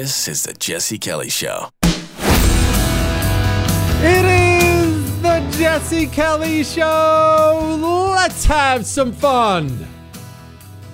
This 0.00 0.28
is 0.28 0.44
the 0.44 0.52
Jesse 0.52 0.96
Kelly 0.96 1.28
Show. 1.28 1.70
It 4.00 4.24
is 4.24 5.22
the 5.22 5.56
Jesse 5.58 6.06
Kelly 6.06 6.62
Show. 6.62 8.12
Let's 8.14 8.44
have 8.44 8.86
some 8.86 9.10
fun 9.10 9.88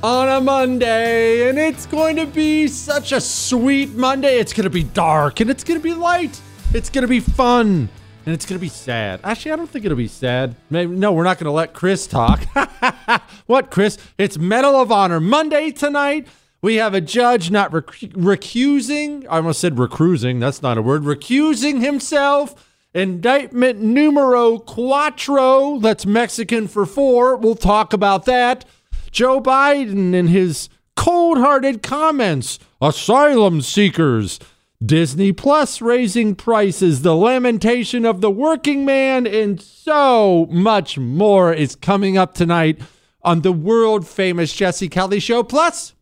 on 0.02 0.30
a 0.30 0.40
Monday. 0.40 1.50
And 1.50 1.58
it's 1.58 1.84
going 1.84 2.16
to 2.16 2.24
be 2.24 2.66
such 2.66 3.12
a 3.12 3.20
sweet 3.20 3.90
Monday. 3.90 4.38
It's 4.38 4.54
going 4.54 4.64
to 4.64 4.70
be 4.70 4.84
dark 4.84 5.40
and 5.40 5.50
it's 5.50 5.64
going 5.64 5.78
to 5.78 5.84
be 5.84 5.92
light. 5.92 6.40
It's 6.72 6.88
going 6.88 7.02
to 7.02 7.08
be 7.08 7.20
fun 7.20 7.90
and 8.24 8.34
it's 8.34 8.46
going 8.46 8.58
to 8.58 8.62
be 8.62 8.70
sad. 8.70 9.20
Actually, 9.22 9.52
I 9.52 9.56
don't 9.56 9.68
think 9.68 9.84
it'll 9.84 9.98
be 9.98 10.08
sad. 10.08 10.56
Maybe 10.70 10.96
no, 10.96 11.12
we're 11.12 11.24
not 11.24 11.36
going 11.36 11.44
to 11.44 11.50
let 11.50 11.74
Chris 11.74 12.06
talk. 12.06 12.42
what, 13.46 13.70
Chris? 13.70 13.98
It's 14.16 14.38
Medal 14.38 14.74
of 14.76 14.90
Honor 14.90 15.20
Monday 15.20 15.72
tonight. 15.72 16.26
We 16.64 16.76
have 16.76 16.94
a 16.94 17.02
judge 17.02 17.50
not 17.50 17.74
rec- 17.74 17.88
recusing. 18.14 19.26
I 19.26 19.36
almost 19.36 19.60
said 19.60 19.78
recruising. 19.78 20.40
That's 20.40 20.62
not 20.62 20.78
a 20.78 20.82
word. 20.82 21.02
Recusing 21.02 21.82
himself. 21.82 22.54
Indictment 22.94 23.82
numero 23.82 24.56
cuatro. 24.56 25.78
That's 25.82 26.06
Mexican 26.06 26.66
for 26.66 26.86
four. 26.86 27.36
We'll 27.36 27.54
talk 27.54 27.92
about 27.92 28.24
that. 28.24 28.64
Joe 29.10 29.42
Biden 29.42 30.18
and 30.18 30.30
his 30.30 30.70
cold 30.96 31.36
hearted 31.36 31.82
comments. 31.82 32.58
Asylum 32.80 33.60
seekers. 33.60 34.40
Disney 34.82 35.34
Plus 35.34 35.82
raising 35.82 36.34
prices, 36.34 37.02
the 37.02 37.14
lamentation 37.14 38.06
of 38.06 38.22
the 38.22 38.30
working 38.30 38.86
man, 38.86 39.26
and 39.26 39.60
so 39.60 40.46
much 40.50 40.96
more 40.96 41.52
is 41.52 41.76
coming 41.76 42.16
up 42.16 42.32
tonight 42.32 42.80
on 43.20 43.42
the 43.42 43.52
world 43.52 44.08
famous 44.08 44.54
Jesse 44.54 44.88
Kelly 44.88 45.20
Show. 45.20 45.42
Plus, 45.42 45.92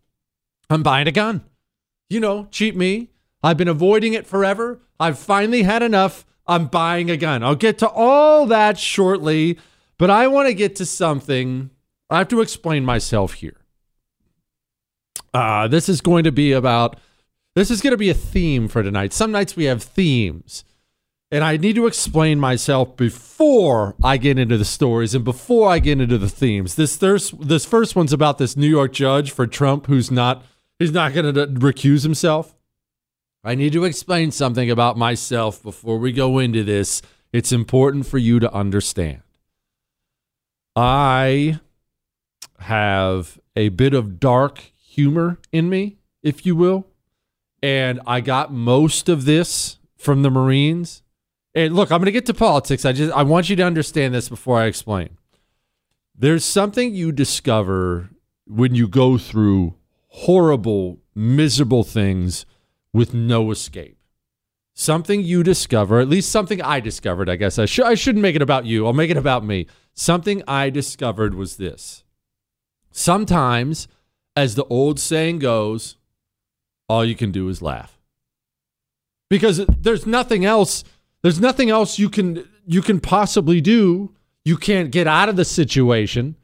I'm 0.72 0.82
buying 0.82 1.06
a 1.06 1.12
gun. 1.12 1.44
You 2.08 2.20
know, 2.20 2.46
cheat 2.50 2.74
me. 2.74 3.10
I've 3.42 3.56
been 3.56 3.68
avoiding 3.68 4.14
it 4.14 4.26
forever. 4.26 4.80
I've 4.98 5.18
finally 5.18 5.64
had 5.64 5.82
enough. 5.82 6.24
I'm 6.46 6.66
buying 6.66 7.10
a 7.10 7.16
gun. 7.16 7.42
I'll 7.42 7.54
get 7.54 7.78
to 7.78 7.88
all 7.88 8.46
that 8.46 8.78
shortly, 8.78 9.58
but 9.98 10.10
I 10.10 10.28
want 10.28 10.48
to 10.48 10.54
get 10.54 10.76
to 10.76 10.86
something. 10.86 11.70
I 12.08 12.18
have 12.18 12.28
to 12.28 12.40
explain 12.40 12.84
myself 12.84 13.34
here. 13.34 13.56
Uh, 15.34 15.68
this 15.68 15.88
is 15.88 16.00
going 16.00 16.24
to 16.24 16.32
be 16.32 16.52
about, 16.52 16.98
this 17.54 17.70
is 17.70 17.80
going 17.80 17.92
to 17.92 17.98
be 17.98 18.10
a 18.10 18.14
theme 18.14 18.68
for 18.68 18.82
tonight. 18.82 19.12
Some 19.12 19.32
nights 19.32 19.56
we 19.56 19.64
have 19.64 19.82
themes, 19.82 20.64
and 21.30 21.42
I 21.42 21.56
need 21.56 21.76
to 21.76 21.86
explain 21.86 22.38
myself 22.38 22.96
before 22.96 23.94
I 24.02 24.16
get 24.16 24.38
into 24.38 24.58
the 24.58 24.64
stories 24.64 25.14
and 25.14 25.24
before 25.24 25.70
I 25.70 25.78
get 25.78 26.00
into 26.00 26.18
the 26.18 26.28
themes. 26.28 26.74
This, 26.74 26.96
this, 26.96 27.30
this 27.30 27.64
first 27.64 27.96
one's 27.96 28.12
about 28.12 28.38
this 28.38 28.56
New 28.56 28.68
York 28.68 28.92
judge 28.92 29.30
for 29.30 29.46
Trump 29.46 29.86
who's 29.86 30.10
not, 30.10 30.44
he's 30.78 30.92
not 30.92 31.12
going 31.14 31.34
to 31.34 31.46
recuse 31.46 32.02
himself. 32.02 32.54
I 33.44 33.54
need 33.54 33.72
to 33.72 33.84
explain 33.84 34.30
something 34.30 34.70
about 34.70 34.96
myself 34.96 35.62
before 35.62 35.98
we 35.98 36.12
go 36.12 36.38
into 36.38 36.62
this. 36.62 37.02
It's 37.32 37.50
important 37.50 38.06
for 38.06 38.18
you 38.18 38.38
to 38.38 38.52
understand. 38.52 39.22
I 40.76 41.60
have 42.60 43.40
a 43.56 43.70
bit 43.70 43.94
of 43.94 44.20
dark 44.20 44.58
humor 44.76 45.38
in 45.50 45.68
me, 45.68 45.98
if 46.22 46.46
you 46.46 46.54
will. 46.54 46.86
And 47.62 48.00
I 48.06 48.20
got 48.20 48.52
most 48.52 49.08
of 49.08 49.24
this 49.24 49.78
from 49.96 50.22
the 50.22 50.30
Marines. 50.30 51.02
And 51.54 51.74
look, 51.74 51.90
I'm 51.90 51.98
going 51.98 52.06
to 52.06 52.12
get 52.12 52.26
to 52.26 52.34
politics. 52.34 52.84
I 52.84 52.92
just 52.92 53.12
I 53.12 53.22
want 53.22 53.50
you 53.50 53.56
to 53.56 53.62
understand 53.62 54.14
this 54.14 54.28
before 54.28 54.58
I 54.58 54.66
explain. 54.66 55.18
There's 56.14 56.44
something 56.44 56.94
you 56.94 57.12
discover 57.12 58.10
when 58.46 58.74
you 58.74 58.88
go 58.88 59.18
through 59.18 59.74
horrible, 60.12 61.00
miserable 61.14 61.84
things 61.84 62.44
with 62.92 63.14
no 63.14 63.50
escape. 63.50 63.96
Something 64.74 65.22
you 65.22 65.42
discover, 65.42 66.00
at 66.00 66.08
least 66.08 66.30
something 66.30 66.60
I 66.60 66.80
discovered, 66.80 67.28
I 67.28 67.36
guess. 67.36 67.58
I, 67.58 67.66
sh- 67.66 67.80
I 67.80 67.94
shouldn't 67.94 68.22
make 68.22 68.36
it 68.36 68.42
about 68.42 68.66
you. 68.66 68.86
I'll 68.86 68.92
make 68.92 69.10
it 69.10 69.16
about 69.16 69.44
me. 69.44 69.66
Something 69.94 70.42
I 70.46 70.70
discovered 70.70 71.34
was 71.34 71.56
this. 71.56 72.04
Sometimes, 72.90 73.88
as 74.36 74.54
the 74.54 74.64
old 74.64 75.00
saying 75.00 75.38
goes, 75.38 75.96
all 76.88 77.04
you 77.04 77.14
can 77.14 77.32
do 77.32 77.48
is 77.48 77.62
laugh. 77.62 77.98
Because 79.30 79.64
there's 79.66 80.06
nothing 80.06 80.44
else, 80.44 80.84
there's 81.22 81.40
nothing 81.40 81.70
else 81.70 81.98
you 81.98 82.10
can 82.10 82.46
you 82.66 82.82
can 82.82 83.00
possibly 83.00 83.60
do. 83.60 84.14
You 84.44 84.56
can't 84.56 84.90
get 84.90 85.06
out 85.06 85.28
of 85.28 85.36
the 85.36 85.44
situation. 85.44 86.36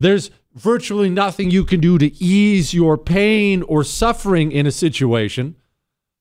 There's 0.00 0.30
virtually 0.56 1.10
nothing 1.10 1.50
you 1.50 1.64
can 1.64 1.80
do 1.80 1.98
to 1.98 2.12
ease 2.16 2.74
your 2.74 2.96
pain 2.96 3.62
or 3.62 3.84
suffering 3.84 4.50
in 4.50 4.66
a 4.66 4.72
situation. 4.72 5.54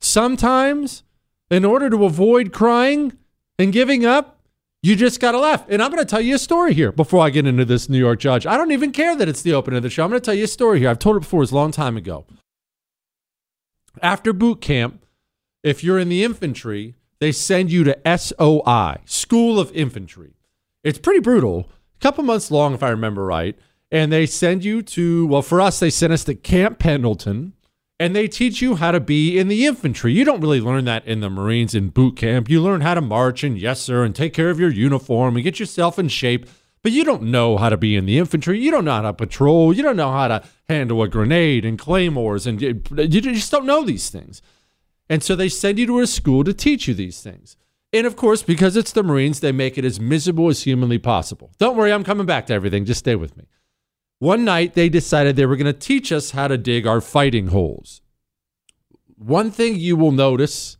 Sometimes, 0.01 1.03
in 1.49 1.65
order 1.65 1.89
to 1.89 2.05
avoid 2.05 2.51
crying 2.51 3.17
and 3.57 3.71
giving 3.71 4.05
up, 4.05 4.41
you 4.83 4.95
just 4.95 5.19
got 5.19 5.31
to 5.31 5.39
laugh. 5.39 5.65
And 5.67 5.81
I'm 5.81 5.89
going 5.89 6.03
to 6.03 6.09
tell 6.09 6.21
you 6.21 6.35
a 6.35 6.39
story 6.39 6.73
here 6.73 6.91
before 6.91 7.25
I 7.25 7.31
get 7.31 7.47
into 7.47 7.65
this 7.65 7.89
New 7.89 7.97
York 7.97 8.19
judge. 8.19 8.45
I 8.45 8.57
don't 8.57 8.71
even 8.71 8.91
care 8.91 9.15
that 9.15 9.27
it's 9.27 9.41
the 9.41 9.53
opening 9.53 9.77
of 9.77 9.83
the 9.83 9.89
show. 9.89 10.03
I'm 10.03 10.11
going 10.11 10.21
to 10.21 10.25
tell 10.25 10.35
you 10.35 10.43
a 10.43 10.47
story 10.47 10.79
here. 10.79 10.89
I've 10.89 10.99
told 10.99 11.15
it 11.15 11.21
before, 11.21 11.41
it's 11.41 11.51
a 11.51 11.55
long 11.55 11.71
time 11.71 11.97
ago. 11.97 12.25
After 14.01 14.33
boot 14.33 14.61
camp, 14.61 15.05
if 15.63 15.83
you're 15.83 15.97
in 15.97 16.09
the 16.09 16.23
infantry, 16.23 16.95
they 17.19 17.31
send 17.31 17.71
you 17.71 17.83
to 17.85 18.17
SOI, 18.17 18.97
School 19.05 19.59
of 19.59 19.71
Infantry. 19.71 20.33
It's 20.83 20.99
pretty 20.99 21.21
brutal, 21.21 21.71
a 21.97 21.99
couple 22.01 22.23
months 22.23 22.51
long, 22.51 22.73
if 22.73 22.83
I 22.83 22.89
remember 22.89 23.25
right. 23.25 23.57
And 23.95 24.11
they 24.11 24.25
send 24.25 24.65
you 24.65 24.81
to, 24.81 25.25
well, 25.25 25.41
for 25.41 25.61
us, 25.61 25.79
they 25.79 25.89
sent 25.89 26.11
us 26.11 26.25
to 26.25 26.35
Camp 26.35 26.79
Pendleton 26.79 27.53
and 27.97 28.13
they 28.13 28.27
teach 28.27 28.61
you 28.61 28.75
how 28.75 28.91
to 28.91 28.99
be 28.99 29.39
in 29.39 29.47
the 29.47 29.65
infantry. 29.65 30.11
You 30.11 30.25
don't 30.25 30.41
really 30.41 30.59
learn 30.59 30.83
that 30.83 31.07
in 31.07 31.21
the 31.21 31.29
Marines 31.29 31.73
in 31.73 31.91
boot 31.91 32.17
camp. 32.17 32.49
You 32.49 32.61
learn 32.61 32.81
how 32.81 32.95
to 32.95 32.99
march 32.99 33.41
and 33.41 33.57
yes, 33.57 33.79
sir, 33.79 34.03
and 34.03 34.13
take 34.13 34.33
care 34.33 34.49
of 34.49 34.59
your 34.59 34.69
uniform 34.69 35.37
and 35.37 35.45
get 35.45 35.61
yourself 35.61 35.97
in 35.97 36.09
shape. 36.09 36.45
But 36.83 36.91
you 36.91 37.05
don't 37.05 37.21
know 37.23 37.55
how 37.55 37.69
to 37.69 37.77
be 37.77 37.95
in 37.95 38.05
the 38.05 38.17
infantry. 38.17 38.59
You 38.59 38.69
don't 38.69 38.83
know 38.83 38.95
how 38.95 39.03
to 39.03 39.13
patrol. 39.13 39.71
You 39.71 39.81
don't 39.81 39.95
know 39.95 40.11
how 40.11 40.27
to 40.27 40.43
handle 40.67 41.01
a 41.01 41.07
grenade 41.07 41.63
and 41.63 41.79
claymores. 41.79 42.45
And 42.45 42.61
you, 42.61 42.73
just 42.73 43.49
don't 43.49 43.65
know 43.65 43.85
these 43.85 44.09
things. 44.09 44.41
And 45.09 45.23
so 45.23 45.37
they 45.37 45.47
send 45.47 45.79
you 45.79 45.85
to 45.85 46.01
a 46.01 46.07
school 46.07 46.43
to 46.43 46.53
teach 46.53 46.89
you 46.89 46.93
these 46.93 47.21
things. 47.21 47.55
And 47.93 48.05
of 48.05 48.17
course, 48.17 48.43
because 48.43 48.75
it's 48.75 48.91
the 48.91 49.03
Marines, 49.03 49.39
they 49.39 49.53
make 49.53 49.77
it 49.77 49.85
as 49.85 50.01
miserable 50.01 50.49
as 50.49 50.63
humanly 50.63 50.97
possible. 50.97 51.53
Don't 51.59 51.77
worry, 51.77 51.93
I'm 51.93 52.03
coming 52.03 52.25
back 52.25 52.45
to 52.47 52.53
everything. 52.53 52.83
Just 52.83 52.99
stay 52.99 53.15
with 53.15 53.37
me. 53.37 53.45
One 54.25 54.43
night, 54.43 54.73
they 54.73 54.89
decided 54.89 55.35
they 55.35 55.45
were 55.45 55.55
going 55.55 55.71
to 55.71 55.71
teach 55.71 56.11
us 56.11 56.31
how 56.31 56.47
to 56.47 56.57
dig 56.57 56.87
our 56.87 56.99
fighting 56.99 57.49
holes. 57.49 58.01
One 59.19 59.51
thing 59.51 59.75
you 59.75 59.95
will 59.95 60.11
notice 60.11 60.77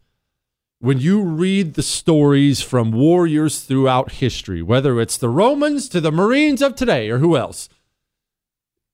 when 0.79 0.97
you 0.97 1.21
read 1.21 1.75
the 1.75 1.83
stories 1.83 2.63
from 2.63 2.91
warriors 2.91 3.59
throughout 3.59 4.13
history, 4.13 4.63
whether 4.63 4.99
it's 4.99 5.15
the 5.15 5.29
Romans 5.29 5.87
to 5.89 6.01
the 6.01 6.11
Marines 6.11 6.63
of 6.63 6.73
today 6.73 7.07
or 7.11 7.19
who 7.19 7.37
else, 7.37 7.69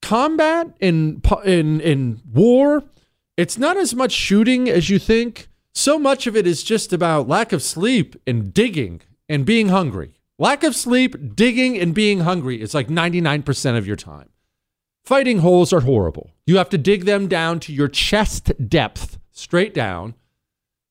combat 0.01 0.75
in 0.81 1.21
in 1.45 1.79
in 1.79 2.19
war, 2.29 2.83
it's 3.37 3.57
not 3.57 3.77
as 3.77 3.95
much 3.95 4.11
shooting 4.11 4.67
as 4.67 4.89
you 4.89 4.99
think. 4.99 5.47
So 5.73 5.97
much 5.97 6.27
of 6.27 6.35
it 6.35 6.45
is 6.45 6.61
just 6.61 6.91
about 6.91 7.29
lack 7.29 7.53
of 7.53 7.63
sleep 7.63 8.17
and 8.27 8.53
digging 8.53 8.99
and 9.29 9.45
being 9.45 9.69
hungry. 9.69 10.15
Lack 10.37 10.65
of 10.65 10.75
sleep, 10.75 11.37
digging, 11.37 11.79
and 11.79 11.95
being 11.95 12.19
hungry 12.21 12.61
is 12.61 12.73
like 12.73 12.89
99% 12.89 13.77
of 13.77 13.87
your 13.87 13.95
time. 13.95 14.27
Fighting 15.03 15.39
holes 15.39 15.73
are 15.73 15.81
horrible. 15.81 16.31
You 16.45 16.57
have 16.57 16.69
to 16.69 16.77
dig 16.77 17.05
them 17.05 17.27
down 17.27 17.59
to 17.61 17.73
your 17.73 17.87
chest 17.87 18.51
depth, 18.69 19.19
straight 19.31 19.73
down. 19.73 20.15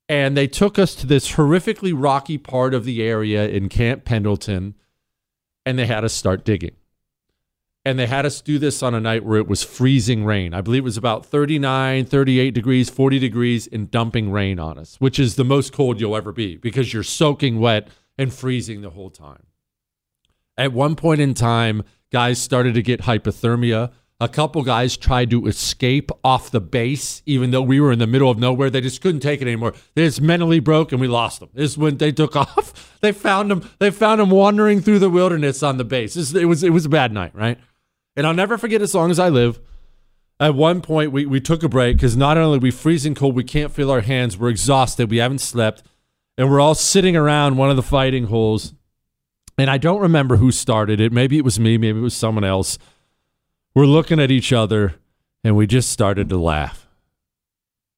And 0.08 0.36
they 0.36 0.48
took 0.48 0.78
us 0.78 0.94
to 0.96 1.06
this 1.06 1.32
horrifically 1.32 1.92
rocky 1.94 2.36
part 2.36 2.74
of 2.74 2.84
the 2.84 3.02
area 3.02 3.48
in 3.48 3.68
Camp 3.68 4.04
Pendleton, 4.04 4.74
and 5.64 5.78
they 5.78 5.86
had 5.86 6.04
us 6.04 6.12
start 6.12 6.44
digging. 6.44 6.74
And 7.84 7.98
they 7.98 8.08
had 8.08 8.26
us 8.26 8.40
do 8.40 8.58
this 8.58 8.82
on 8.82 8.94
a 8.94 9.00
night 9.00 9.24
where 9.24 9.38
it 9.38 9.46
was 9.46 9.62
freezing 9.62 10.24
rain. 10.24 10.52
I 10.52 10.60
believe 10.60 10.82
it 10.82 10.84
was 10.84 10.96
about 10.96 11.24
39, 11.24 12.04
38 12.04 12.50
degrees, 12.50 12.90
40 12.90 13.18
degrees, 13.20 13.68
and 13.68 13.90
dumping 13.90 14.32
rain 14.32 14.58
on 14.58 14.78
us, 14.78 14.96
which 14.98 15.18
is 15.18 15.36
the 15.36 15.44
most 15.44 15.72
cold 15.72 16.00
you'll 16.00 16.16
ever 16.16 16.32
be 16.32 16.56
because 16.56 16.92
you're 16.92 17.02
soaking 17.02 17.60
wet 17.60 17.88
and 18.18 18.34
freezing 18.34 18.82
the 18.82 18.90
whole 18.90 19.10
time. 19.10 19.44
At 20.58 20.72
one 20.72 20.94
point 20.94 21.22
in 21.22 21.32
time, 21.32 21.84
guys 22.10 22.38
started 22.38 22.74
to 22.74 22.82
get 22.82 23.02
hypothermia. 23.02 23.92
A 24.22 24.28
couple 24.28 24.62
guys 24.62 24.98
tried 24.98 25.30
to 25.30 25.46
escape 25.46 26.10
off 26.22 26.50
the 26.50 26.60
base, 26.60 27.22
even 27.24 27.52
though 27.52 27.62
we 27.62 27.80
were 27.80 27.90
in 27.90 27.98
the 27.98 28.06
middle 28.06 28.30
of 28.30 28.38
nowhere. 28.38 28.68
They 28.68 28.82
just 28.82 29.00
couldn't 29.00 29.20
take 29.20 29.40
it 29.40 29.46
anymore. 29.46 29.72
They 29.94 30.04
just 30.04 30.20
mentally 30.20 30.60
broke, 30.60 30.92
and 30.92 31.00
we 31.00 31.08
lost 31.08 31.40
them. 31.40 31.48
This 31.54 31.72
is 31.72 31.78
when 31.78 31.96
they 31.96 32.12
took 32.12 32.36
off. 32.36 32.98
They 33.00 33.12
found 33.12 33.50
them. 33.50 33.68
They 33.78 33.90
found 33.90 34.20
them 34.20 34.28
wandering 34.28 34.82
through 34.82 34.98
the 34.98 35.08
wilderness 35.08 35.62
on 35.62 35.78
the 35.78 35.84
base. 35.84 36.16
It 36.34 36.44
was 36.44 36.62
it 36.62 36.70
was 36.70 36.84
a 36.84 36.90
bad 36.90 37.12
night, 37.12 37.34
right? 37.34 37.58
And 38.14 38.26
I'll 38.26 38.34
never 38.34 38.58
forget 38.58 38.82
as 38.82 38.94
long 38.94 39.10
as 39.10 39.18
I 39.18 39.30
live. 39.30 39.58
At 40.38 40.54
one 40.54 40.80
point, 40.80 41.12
we, 41.12 41.26
we 41.26 41.40
took 41.40 41.62
a 41.62 41.68
break 41.68 41.96
because 41.96 42.16
not 42.16 42.38
only 42.38 42.58
are 42.58 42.60
we 42.60 42.70
freezing 42.70 43.14
cold, 43.14 43.36
we 43.36 43.44
can't 43.44 43.72
feel 43.72 43.90
our 43.90 44.00
hands. 44.00 44.38
We're 44.38 44.48
exhausted. 44.48 45.10
We 45.10 45.18
haven't 45.18 45.40
slept. 45.40 45.82
And 46.38 46.50
we're 46.50 46.60
all 46.60 46.74
sitting 46.74 47.14
around 47.14 47.58
one 47.58 47.68
of 47.68 47.76
the 47.76 47.82
fighting 47.82 48.24
holes. 48.24 48.72
And 49.58 49.68
I 49.68 49.76
don't 49.76 50.00
remember 50.00 50.36
who 50.36 50.50
started 50.50 50.98
it. 50.98 51.12
Maybe 51.12 51.36
it 51.36 51.44
was 51.44 51.60
me. 51.60 51.76
Maybe 51.76 51.98
it 51.98 52.02
was 52.02 52.16
someone 52.16 52.44
else. 52.44 52.78
We're 53.74 53.86
looking 53.86 54.20
at 54.20 54.30
each 54.30 54.52
other 54.52 54.96
and 55.44 55.56
we 55.56 55.66
just 55.66 55.90
started 55.90 56.28
to 56.28 56.38
laugh. 56.38 56.88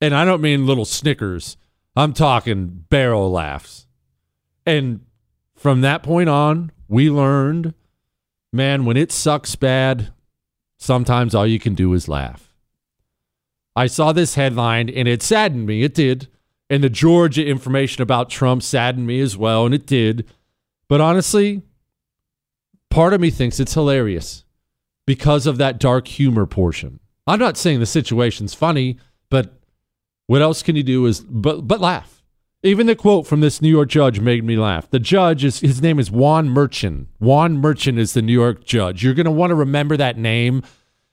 And 0.00 0.14
I 0.14 0.24
don't 0.24 0.42
mean 0.42 0.66
little 0.66 0.84
snickers, 0.84 1.56
I'm 1.94 2.12
talking 2.12 2.84
barrel 2.88 3.30
laughs. 3.30 3.86
And 4.66 5.00
from 5.56 5.80
that 5.82 6.02
point 6.02 6.28
on, 6.28 6.72
we 6.88 7.10
learned 7.10 7.74
man, 8.52 8.84
when 8.84 8.96
it 8.96 9.10
sucks 9.10 9.56
bad, 9.56 10.12
sometimes 10.78 11.34
all 11.34 11.46
you 11.46 11.58
can 11.58 11.74
do 11.74 11.92
is 11.94 12.08
laugh. 12.08 12.52
I 13.74 13.86
saw 13.86 14.12
this 14.12 14.34
headline 14.34 14.90
and 14.90 15.08
it 15.08 15.22
saddened 15.22 15.66
me. 15.66 15.82
It 15.82 15.94
did. 15.94 16.28
And 16.68 16.84
the 16.84 16.90
Georgia 16.90 17.44
information 17.44 18.02
about 18.02 18.30
Trump 18.30 18.62
saddened 18.62 19.06
me 19.06 19.20
as 19.20 19.36
well, 19.36 19.66
and 19.66 19.74
it 19.74 19.86
did. 19.86 20.26
But 20.88 21.00
honestly, 21.00 21.62
part 22.90 23.12
of 23.12 23.20
me 23.20 23.30
thinks 23.30 23.60
it's 23.60 23.74
hilarious 23.74 24.44
because 25.06 25.46
of 25.46 25.58
that 25.58 25.78
dark 25.78 26.06
humor 26.08 26.46
portion. 26.46 27.00
I'm 27.26 27.38
not 27.38 27.56
saying 27.56 27.80
the 27.80 27.86
situation's 27.86 28.54
funny, 28.54 28.98
but 29.30 29.60
what 30.26 30.42
else 30.42 30.62
can 30.62 30.76
you 30.76 30.82
do 30.82 31.06
is 31.06 31.20
but 31.20 31.62
but 31.68 31.80
laugh. 31.80 32.22
Even 32.64 32.86
the 32.86 32.94
quote 32.94 33.26
from 33.26 33.40
this 33.40 33.60
New 33.60 33.68
York 33.68 33.88
judge 33.88 34.20
made 34.20 34.44
me 34.44 34.56
laugh. 34.56 34.88
The 34.88 35.00
judge 35.00 35.44
is 35.44 35.60
his 35.60 35.82
name 35.82 35.98
is 35.98 36.10
Juan 36.10 36.48
Merchan. 36.48 37.06
Juan 37.18 37.60
Merchan 37.60 37.98
is 37.98 38.14
the 38.14 38.22
New 38.22 38.32
York 38.32 38.64
judge. 38.64 39.02
You're 39.02 39.14
going 39.14 39.26
to 39.26 39.32
want 39.32 39.50
to 39.50 39.56
remember 39.56 39.96
that 39.96 40.16
name. 40.16 40.62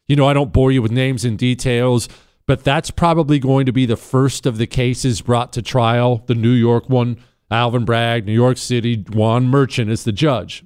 You 0.07 0.15
know, 0.15 0.27
I 0.27 0.33
don't 0.33 0.53
bore 0.53 0.71
you 0.71 0.81
with 0.81 0.91
names 0.91 1.25
and 1.25 1.38
details, 1.38 2.07
but 2.45 2.63
that's 2.63 2.91
probably 2.91 3.39
going 3.39 3.65
to 3.65 3.71
be 3.71 3.88
the 3.88 3.97
first 3.97 4.45
of 4.45 4.57
the 4.57 4.68
cases 4.68 5.21
brought 5.21 5.51
to 5.53 5.62
trial. 5.62 6.24
The 6.27 6.36
New 6.36 6.51
York 6.51 6.88
one, 6.88 7.18
Alvin 7.50 7.86
Bragg, 7.86 8.25
New 8.25 8.33
York 8.33 8.57
City, 8.57 9.03
Juan 9.09 9.47
Merchan 9.47 9.89
is 9.89 10.03
the 10.03 10.12
judge. 10.12 10.63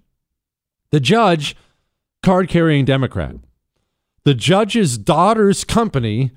The 0.91 0.99
judge, 0.99 1.55
card 2.23 2.49
carrying 2.49 2.85
Democrat. 2.85 3.35
The 4.23 4.33
judge's 4.33 4.97
daughter's 4.97 5.63
company 5.63 6.31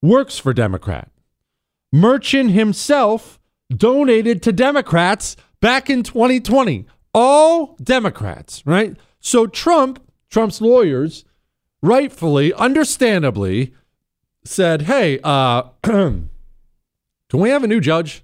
works 0.00 0.38
for 0.38 0.54
Democrat. 0.54 1.10
Merchan 1.94 2.50
himself 2.50 3.38
donated 3.74 4.42
to 4.44 4.52
Democrats 4.52 5.36
back 5.60 5.90
in 5.90 6.02
2020. 6.02 6.86
All 7.12 7.76
Democrats, 7.82 8.64
right? 8.64 8.96
So 9.20 9.46
Trump, 9.46 10.00
Trump's 10.30 10.60
lawyers, 10.60 11.24
rightfully, 11.82 12.52
understandably, 12.54 13.74
said, 14.44 14.82
"Hey, 14.82 15.18
uh, 15.24 15.62
can 15.82 16.30
we 17.32 17.48
have 17.50 17.64
a 17.64 17.68
new 17.68 17.80
judge? 17.80 18.22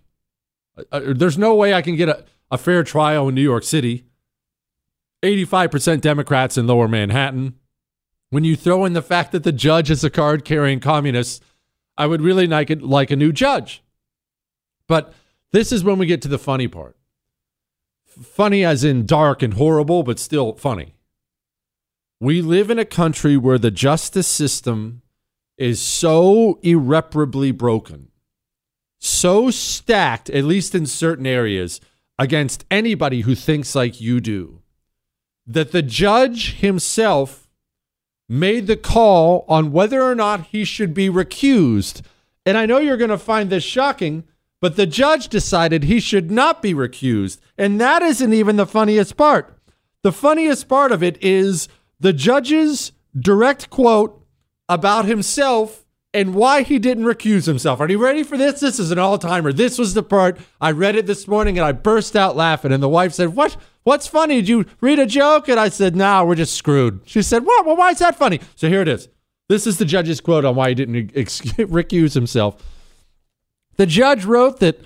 Uh, 0.77 0.83
uh, 0.93 1.01
there's 1.15 1.39
no 1.39 1.55
way 1.55 1.75
I 1.75 1.83
can 1.83 1.97
get 1.97 2.09
a, 2.09 2.25
a 2.51 2.59
fair 2.59 2.85
trial 2.85 3.29
in 3.29 3.35
New 3.35 3.43
York 3.43 3.65
City. 3.65 4.05
85% 5.25 6.01
Democrats 6.03 6.57
in 6.57 6.67
Lower 6.67 6.87
Manhattan. 6.87 7.55
When 8.31 8.45
you 8.45 8.57
throw 8.57 8.85
in 8.85 8.93
the 8.93 9.03
fact 9.03 9.33
that 9.33 9.43
the 9.43 9.53
judge 9.53 9.91
is 9.91 10.05
a 10.05 10.11
card-carrying 10.11 10.81
communist, 10.81 11.43
I 11.97 12.07
would 12.07 12.21
really 12.21 12.47
like 12.47 12.71
it 12.71 12.83
like 12.83 13.11
a 13.11 13.17
new 13.17 13.33
judge. 13.33 13.83
But 14.87 15.15
this 15.51 15.73
is 15.73 15.83
when 15.83 15.99
we 15.99 16.07
get 16.07 16.21
to 16.23 16.29
the 16.29 16.39
funny 16.39 16.69
part. 16.69 16.97
Funny 18.07 18.65
as 18.65 18.85
in 18.85 19.07
dark 19.07 19.43
and 19.43 19.55
horrible, 19.55 20.03
but 20.03 20.19
still 20.19 20.55
funny. 20.55 20.95
We 22.21 22.43
live 22.43 22.71
in 22.71 22.79
a 22.79 22.85
country 22.85 23.37
where 23.37 23.59
the 23.59 23.71
justice 23.71 24.29
system 24.29 25.03
is 25.57 25.81
so 25.81 26.59
irreparably 26.63 27.53
broken, 27.53 28.09
so 28.99 29.51
stacked, 29.51 30.29
at 30.31 30.45
least 30.45 30.75
in 30.75 30.87
certain 30.87 31.27
areas, 31.27 31.81
against 32.19 32.65
anybody 32.71 33.23
who 33.23 33.35
thinks 33.35 33.75
like 33.75 34.01
you 34.01 34.21
do, 34.21 34.61
that 35.47 35.73
the 35.73 35.83
judge 35.83 36.55
himself 36.55 37.49
made 38.29 38.67
the 38.67 38.77
call 38.77 39.45
on 39.49 39.73
whether 39.73 40.03
or 40.03 40.15
not 40.15 40.47
he 40.47 40.65
should 40.65 40.95
be 40.95 41.09
recused. 41.09 42.03
And 42.47 42.57
I 42.57 42.67
know 42.67 42.79
you're 42.79 42.97
going 42.97 43.11
to 43.11 43.19
find 43.19 43.51
this 43.51 43.65
shocking 43.65 44.25
but 44.65 44.77
the 44.77 44.87
judge 44.87 45.29
decided 45.29 45.85
he 45.85 46.01
should 46.01 46.31
not 46.31 46.63
be 46.63 46.73
recused. 46.73 47.37
And 47.59 47.79
that 47.83 48.01
isn't 48.01 48.33
even 48.33 48.57
the 48.57 48.65
funniest 48.65 49.15
part. 49.15 49.59
The 50.03 50.11
funniest 50.11 50.69
part 50.69 50.91
of 50.91 51.03
it 51.03 51.23
is 51.23 51.69
the 52.01 52.15
judge's 52.15 52.93
direct 53.15 53.69
quote 53.69 54.27
about 54.67 55.05
himself 55.05 55.85
and 56.15 56.35
why 56.35 56.63
he 56.63 56.79
didn't 56.79 57.05
recuse 57.05 57.45
himself. 57.45 57.79
Are 57.79 57.91
you 57.91 58.03
ready 58.03 58.23
for 58.23 58.39
this? 58.39 58.61
This 58.61 58.79
is 58.79 58.91
an 58.91 58.99
all 58.99 59.19
timer. 59.19 59.53
This 59.53 59.77
was 59.77 59.93
the 59.93 60.03
part 60.03 60.39
I 60.63 60.71
read 60.71 60.97
it 60.97 61.05
this 61.05 61.29
morning 61.29 61.59
and 61.59 61.67
I 61.67 61.73
burst 61.73 62.17
out 62.17 62.35
laughing. 62.35 62.73
And 62.73 62.83
the 62.83 62.89
wife 62.89 63.13
said, 63.13 63.35
What? 63.35 63.59
What's 63.85 64.07
funny? 64.07 64.37
Did 64.37 64.49
you 64.49 64.67
read 64.81 64.99
a 64.99 65.07
joke? 65.07 65.49
And 65.49 65.61
I 65.61 65.69
said, 65.69 65.95
Nah, 65.95 66.25
we're 66.25 66.35
just 66.35 66.55
screwed. 66.55 67.03
She 67.05 67.23
said, 67.23 67.45
What? 67.45 67.65
Well, 67.67 67.77
why 67.77 67.91
is 67.91 67.99
that 67.99 68.17
funny? 68.17 68.41
So 68.57 68.69
here 68.69 68.81
it 68.81 68.89
is. 68.89 69.09
This 69.49 69.67
is 69.67 69.77
the 69.77 69.85
judge's 69.85 70.23
quote 70.23 70.47
on 70.47 70.55
why 70.55 70.71
he 70.71 70.75
didn't 70.75 70.95
recuse 71.15 72.15
himself. 72.15 72.57
The 73.77 73.87
judge 73.87 74.25
wrote 74.25 74.61
that 74.61 74.81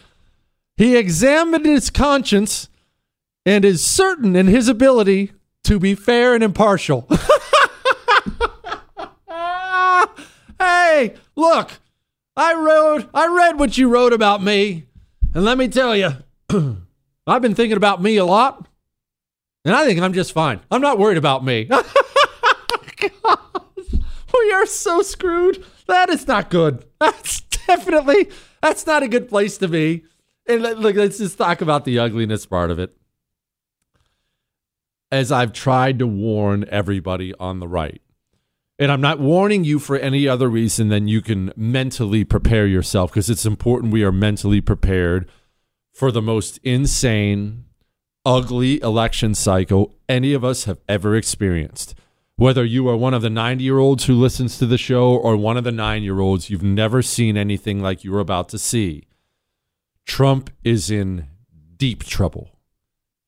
he 0.77 0.97
examined 0.97 1.65
his 1.65 1.91
conscience 1.91 2.69
and 3.47 3.65
is 3.65 3.87
certain 3.87 4.35
in 4.35 4.49
his 4.49 4.69
ability 4.69 5.33
to 5.65 5.79
be 5.79 5.95
fair 5.95 6.35
and 6.35 6.43
impartial. 6.43 7.07
hey, 10.59 11.15
look, 11.37 11.71
I 12.37 12.55
wrote, 12.55 13.09
I 13.15 13.27
read 13.29 13.59
what 13.59 13.79
you 13.79 13.89
wrote 13.89 14.13
about 14.13 14.43
me, 14.43 14.87
and 15.35 15.45
let 15.45 15.59
me 15.59 15.69
tell 15.69 15.97
you, 15.97 16.11
I've 17.27 17.43
been 17.43 17.55
thinking 17.55 17.77
about 17.77 18.03
me 18.03 18.17
a 18.17 18.25
lot, 18.25 18.67
and 19.65 19.75
I 19.75 19.85
think 19.85 20.01
I'm 20.01 20.13
just 20.13 20.33
fine. 20.33 20.61
I'm 20.71 20.81
not 20.81 20.99
worried 20.99 21.19
about 21.19 21.45
me. 21.45 21.69
we 24.35 24.53
are 24.53 24.67
so 24.67 25.03
screwed. 25.03 25.65
That 25.87 26.11
is 26.11 26.27
not 26.27 26.51
good. 26.51 26.85
That's 27.01 27.41
definitely 27.41 28.29
that's 28.63 28.87
not 28.87 29.03
a 29.03 29.09
good 29.09 29.29
place 29.29 29.59
to 29.59 29.69
be. 29.69 30.05
And 30.47 30.63
look, 30.63 30.97
let's 30.97 31.19
just 31.19 31.39
talk 31.39 31.61
about 31.61 31.85
the 31.85 31.99
ugliness 31.99 32.47
part 32.47 32.71
of 32.71 32.79
it. 32.79 32.97
As 35.11 35.31
I've 35.33 35.53
tried 35.53 35.99
to 36.01 36.07
warn 36.07 36.67
everybody 36.71 37.35
on 37.35 37.61
the 37.61 37.69
right, 37.69 38.03
and 38.79 38.93
I'm 38.93 39.01
not 39.01 39.19
warning 39.19 39.65
you 39.65 39.79
for 39.79 39.97
any 39.97 40.29
other 40.29 40.49
reason 40.49 40.89
than 40.89 41.09
you 41.09 41.21
can 41.21 41.53
mentally 41.57 42.25
prepare 42.25 42.67
yourself 42.67 43.11
because 43.11 43.29
it's 43.29 43.47
important 43.47 43.93
we 43.93 44.05
are 44.05 44.13
mentally 44.13 44.61
prepared 44.61 45.29
for 45.93 46.13
the 46.13 46.23
most 46.23 46.59
insane, 46.63 47.65
ugly 48.29 48.81
election 48.83 49.35
cycle 49.35 49.95
any 50.09 50.35
of 50.35 50.45
us 50.45 50.65
have 50.65 50.79
ever 50.89 51.17
experienced 51.17 51.95
whether 52.39 52.65
you 52.65 52.89
are 52.89 52.97
one 52.97 53.15
of 53.15 53.23
the 53.23 53.29
90 53.29 53.65
year 53.65 53.79
olds 53.79 54.05
who 54.05 54.15
listens 54.15 54.59
to 54.59 54.67
the 54.67 54.79
show 54.79 55.17
or 55.17 55.37
one 55.37 55.57
of 55.57 55.65
the 55.65 55.73
nine 55.73 56.05
year 56.05 56.21
olds, 56.21 56.49
you've 56.49 56.63
never 56.63 57.03
seen 57.03 57.37
anything 57.37 57.83
like 57.83 58.05
you're 58.05 58.21
about 58.21 58.49
to 58.51 58.59
see. 58.59 59.09
Trump 60.07 60.49
is 60.63 60.89
in 60.89 61.27
deep 61.77 62.05
trouble. 62.05 62.51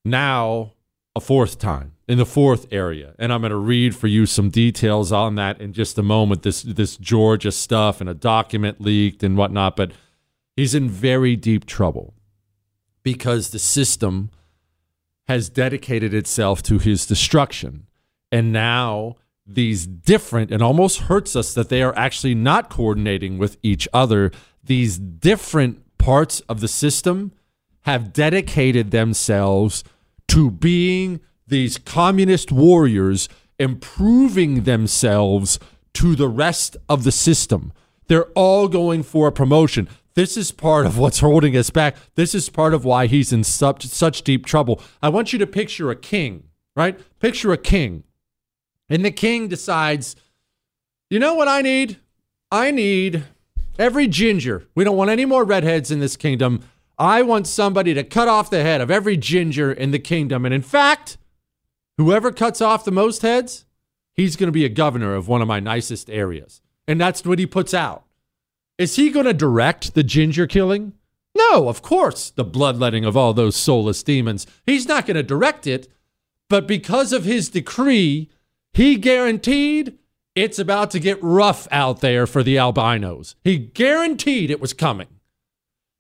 Now, 0.05 0.75
a 1.17 1.21
fourth 1.21 1.59
time 1.59 1.95
in 2.07 2.19
the 2.19 2.25
fourth 2.25 2.69
area. 2.71 3.17
And 3.19 3.33
I'm 3.33 3.41
going 3.41 3.51
to 3.51 3.57
read 3.57 3.97
for 3.97 4.07
you 4.07 4.27
some 4.27 4.49
details 4.49 5.11
on 5.11 5.35
that 5.35 5.61
in 5.61 5.73
just 5.73 5.99
a 5.99 6.05
moment. 6.05 6.45
This, 6.45 6.63
this 6.63 6.97
Georgia 6.97 7.51
stuff 7.51 8.01
and 8.01 8.09
a 8.09 8.15
document 8.15 8.81
leaked 8.81 9.25
and 9.25 9.37
whatnot. 9.37 9.75
But 9.75 9.91
he's 10.55 10.73
in 10.73 10.89
very 10.89 11.35
deep 11.35 11.67
trouble 11.67 12.15
because 13.03 13.51
the 13.51 13.59
system 13.59 14.31
has 15.31 15.49
dedicated 15.49 16.13
itself 16.13 16.61
to 16.61 16.81
his 16.81 17.07
destruction 17.07 17.87
and 18.33 18.53
now 18.53 19.15
these 19.47 19.87
different, 19.87 20.51
and 20.51 20.61
almost 20.61 21.03
hurts 21.03 21.37
us 21.37 21.55
that 21.55 21.69
they 21.69 21.83
are 21.83 21.97
actually 21.97 22.35
not 22.35 22.69
coordinating 22.69 23.39
with 23.39 23.57
each 23.63 23.87
other. 23.93 24.33
These 24.65 24.99
different 24.99 25.99
parts 25.99 26.41
of 26.49 26.59
the 26.59 26.67
system 26.67 27.31
have 27.83 28.13
dedicated 28.13 28.91
themselves 28.91 29.85
to 30.27 30.51
being 30.51 31.21
these 31.47 31.79
communist 31.79 32.51
warriors, 32.51 33.29
improving 33.57 34.65
themselves 34.65 35.61
to 35.95 36.17
the 36.17 36.29
rest 36.29 36.77
of 36.89 37.05
the 37.05 37.13
system. 37.13 37.73
They're 38.09 38.33
all 38.35 38.67
going 38.67 39.05
for 39.05 39.29
a 39.29 39.33
promotion. 39.33 39.89
This 40.15 40.37
is 40.37 40.53
part 40.53 40.87
of 40.87 40.99
what's 40.99 41.21
holding 41.21 41.57
us 41.57 41.71
back. 41.71 41.97
This 42.15 42.35
is 42.35 42.49
part 42.49 42.75
of 42.75 42.85
why 42.85 43.07
he's 43.07 43.33
in 43.33 43.45
such, 43.45 43.87
such 43.87 44.23
deep 44.23 44.45
trouble. 44.45 44.81
I 45.03 45.09
want 45.09 45.33
you 45.33 45.39
to 45.39 45.47
picture 45.47 45.91
a 45.91 45.97
king, 45.97 46.45
right? 46.75 46.99
Picture 47.21 47.53
a 47.53 47.59
king 47.59 48.05
and 48.91 49.05
the 49.05 49.13
king 49.13 49.49
decides, 49.49 50.17
you 51.09 51.19
know 51.19 51.35
what 51.35 51.49
I 51.49 51.63
need? 51.63 51.99
I 52.51 52.73
need 52.73 53.25
every 53.79 54.09
ginger. 54.09 54.67
We 54.75 54.85
don't 54.85 54.97
want 54.97 55.11
any 55.11 55.25
more 55.25 55.45
redheads 55.45 55.93
in 55.93 56.01
this 56.01 56.17
kingdom. 56.17 56.61
I 56.99 57.23
want 57.23 57.47
somebody 57.47 57.95
to 57.95 58.03
cut 58.03 58.29
off 58.29 58.51
the 58.51 58.63
head 58.63 58.81
of 58.81 58.91
every 58.91 59.17
ginger 59.17 59.73
in 59.73 59.93
the 59.93 60.01
kingdom. 60.01 60.45
And 60.45 60.53
in 60.53 60.61
fact, 60.61 61.17
whoever 61.97 62.33
cuts 62.33 62.61
off 62.61 62.85
the 62.85 62.91
most 62.91 63.23
heads, 63.23 63.65
he's 64.13 64.37
going 64.37 64.49
to 64.49 64.53
be 64.53 64.65
a 64.65 64.69
governor 64.69 65.15
of 65.15 65.29
one 65.29 65.41
of 65.41 65.49
my 65.49 65.61
nicest 65.61 66.11
areas. 66.11 66.61
And 66.89 67.01
that's 67.01 67.25
what 67.25 67.39
he 67.39 67.47
puts 67.47 67.73
out. 67.73 68.05
Is 68.81 68.97
he 68.97 69.11
going 69.11 69.27
to 69.27 69.35
direct 69.35 69.93
the 69.93 70.03
ginger 70.03 70.47
killing? 70.47 70.95
No, 71.37 71.69
of 71.69 71.83
course, 71.83 72.31
the 72.31 72.45
bloodletting 72.45 73.05
of 73.05 73.15
all 73.15 73.35
those 73.35 73.55
soulless 73.55 74.03
demons. 74.03 74.47
He's 74.65 74.89
not 74.89 75.05
going 75.05 75.19
to 75.19 75.23
direct 75.23 75.67
it. 75.67 75.87
But 76.49 76.67
because 76.67 77.13
of 77.13 77.27
his 77.27 77.51
decree, 77.51 78.31
he 78.73 78.97
guaranteed 78.97 79.99
it's 80.35 80.59
about 80.59 80.91
to 80.93 80.99
get 80.99 81.23
rough 81.23 81.69
out 81.71 82.01
there 82.01 82.27
for 82.27 82.43
the 82.43 82.57
albinos. 82.57 83.37
He 83.45 83.59
guaranteed 83.59 84.51
it 84.51 84.63
was 84.63 84.73
coming. 84.73 85.09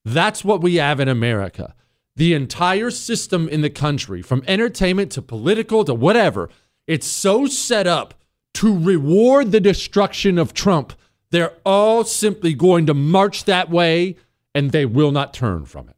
That's 0.02 0.42
what 0.42 0.62
we 0.62 0.76
have 0.76 1.00
in 1.00 1.08
America. 1.08 1.74
The 2.16 2.32
entire 2.32 2.90
system 2.90 3.46
in 3.46 3.60
the 3.60 3.68
country, 3.68 4.22
from 4.22 4.42
entertainment 4.48 5.12
to 5.12 5.20
political 5.20 5.84
to 5.84 5.92
whatever, 5.92 6.48
it's 6.86 7.06
so 7.06 7.44
set 7.44 7.86
up 7.86 8.14
to 8.54 8.74
reward 8.74 9.52
the 9.52 9.60
destruction 9.60 10.38
of 10.38 10.54
Trump. 10.54 10.94
They're 11.30 11.54
all 11.64 12.04
simply 12.04 12.54
going 12.54 12.86
to 12.86 12.94
march 12.94 13.44
that 13.44 13.70
way 13.70 14.16
and 14.54 14.72
they 14.72 14.84
will 14.84 15.12
not 15.12 15.32
turn 15.32 15.64
from 15.64 15.88
it. 15.88 15.96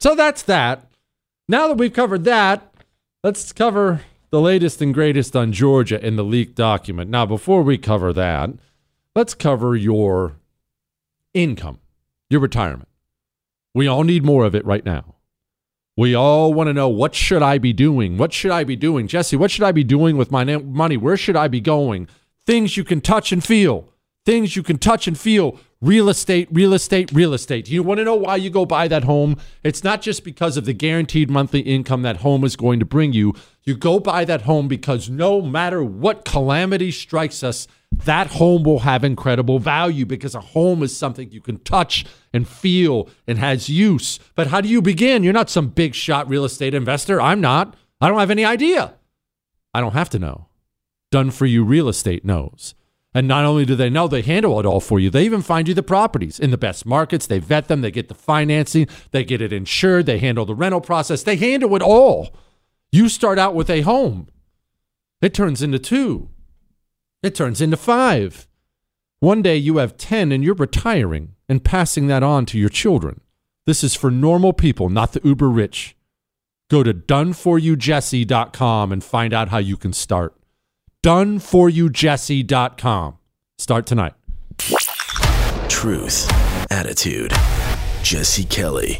So 0.00 0.14
that's 0.14 0.42
that. 0.42 0.90
Now 1.48 1.68
that 1.68 1.78
we've 1.78 1.92
covered 1.92 2.24
that, 2.24 2.74
let's 3.24 3.52
cover 3.52 4.02
the 4.30 4.40
latest 4.40 4.82
and 4.82 4.92
greatest 4.92 5.34
on 5.34 5.52
Georgia 5.52 6.04
in 6.04 6.16
the 6.16 6.24
leaked 6.24 6.56
document. 6.56 7.10
Now, 7.10 7.24
before 7.24 7.62
we 7.62 7.78
cover 7.78 8.12
that, 8.12 8.50
let's 9.14 9.34
cover 9.34 9.74
your 9.76 10.36
income, 11.32 11.78
your 12.28 12.40
retirement. 12.40 12.88
We 13.74 13.86
all 13.86 14.04
need 14.04 14.24
more 14.24 14.44
of 14.44 14.54
it 14.54 14.64
right 14.64 14.84
now. 14.84 15.14
We 15.96 16.14
all 16.14 16.52
want 16.52 16.68
to 16.68 16.74
know 16.74 16.88
what 16.88 17.14
should 17.14 17.42
I 17.42 17.56
be 17.56 17.72
doing? 17.72 18.18
What 18.18 18.32
should 18.32 18.50
I 18.50 18.64
be 18.64 18.76
doing? 18.76 19.06
Jesse, 19.06 19.36
what 19.36 19.50
should 19.50 19.64
I 19.64 19.72
be 19.72 19.84
doing 19.84 20.18
with 20.18 20.30
my 20.30 20.44
money? 20.44 20.96
Where 20.98 21.16
should 21.16 21.36
I 21.36 21.48
be 21.48 21.60
going? 21.60 22.08
Things 22.44 22.76
you 22.76 22.84
can 22.84 23.00
touch 23.00 23.32
and 23.32 23.42
feel. 23.42 23.88
Things 24.26 24.56
you 24.56 24.64
can 24.64 24.78
touch 24.78 25.06
and 25.06 25.16
feel. 25.16 25.58
Real 25.80 26.08
estate, 26.08 26.48
real 26.50 26.72
estate, 26.72 27.12
real 27.12 27.32
estate. 27.32 27.68
You 27.68 27.84
want 27.84 27.98
to 27.98 28.04
know 28.04 28.16
why 28.16 28.34
you 28.36 28.50
go 28.50 28.66
buy 28.66 28.88
that 28.88 29.04
home? 29.04 29.36
It's 29.62 29.84
not 29.84 30.02
just 30.02 30.24
because 30.24 30.56
of 30.56 30.64
the 30.64 30.72
guaranteed 30.72 31.30
monthly 31.30 31.60
income 31.60 32.02
that 32.02 32.18
home 32.18 32.42
is 32.42 32.56
going 32.56 32.80
to 32.80 32.84
bring 32.84 33.12
you. 33.12 33.34
You 33.62 33.76
go 33.76 34.00
buy 34.00 34.24
that 34.24 34.42
home 34.42 34.66
because 34.66 35.08
no 35.08 35.40
matter 35.40 35.84
what 35.84 36.24
calamity 36.24 36.90
strikes 36.90 37.44
us, 37.44 37.68
that 37.92 38.26
home 38.26 38.64
will 38.64 38.80
have 38.80 39.04
incredible 39.04 39.60
value 39.60 40.04
because 40.04 40.34
a 40.34 40.40
home 40.40 40.82
is 40.82 40.96
something 40.96 41.30
you 41.30 41.40
can 41.40 41.58
touch 41.58 42.04
and 42.32 42.48
feel 42.48 43.08
and 43.28 43.38
has 43.38 43.68
use. 43.68 44.18
But 44.34 44.48
how 44.48 44.60
do 44.60 44.68
you 44.68 44.82
begin? 44.82 45.22
You're 45.22 45.32
not 45.32 45.50
some 45.50 45.68
big 45.68 45.94
shot 45.94 46.28
real 46.28 46.44
estate 46.44 46.74
investor. 46.74 47.20
I'm 47.20 47.40
not. 47.40 47.76
I 48.00 48.08
don't 48.08 48.18
have 48.18 48.32
any 48.32 48.44
idea. 48.44 48.94
I 49.72 49.80
don't 49.80 49.92
have 49.92 50.10
to 50.10 50.18
know. 50.18 50.48
Done 51.12 51.30
for 51.30 51.46
you 51.46 51.62
real 51.64 51.88
estate 51.88 52.24
knows. 52.24 52.74
And 53.16 53.26
not 53.26 53.46
only 53.46 53.64
do 53.64 53.74
they 53.74 53.88
know, 53.88 54.08
they 54.08 54.20
handle 54.20 54.60
it 54.60 54.66
all 54.66 54.78
for 54.78 55.00
you. 55.00 55.08
They 55.08 55.24
even 55.24 55.40
find 55.40 55.66
you 55.66 55.72
the 55.72 55.82
properties 55.82 56.38
in 56.38 56.50
the 56.50 56.58
best 56.58 56.84
markets. 56.84 57.26
They 57.26 57.38
vet 57.38 57.66
them, 57.66 57.80
they 57.80 57.90
get 57.90 58.08
the 58.08 58.14
financing, 58.14 58.88
they 59.10 59.24
get 59.24 59.40
it 59.40 59.54
insured, 59.54 60.04
they 60.04 60.18
handle 60.18 60.44
the 60.44 60.54
rental 60.54 60.82
process, 60.82 61.22
they 61.22 61.36
handle 61.36 61.74
it 61.74 61.80
all. 61.80 62.34
You 62.92 63.08
start 63.08 63.38
out 63.38 63.54
with 63.54 63.70
a 63.70 63.80
home, 63.80 64.28
it 65.22 65.32
turns 65.32 65.62
into 65.62 65.78
two, 65.78 66.28
it 67.22 67.34
turns 67.34 67.62
into 67.62 67.78
five. 67.78 68.46
One 69.20 69.40
day 69.40 69.56
you 69.56 69.78
have 69.78 69.96
10 69.96 70.30
and 70.30 70.44
you're 70.44 70.54
retiring 70.54 71.36
and 71.48 71.64
passing 71.64 72.08
that 72.08 72.22
on 72.22 72.44
to 72.44 72.58
your 72.58 72.68
children. 72.68 73.22
This 73.64 73.82
is 73.82 73.94
for 73.94 74.10
normal 74.10 74.52
people, 74.52 74.90
not 74.90 75.14
the 75.14 75.22
uber 75.24 75.48
rich. 75.48 75.96
Go 76.68 76.82
to 76.82 76.92
doneforyoujesse.com 76.92 78.92
and 78.92 79.02
find 79.02 79.32
out 79.32 79.48
how 79.48 79.56
you 79.56 79.78
can 79.78 79.94
start. 79.94 80.34
Doneforyoujesse.com. 81.06 83.18
Start 83.58 83.86
tonight. 83.86 84.14
Truth, 85.68 86.28
attitude, 86.68 87.32
Jesse 88.02 88.42
Kelly. 88.42 88.98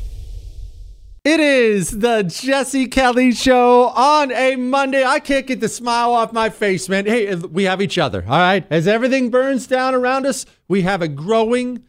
It 1.25 1.41
is 1.41 1.99
the 1.99 2.23
Jesse 2.23 2.87
Kelly 2.87 3.33
Show 3.33 3.89
on 3.89 4.31
a 4.31 4.55
Monday. 4.55 5.05
I 5.05 5.19
can't 5.19 5.49
get 5.49 5.59
the 5.59 5.69
smile 5.69 6.15
off 6.15 6.33
my 6.33 6.49
face, 6.49 6.89
man. 6.89 7.07
Hey, 7.07 7.35
we 7.35 7.65
have 7.65 7.83
each 7.83 7.99
other, 7.99 8.23
all 8.23 8.39
right? 8.39 8.65
As 8.71 8.87
everything 8.87 9.31
burns 9.31 9.67
down 9.67 9.93
around 9.93 10.27
us, 10.27 10.47
we 10.69 10.83
have 10.83 11.03
a 11.03 11.09
growing, 11.09 11.83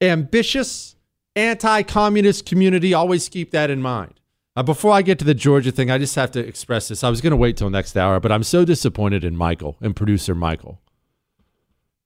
ambitious, 0.00 0.96
anti 1.36 1.82
communist 1.82 2.46
community. 2.46 2.94
Always 2.94 3.28
keep 3.28 3.50
that 3.50 3.68
in 3.68 3.82
mind. 3.82 4.17
Uh, 4.58 4.62
before 4.64 4.90
I 4.90 5.02
get 5.02 5.20
to 5.20 5.24
the 5.24 5.34
Georgia 5.34 5.70
thing, 5.70 5.88
I 5.88 5.98
just 5.98 6.16
have 6.16 6.32
to 6.32 6.40
express 6.40 6.88
this. 6.88 7.04
I 7.04 7.10
was 7.10 7.20
going 7.20 7.30
to 7.30 7.36
wait 7.36 7.56
till 7.56 7.70
next 7.70 7.96
hour, 7.96 8.18
but 8.18 8.32
I'm 8.32 8.42
so 8.42 8.64
disappointed 8.64 9.22
in 9.22 9.36
Michael 9.36 9.76
and 9.80 9.94
producer 9.94 10.34
Michael. 10.34 10.80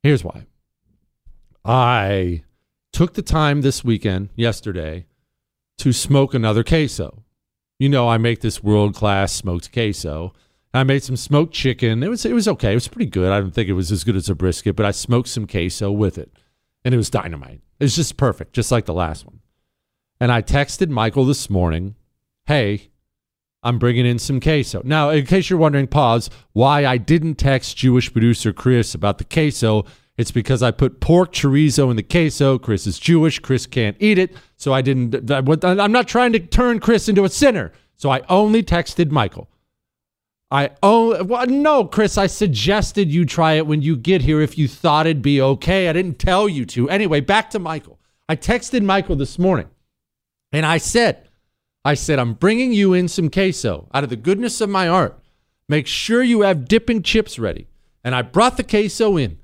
Here's 0.02 0.23
why 0.23 0.44
I 1.64 2.44
took 2.92 3.14
the 3.14 3.23
time 3.23 3.62
this 3.62 3.82
weekend, 3.82 4.28
yesterday, 4.37 5.06
to 5.78 5.94
smoke 5.94 6.35
another 6.35 6.62
queso. 6.62 7.23
You 7.78 7.88
know, 7.88 8.06
I 8.06 8.18
make 8.18 8.42
this 8.42 8.62
world 8.62 8.94
class 8.94 9.32
smoked 9.32 9.73
queso. 9.73 10.35
I 10.75 10.85
made 10.85 11.02
some 11.02 11.16
smoked 11.16 11.54
chicken. 11.54 12.02
It 12.02 12.11
was 12.11 12.26
it 12.26 12.35
was 12.35 12.49
okay. 12.49 12.73
It 12.73 12.75
was 12.75 12.88
pretty 12.88 13.11
good. 13.11 13.32
I 13.32 13.40
don't 13.40 13.54
think 13.54 13.71
it 13.71 13.73
was 13.73 13.90
as 13.90 14.04
good 14.04 14.16
as 14.16 14.28
a 14.28 14.35
brisket, 14.35 14.76
but 14.76 14.85
I 14.85 14.90
smoked 14.90 15.28
some 15.28 15.47
queso 15.47 15.90
with 15.90 16.18
it, 16.18 16.30
and 16.85 16.92
it 16.92 16.99
was 16.99 17.09
dynamite. 17.09 17.62
It 17.80 17.85
was 17.85 17.97
just 17.97 18.18
perfect, 18.18 18.52
just 18.52 18.71
like 18.71 18.85
the 18.85 18.92
last 18.92 19.25
one. 19.25 19.40
And 20.21 20.30
I 20.30 20.42
texted 20.42 20.90
Michael 20.90 21.25
this 21.25 21.49
morning, 21.49 21.94
"Hey, 22.46 22.90
I'm 23.62 23.78
bringing 23.78 24.06
in 24.06 24.18
some 24.18 24.40
queso." 24.40 24.82
Now, 24.84 25.11
in 25.11 25.26
case 25.26 25.50
you're 25.50 25.58
wondering, 25.58 25.87
pause. 25.87 26.30
Why 26.52 26.87
I 26.87 26.96
didn't 26.96 27.37
text 27.37 27.76
Jewish 27.76 28.12
producer 28.12 28.52
Chris 28.52 28.94
about 28.94 29.18
the 29.18 29.25
queso 29.25 29.84
it's 30.18 30.30
because 30.30 30.62
I 30.62 30.70
put 30.70 31.00
pork 31.00 31.32
chorizo 31.32 31.90
in 31.90 31.96
the 31.96 32.02
queso. 32.02 32.58
Chris 32.58 32.87
is 32.87 32.99
Jewish. 32.99 33.38
Chris 33.38 33.66
can't 33.66 33.96
eat 33.99 34.18
it. 34.18 34.37
So 34.56 34.72
I 34.72 34.82
didn't. 34.82 35.30
I'm 35.30 35.92
not 35.92 36.06
trying 36.06 36.32
to 36.32 36.38
turn 36.38 36.80
Chris 36.80 37.08
into 37.08 37.25
a 37.25 37.30
sinner. 37.30 37.72
So 37.96 38.11
I 38.11 38.20
only 38.28 38.62
texted 38.62 39.11
Michael. 39.11 39.49
I 40.50 40.70
oh 40.82 41.25
well, 41.25 41.46
no, 41.46 41.87
Chris. 41.87 42.18
I 42.18 42.26
suggested 42.26 43.11
you 43.11 43.25
try 43.25 43.54
it 43.54 43.66
when 43.66 43.80
you 43.80 43.96
get 43.96 44.20
here 44.20 44.42
if 44.42 44.58
you 44.58 44.68
thought 44.68 45.06
it'd 45.06 45.22
be 45.22 45.40
okay. 45.40 45.88
I 45.88 45.94
didn't 45.94 46.18
tell 46.18 46.46
you 46.46 46.66
to. 46.66 46.90
Anyway, 46.90 47.20
back 47.20 47.49
to 47.50 47.58
Michael. 47.58 47.99
I 48.28 48.37
texted 48.37 48.82
Michael 48.82 49.16
this 49.16 49.38
morning, 49.38 49.68
and 50.52 50.66
I 50.66 50.76
said, 50.76 51.26
I 51.84 51.94
said 51.94 52.18
I'm 52.18 52.34
bringing 52.34 52.72
you 52.72 52.94
in 52.94 53.08
some 53.08 53.28
queso 53.28 53.88
out 53.92 54.04
of 54.04 54.10
the 54.10 54.16
goodness 54.16 54.60
of 54.60 54.70
my 54.70 54.86
heart. 54.86 55.18
Make 55.68 55.86
sure 55.86 56.22
you 56.22 56.42
have 56.42 56.68
dipping 56.68 57.02
chips 57.02 57.38
ready. 57.38 57.66
And 58.04 58.14
I 58.14 58.22
brought 58.22 58.56
the 58.56 58.64
queso 58.64 59.16
in. 59.16 59.38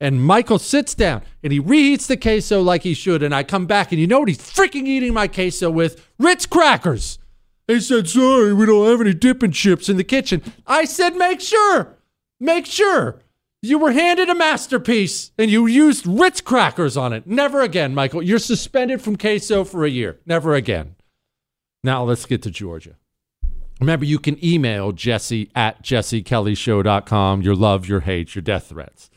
And 0.00 0.22
Michael 0.22 0.58
sits 0.58 0.94
down 0.94 1.22
and 1.42 1.52
he 1.52 1.60
reheats 1.60 2.06
the 2.06 2.16
queso 2.16 2.62
like 2.62 2.82
he 2.82 2.94
should. 2.94 3.22
And 3.22 3.34
I 3.34 3.42
come 3.42 3.66
back 3.66 3.90
and 3.90 4.00
you 4.00 4.06
know 4.06 4.20
what 4.20 4.28
he's 4.28 4.38
freaking 4.38 4.86
eating 4.86 5.12
my 5.12 5.28
queso 5.28 5.70
with? 5.70 6.08
Ritz 6.18 6.46
crackers. 6.46 7.18
He 7.66 7.80
said, 7.80 8.08
Sorry, 8.08 8.54
we 8.54 8.66
don't 8.66 8.88
have 8.88 9.00
any 9.00 9.14
dipping 9.14 9.52
chips 9.52 9.88
in 9.88 9.96
the 9.96 10.04
kitchen. 10.04 10.42
I 10.66 10.84
said, 10.84 11.16
Make 11.16 11.40
sure, 11.40 11.96
make 12.38 12.66
sure. 12.66 13.20
You 13.60 13.78
were 13.78 13.90
handed 13.90 14.28
a 14.28 14.36
masterpiece 14.36 15.32
and 15.36 15.50
you 15.50 15.66
used 15.66 16.06
Ritz 16.06 16.40
crackers 16.40 16.96
on 16.96 17.12
it. 17.12 17.26
Never 17.26 17.60
again, 17.60 17.92
Michael. 17.92 18.22
You're 18.22 18.38
suspended 18.38 19.02
from 19.02 19.16
queso 19.16 19.64
for 19.64 19.84
a 19.84 19.90
year. 19.90 20.20
Never 20.24 20.54
again. 20.54 20.94
Now 21.88 22.04
let's 22.04 22.26
get 22.26 22.42
to 22.42 22.50
Georgia. 22.50 22.96
Remember, 23.80 24.04
you 24.04 24.18
can 24.18 24.44
email 24.44 24.92
Jesse 24.92 25.50
at 25.54 25.82
jessekellyshow.com 25.82 27.40
your 27.40 27.54
love, 27.54 27.88
your 27.88 28.00
hate, 28.00 28.34
your 28.34 28.42
death 28.42 28.68
threats. 28.68 29.08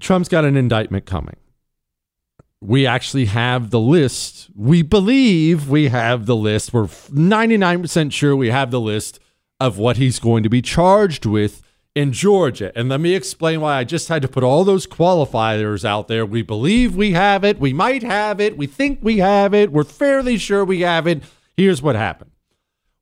Trump's 0.00 0.28
got 0.28 0.44
an 0.44 0.54
indictment 0.54 1.06
coming. 1.06 1.36
We 2.60 2.86
actually 2.86 3.24
have 3.24 3.70
the 3.70 3.80
list. 3.80 4.50
We 4.54 4.82
believe 4.82 5.70
we 5.70 5.88
have 5.88 6.26
the 6.26 6.36
list. 6.36 6.74
We're 6.74 6.84
99% 6.84 8.12
sure 8.12 8.36
we 8.36 8.50
have 8.50 8.70
the 8.70 8.78
list 8.78 9.18
of 9.58 9.78
what 9.78 9.96
he's 9.96 10.18
going 10.18 10.42
to 10.42 10.50
be 10.50 10.60
charged 10.60 11.24
with 11.24 11.61
in 11.94 12.12
Georgia. 12.12 12.72
And 12.74 12.88
let 12.88 13.00
me 13.00 13.14
explain 13.14 13.60
why 13.60 13.76
I 13.76 13.84
just 13.84 14.08
had 14.08 14.22
to 14.22 14.28
put 14.28 14.42
all 14.42 14.64
those 14.64 14.86
qualifiers 14.86 15.84
out 15.84 16.08
there. 16.08 16.24
We 16.24 16.42
believe 16.42 16.96
we 16.96 17.12
have 17.12 17.44
it. 17.44 17.58
We 17.58 17.72
might 17.72 18.02
have 18.02 18.40
it. 18.40 18.56
We 18.56 18.66
think 18.66 19.00
we 19.02 19.18
have 19.18 19.52
it. 19.52 19.72
We're 19.72 19.84
fairly 19.84 20.38
sure 20.38 20.64
we 20.64 20.80
have 20.80 21.06
it. 21.06 21.22
Here's 21.56 21.82
what 21.82 21.96
happened. 21.96 22.30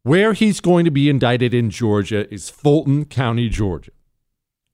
Where 0.02 0.32
he's 0.32 0.60
going 0.60 0.84
to 0.86 0.90
be 0.90 1.08
indicted 1.08 1.54
in 1.54 1.70
Georgia 1.70 2.32
is 2.32 2.50
Fulton 2.50 3.04
County, 3.04 3.48
Georgia. 3.48 3.92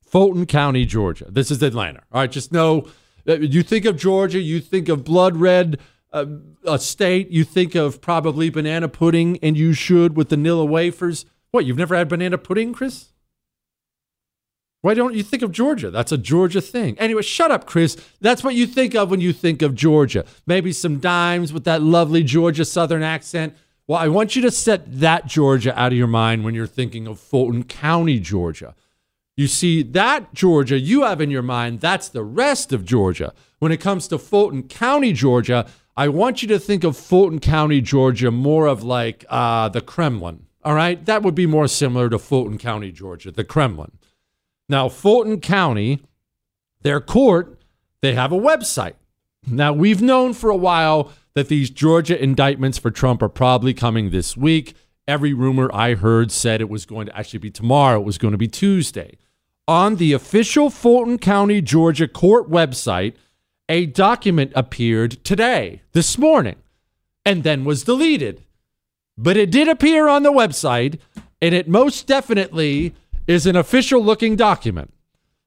Fulton 0.00 0.46
County, 0.46 0.86
Georgia. 0.86 1.26
This 1.28 1.50
is 1.50 1.62
Atlanta. 1.62 2.02
All 2.12 2.20
right, 2.20 2.30
just 2.30 2.52
know 2.52 2.86
you 3.26 3.62
think 3.62 3.84
of 3.84 3.96
Georgia, 3.96 4.38
you 4.38 4.60
think 4.60 4.88
of 4.88 5.04
blood 5.04 5.36
red 5.36 5.78
uh, 6.12 6.26
a 6.64 6.78
state, 6.78 7.30
you 7.30 7.44
think 7.44 7.74
of 7.74 8.00
probably 8.00 8.48
banana 8.48 8.88
pudding, 8.88 9.38
and 9.42 9.56
you 9.56 9.72
should 9.72 10.16
with 10.16 10.28
the 10.28 10.36
Nilla 10.36 10.66
wafers. 10.66 11.26
What, 11.50 11.66
you've 11.66 11.76
never 11.76 11.96
had 11.96 12.08
banana 12.08 12.38
pudding, 12.38 12.72
Chris? 12.72 13.12
Why 14.86 14.94
don't 14.94 15.14
you 15.16 15.24
think 15.24 15.42
of 15.42 15.50
Georgia? 15.50 15.90
That's 15.90 16.12
a 16.12 16.16
Georgia 16.16 16.60
thing. 16.60 16.96
Anyway, 17.00 17.22
shut 17.22 17.50
up, 17.50 17.66
Chris. 17.66 17.96
That's 18.20 18.44
what 18.44 18.54
you 18.54 18.68
think 18.68 18.94
of 18.94 19.10
when 19.10 19.20
you 19.20 19.32
think 19.32 19.60
of 19.60 19.74
Georgia. 19.74 20.24
Maybe 20.46 20.72
some 20.72 21.00
dimes 21.00 21.52
with 21.52 21.64
that 21.64 21.82
lovely 21.82 22.22
Georgia 22.22 22.64
Southern 22.64 23.02
accent. 23.02 23.56
Well, 23.88 23.98
I 23.98 24.06
want 24.06 24.36
you 24.36 24.42
to 24.42 24.50
set 24.52 25.00
that 25.00 25.26
Georgia 25.26 25.76
out 25.76 25.90
of 25.90 25.98
your 25.98 26.06
mind 26.06 26.44
when 26.44 26.54
you're 26.54 26.68
thinking 26.68 27.08
of 27.08 27.18
Fulton 27.18 27.64
County, 27.64 28.20
Georgia. 28.20 28.76
You 29.36 29.48
see, 29.48 29.82
that 29.82 30.32
Georgia 30.32 30.78
you 30.78 31.02
have 31.02 31.20
in 31.20 31.32
your 31.32 31.42
mind, 31.42 31.80
that's 31.80 32.08
the 32.08 32.22
rest 32.22 32.72
of 32.72 32.84
Georgia. 32.84 33.34
When 33.58 33.72
it 33.72 33.80
comes 33.80 34.06
to 34.06 34.18
Fulton 34.18 34.68
County, 34.68 35.12
Georgia, 35.12 35.66
I 35.96 36.06
want 36.06 36.42
you 36.42 36.48
to 36.50 36.60
think 36.60 36.84
of 36.84 36.96
Fulton 36.96 37.40
County, 37.40 37.80
Georgia, 37.80 38.30
more 38.30 38.68
of 38.68 38.84
like 38.84 39.24
uh, 39.28 39.68
the 39.68 39.80
Kremlin. 39.80 40.46
All 40.62 40.74
right? 40.74 41.04
That 41.06 41.24
would 41.24 41.34
be 41.34 41.46
more 41.46 41.66
similar 41.66 42.08
to 42.08 42.20
Fulton 42.20 42.56
County, 42.56 42.92
Georgia, 42.92 43.32
the 43.32 43.42
Kremlin. 43.42 43.90
Now, 44.68 44.88
Fulton 44.88 45.40
County, 45.40 46.00
their 46.82 47.00
court, 47.00 47.58
they 48.00 48.14
have 48.14 48.32
a 48.32 48.38
website. 48.38 48.94
Now, 49.46 49.72
we've 49.72 50.02
known 50.02 50.32
for 50.32 50.50
a 50.50 50.56
while 50.56 51.12
that 51.34 51.48
these 51.48 51.70
Georgia 51.70 52.20
indictments 52.20 52.78
for 52.78 52.90
Trump 52.90 53.22
are 53.22 53.28
probably 53.28 53.74
coming 53.74 54.10
this 54.10 54.36
week. 54.36 54.74
Every 55.06 55.32
rumor 55.32 55.70
I 55.72 55.94
heard 55.94 56.32
said 56.32 56.60
it 56.60 56.68
was 56.68 56.84
going 56.84 57.06
to 57.06 57.16
actually 57.16 57.38
be 57.38 57.50
tomorrow, 57.50 58.00
it 58.00 58.06
was 58.06 58.18
going 58.18 58.32
to 58.32 58.38
be 58.38 58.48
Tuesday. 58.48 59.18
On 59.68 59.96
the 59.96 60.12
official 60.12 60.70
Fulton 60.70 61.18
County, 61.18 61.60
Georgia 61.60 62.08
court 62.08 62.50
website, 62.50 63.14
a 63.68 63.86
document 63.86 64.52
appeared 64.54 65.22
today, 65.24 65.82
this 65.92 66.18
morning, 66.18 66.56
and 67.24 67.42
then 67.42 67.64
was 67.64 67.84
deleted. 67.84 68.42
But 69.18 69.36
it 69.36 69.50
did 69.50 69.68
appear 69.68 70.08
on 70.08 70.22
the 70.22 70.32
website, 70.32 70.98
and 71.42 71.54
it 71.54 71.68
most 71.68 72.06
definitely 72.06 72.94
is 73.26 73.46
an 73.46 73.56
official 73.56 74.02
looking 74.02 74.36
document. 74.36 74.92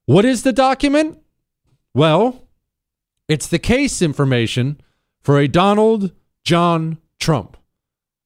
What 0.06 0.26
is 0.26 0.44
the 0.44 0.54
document? 0.54 1.20
Well, 1.94 2.48
it's 3.28 3.48
the 3.48 3.60
case 3.60 4.02
information 4.02 4.82
for 5.22 5.40
a 5.40 5.48
Donald 5.48 6.12
John 6.44 6.98
Trump. 7.20 7.58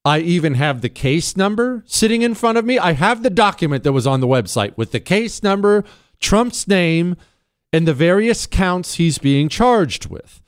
I 0.05 0.19
even 0.19 0.55
have 0.55 0.81
the 0.81 0.89
case 0.89 1.37
number 1.37 1.83
sitting 1.85 2.21
in 2.21 2.35
front 2.35 2.57
of 2.57 2.65
me. 2.65 2.77
I 2.77 2.93
have 2.93 3.23
the 3.23 3.29
document 3.29 3.83
that 3.83 3.93
was 3.93 4.07
on 4.07 4.19
the 4.19 4.27
website 4.27 4.75
with 4.75 4.91
the 4.91 4.99
case 4.99 5.41
number, 5.41 5.83
Trump's 6.19 6.67
name, 6.67 7.15
and 7.71 7.87
the 7.87 7.93
various 7.93 8.45
counts 8.45 8.95
he's 8.95 9.17
being 9.17 9.49
charged 9.49 10.07
with. 10.07 10.41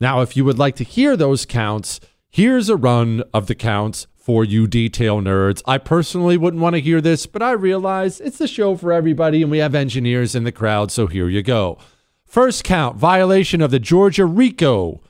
Now, 0.00 0.20
if 0.20 0.36
you 0.36 0.44
would 0.44 0.58
like 0.58 0.76
to 0.76 0.84
hear 0.84 1.16
those 1.16 1.46
counts, 1.46 2.00
here's 2.28 2.68
a 2.68 2.76
run 2.76 3.22
of 3.32 3.46
the 3.46 3.54
counts 3.54 4.06
for 4.22 4.44
you 4.44 4.68
detail 4.68 5.20
nerds. 5.20 5.62
I 5.66 5.78
personally 5.78 6.36
wouldn't 6.36 6.62
want 6.62 6.74
to 6.74 6.80
hear 6.80 7.00
this, 7.00 7.26
but 7.26 7.42
I 7.42 7.50
realize 7.50 8.20
it's 8.20 8.40
a 8.40 8.46
show 8.46 8.76
for 8.76 8.92
everybody 8.92 9.42
and 9.42 9.50
we 9.50 9.58
have 9.58 9.74
engineers 9.74 10.36
in 10.36 10.44
the 10.44 10.52
crowd, 10.52 10.92
so 10.92 11.08
here 11.08 11.28
you 11.28 11.42
go. 11.42 11.76
First 12.24 12.62
count 12.62 12.96
violation 12.96 13.60
of 13.60 13.72
the 13.72 13.80
Georgia 13.80 14.24
RICO. 14.24 15.00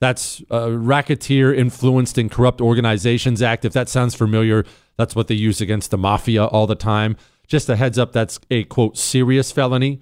That's 0.00 0.42
uh, 0.50 0.70
Racketeer 0.70 1.52
Influenced 1.52 2.16
and 2.16 2.30
Corrupt 2.30 2.60
Organizations 2.60 3.42
Act. 3.42 3.64
If 3.64 3.72
that 3.72 3.88
sounds 3.88 4.14
familiar, 4.14 4.64
that's 4.96 5.16
what 5.16 5.26
they 5.26 5.34
use 5.34 5.60
against 5.60 5.90
the 5.90 5.98
mafia 5.98 6.46
all 6.46 6.66
the 6.68 6.76
time. 6.76 7.16
Just 7.48 7.68
a 7.68 7.76
heads 7.76 7.98
up, 7.98 8.12
that's 8.12 8.38
a 8.50 8.64
quote, 8.64 8.96
serious 8.96 9.50
felony. 9.50 10.00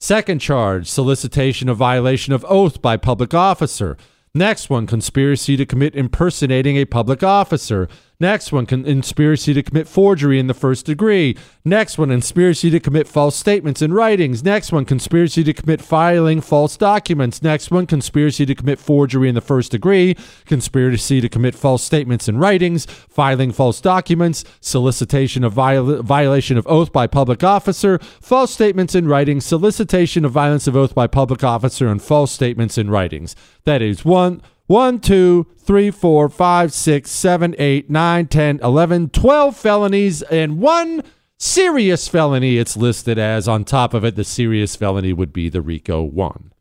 Second 0.00 0.38
charge, 0.38 0.88
solicitation 0.88 1.68
of 1.68 1.76
violation 1.76 2.32
of 2.32 2.44
oath 2.48 2.80
by 2.80 2.96
public 2.96 3.34
officer. 3.34 3.96
Next 4.34 4.68
one, 4.68 4.86
conspiracy 4.86 5.56
to 5.56 5.64
commit 5.64 5.94
impersonating 5.94 6.76
a 6.76 6.84
public 6.84 7.22
officer. 7.22 7.88
Next 8.20 8.52
one, 8.52 8.64
conspiracy 8.64 9.52
to 9.54 9.62
commit 9.62 9.88
forgery 9.88 10.38
in 10.38 10.46
the 10.46 10.54
first 10.54 10.86
degree. 10.86 11.36
Next 11.64 11.98
one, 11.98 12.10
conspiracy 12.10 12.70
to 12.70 12.78
commit 12.78 13.08
false 13.08 13.34
statements 13.34 13.82
in 13.82 13.92
writings. 13.92 14.44
Next 14.44 14.70
one, 14.70 14.84
conspiracy 14.84 15.42
to 15.42 15.52
commit 15.52 15.82
filing 15.82 16.40
false 16.40 16.76
documents. 16.76 17.42
Next 17.42 17.72
one, 17.72 17.86
conspiracy 17.86 18.46
to 18.46 18.54
commit 18.54 18.78
forgery 18.78 19.28
in 19.28 19.34
the 19.34 19.40
first 19.40 19.72
degree. 19.72 20.16
Conspiracy 20.46 21.20
to 21.20 21.28
commit 21.28 21.56
false 21.56 21.82
statements 21.82 22.28
in 22.28 22.38
writings. 22.38 22.86
Filing 22.86 23.50
false 23.50 23.80
documents. 23.80 24.44
Solicitation 24.60 25.42
of 25.42 25.52
viol- 25.52 26.02
violation 26.02 26.56
of 26.56 26.66
oath 26.68 26.92
by 26.92 27.08
public 27.08 27.42
officer. 27.42 27.98
False 27.98 28.52
statements 28.52 28.94
in 28.94 29.08
writings. 29.08 29.44
Solicitation 29.44 30.24
of 30.24 30.30
violence 30.30 30.68
of 30.68 30.76
oath 30.76 30.94
by 30.94 31.08
public 31.08 31.42
officer 31.42 31.88
and 31.88 32.00
false 32.00 32.30
statements 32.30 32.78
in 32.78 32.90
writings. 32.90 33.34
That 33.64 33.82
is 33.82 34.04
one 34.04 34.40
one, 34.66 34.98
two, 35.00 35.46
three, 35.58 35.90
four, 35.90 36.28
five, 36.28 36.72
six, 36.72 37.10
seven, 37.10 37.54
eight, 37.58 37.90
nine, 37.90 38.26
ten, 38.26 38.60
eleven, 38.62 39.08
twelve 39.10 39.56
felonies 39.56 40.22
and 40.22 40.58
one 40.58 41.02
serious 41.38 42.08
felony 42.08 42.56
it's 42.58 42.76
listed 42.76 43.18
as. 43.18 43.46
On 43.46 43.64
top 43.64 43.94
of 43.94 44.04
it, 44.04 44.16
the 44.16 44.24
serious 44.24 44.76
felony 44.76 45.12
would 45.12 45.32
be 45.32 45.48
the 45.48 45.60
RICO 45.60 46.02
1. 46.02 46.52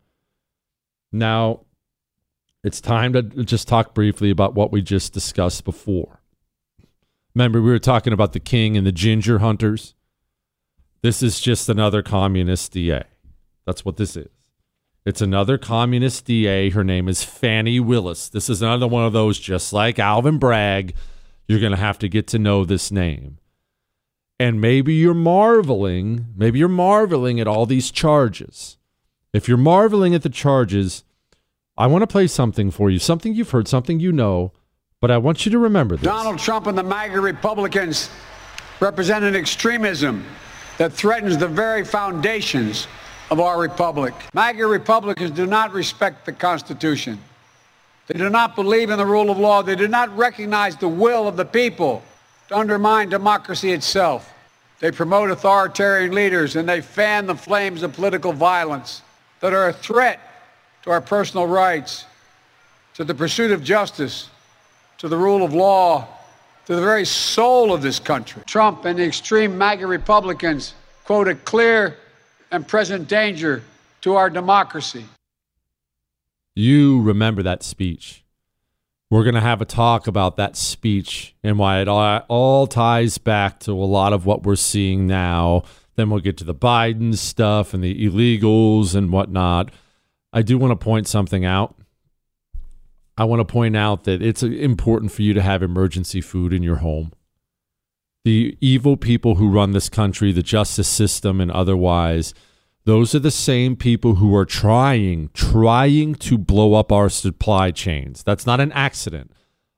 Now, 1.12 1.62
it's 2.63 2.82
time 2.82 3.13
to 3.13 3.21
just 3.21 3.67
talk 3.67 3.93
briefly 3.93 4.30
about 4.30 4.56
what 4.56 4.71
we 4.71 4.82
just 4.82 5.13
discussed 5.13 5.63
before. 5.63 6.21
Remember, 7.36 7.62
we 7.62 7.69
were 7.69 7.80
talking 7.80 8.13
about 8.13 8.34
the 8.34 8.39
king 8.39 8.77
and 8.77 8.86
the 8.86 8.91
ginger 8.91 9.39
hunters? 9.39 9.95
This 11.01 11.21
is 11.21 11.39
just 11.39 11.67
another 11.67 12.01
communist 12.01 12.71
DA. 12.71 13.04
That's 13.65 13.84
what 13.84 13.97
this 13.97 14.15
is. 14.15 14.42
It's 15.05 15.21
another 15.21 15.57
communist 15.57 16.25
DA. 16.25 16.69
Her 16.69 16.83
name 16.83 17.09
is 17.09 17.23
Fani 17.23 17.79
Willis. 17.79 18.29
This 18.29 18.49
is 18.49 18.61
another 18.61 18.87
one 18.87 19.03
of 19.03 19.11
those, 19.11 19.37
just 19.37 19.73
like 19.73 19.99
Alvin 19.99 20.37
Bragg. 20.37 20.95
You're 21.45 21.59
going 21.59 21.71
to 21.71 21.77
have 21.77 21.99
to 21.99 22.07
get 22.07 22.25
to 22.27 22.39
know 22.39 22.63
this 22.63 22.89
name. 22.89 23.37
And 24.39 24.61
maybe 24.61 24.93
you're 24.93 25.13
marveling, 25.13 26.27
maybe 26.35 26.59
you're 26.59 26.69
marveling 26.69 27.39
at 27.39 27.47
all 27.47 27.65
these 27.65 27.91
charges. 27.91 28.77
If 29.33 29.47
you're 29.47 29.57
marveling 29.57 30.15
at 30.15 30.23
the 30.23 30.29
charges, 30.29 31.03
I 31.77 31.87
want 31.87 32.03
to 32.03 32.07
play 32.07 32.27
something 32.27 32.71
for 32.71 32.89
you, 32.89 32.97
something 32.97 33.33
you've 33.33 33.49
heard, 33.49 33.67
something 33.67 33.99
you 33.99 34.11
know, 34.11 34.53
but 35.01 35.11
I 35.11 35.17
want 35.17 35.45
you 35.45 35.51
to 35.51 35.59
remember 35.59 35.97
this. 35.97 36.05
Donald 36.05 36.39
Trump 36.39 36.67
and 36.67 36.77
the 36.77 36.83
MAGA 36.83 37.19
Republicans 37.19 38.09
represent 38.79 39.25
an 39.25 39.35
extremism 39.35 40.25
that 40.77 40.93
threatens 40.93 41.37
the 41.37 41.47
very 41.47 41.83
foundations 41.83 42.87
of 43.31 43.39
our 43.39 43.59
republic. 43.59 44.13
MAGA 44.33 44.65
Republicans 44.65 45.31
do 45.31 45.45
not 45.45 45.73
respect 45.73 46.25
the 46.25 46.33
Constitution. 46.33 47.19
They 48.07 48.19
do 48.19 48.29
not 48.29 48.55
believe 48.55 48.89
in 48.89 48.97
the 48.97 49.05
rule 49.05 49.29
of 49.29 49.38
law. 49.38 49.62
They 49.62 49.75
do 49.75 49.88
not 49.88 50.15
recognize 50.17 50.75
the 50.75 50.89
will 50.89 51.27
of 51.27 51.38
the 51.38 51.45
people 51.45 52.03
to 52.49 52.57
undermine 52.57 53.09
democracy 53.09 53.71
itself. 53.71 54.33
They 54.79 54.91
promote 54.91 55.31
authoritarian 55.31 56.13
leaders 56.13 56.55
and 56.57 56.67
they 56.67 56.81
fan 56.81 57.25
the 57.25 57.36
flames 57.36 57.83
of 57.83 57.93
political 57.93 58.33
violence 58.33 59.01
that 59.39 59.53
are 59.53 59.69
a 59.69 59.73
threat 59.73 60.19
to 60.83 60.91
our 60.91 60.99
personal 60.99 61.47
rights, 61.47 62.05
to 62.95 63.05
the 63.05 63.13
pursuit 63.15 63.51
of 63.51 63.63
justice, 63.63 64.29
to 64.97 65.07
the 65.07 65.17
rule 65.17 65.43
of 65.43 65.53
law, 65.53 66.07
to 66.65 66.75
the 66.75 66.81
very 66.81 67.05
soul 67.05 67.73
of 67.73 67.81
this 67.81 67.99
country. 67.99 68.41
Trump 68.45 68.86
and 68.86 68.99
the 68.99 69.03
extreme 69.03 69.57
MAGA 69.57 69.88
Republicans 69.88 70.73
quote 71.05 71.29
a 71.29 71.36
clear 71.36 71.97
and 72.53 72.67
present 72.67 73.07
danger 73.07 73.63
to 74.01 74.15
our 74.15 74.29
democracy. 74.29 75.03
You 76.55 77.01
remember 77.01 77.41
that 77.43 77.63
speech. 77.63 78.23
We're 79.09 79.23
going 79.23 79.35
to 79.35 79.41
have 79.41 79.61
a 79.61 79.65
talk 79.65 80.07
about 80.07 80.37
that 80.37 80.55
speech 80.55 81.35
and 81.43 81.57
why 81.57 81.81
it 81.81 81.87
all, 81.87 82.19
all 82.27 82.67
ties 82.67 83.17
back 83.17 83.59
to 83.61 83.71
a 83.71 83.85
lot 83.85 84.13
of 84.13 84.25
what 84.25 84.43
we're 84.43 84.55
seeing 84.55 85.07
now. 85.07 85.63
Then 85.95 86.11
we'll 86.11 86.19
get 86.19 86.37
to 86.37 86.43
the 86.43 86.53
Biden 86.53 87.17
stuff 87.17 87.73
and 87.73 87.83
the 87.83 88.07
illegals 88.07 88.95
and 88.95 89.11
whatnot. 89.11 89.71
I 90.31 90.43
do 90.43 90.57
want 90.59 90.71
to 90.71 90.83
point 90.83 91.07
something 91.07 91.45
out. 91.45 91.75
I 93.17 93.25
want 93.25 93.39
to 93.39 93.51
point 93.51 93.75
out 93.75 94.03
that 94.05 94.21
it's 94.21 94.43
uh, 94.43 94.47
important 94.47 95.11
for 95.11 95.21
you 95.21 95.33
to 95.33 95.41
have 95.41 95.61
emergency 95.61 96.21
food 96.21 96.53
in 96.53 96.63
your 96.63 96.77
home. 96.77 97.13
The 98.23 98.57
evil 98.62 98.95
people 98.95 99.36
who 99.36 99.49
run 99.49 99.71
this 99.71 99.89
country, 99.89 100.31
the 100.31 100.41
justice 100.41 100.88
system, 100.88 101.41
and 101.41 101.51
otherwise, 101.51 102.33
those 102.86 103.13
are 103.13 103.19
the 103.19 103.31
same 103.31 103.75
people 103.75 104.15
who 104.15 104.33
are 104.33 104.45
trying, 104.45 105.29
trying 105.33 106.15
to 106.15 106.38
blow 106.38 106.73
up 106.73 106.91
our 106.91 107.09
supply 107.09 107.71
chains. 107.71 108.23
That's 108.23 108.45
not 108.45 108.62
an 108.62 108.71
accident. 108.71 109.31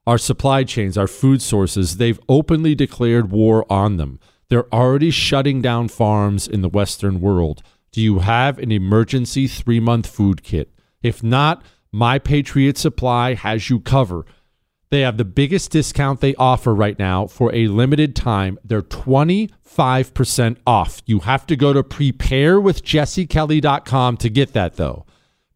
Our 0.05 0.19
supply 0.19 0.63
chains, 0.63 0.95
our 0.95 1.07
food 1.07 1.41
sources, 1.41 1.97
they've 1.97 2.19
openly 2.29 2.75
declared 2.75 3.31
war 3.31 3.65
on 3.71 3.97
them. 3.97 4.19
They're 4.49 4.71
already 4.71 5.09
shutting 5.09 5.63
down 5.63 5.87
farms 5.87 6.47
in 6.47 6.61
the 6.61 6.69
Western 6.69 7.19
world. 7.19 7.63
Do 7.91 7.99
you 7.99 8.19
have 8.19 8.59
an 8.59 8.71
emergency 8.71 9.47
three 9.47 9.79
month 9.79 10.05
food 10.05 10.43
kit? 10.43 10.71
If 11.01 11.23
not, 11.23 11.63
My 11.91 12.19
Patriot 12.19 12.77
Supply 12.77 13.33
has 13.33 13.71
you 13.71 13.79
covered. 13.79 14.25
They 14.91 15.01
have 15.01 15.17
the 15.17 15.25
biggest 15.25 15.71
discount 15.71 16.21
they 16.21 16.35
offer 16.35 16.73
right 16.73 16.97
now 16.97 17.27
for 17.27 17.53
a 17.53 17.67
limited 17.67 18.15
time. 18.15 18.57
They're 18.63 18.81
25% 18.81 20.57
off. 20.65 21.01
You 21.05 21.19
have 21.21 21.47
to 21.47 21.55
go 21.55 21.73
to 21.73 21.81
preparewithjessekelly.com 21.83 24.17
to 24.17 24.29
get 24.29 24.53
that, 24.53 24.75
though. 24.75 25.05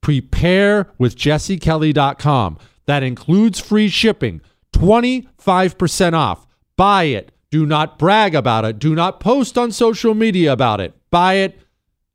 Preparewithjessekelly.com. 0.02 2.58
That 2.86 3.04
includes 3.04 3.60
free 3.60 3.90
shipping. 3.90 4.42
25% 4.74 6.14
off. 6.14 6.48
Buy 6.76 7.04
it. 7.04 7.32
Do 7.52 7.66
not 7.66 8.00
brag 8.00 8.36
about 8.36 8.66
it. 8.66 8.78
Do 8.80 8.96
not 8.96 9.20
post 9.20 9.58
on 9.58 9.72
social 9.72 10.14
media 10.14 10.54
about 10.54 10.80
it. 10.82 10.94
Buy 11.10 11.36
it. 11.36 11.60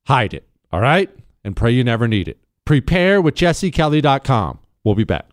Hide 0.06 0.34
it. 0.34 0.46
All 0.72 0.80
right? 0.80 1.10
And 1.44 1.56
pray 1.56 1.72
you 1.72 1.84
never 1.84 2.08
need 2.08 2.28
it. 2.28 2.38
Preparewithjessekelly.com. 2.66 4.58
We'll 4.84 4.94
be 4.94 5.04
back. 5.04 5.30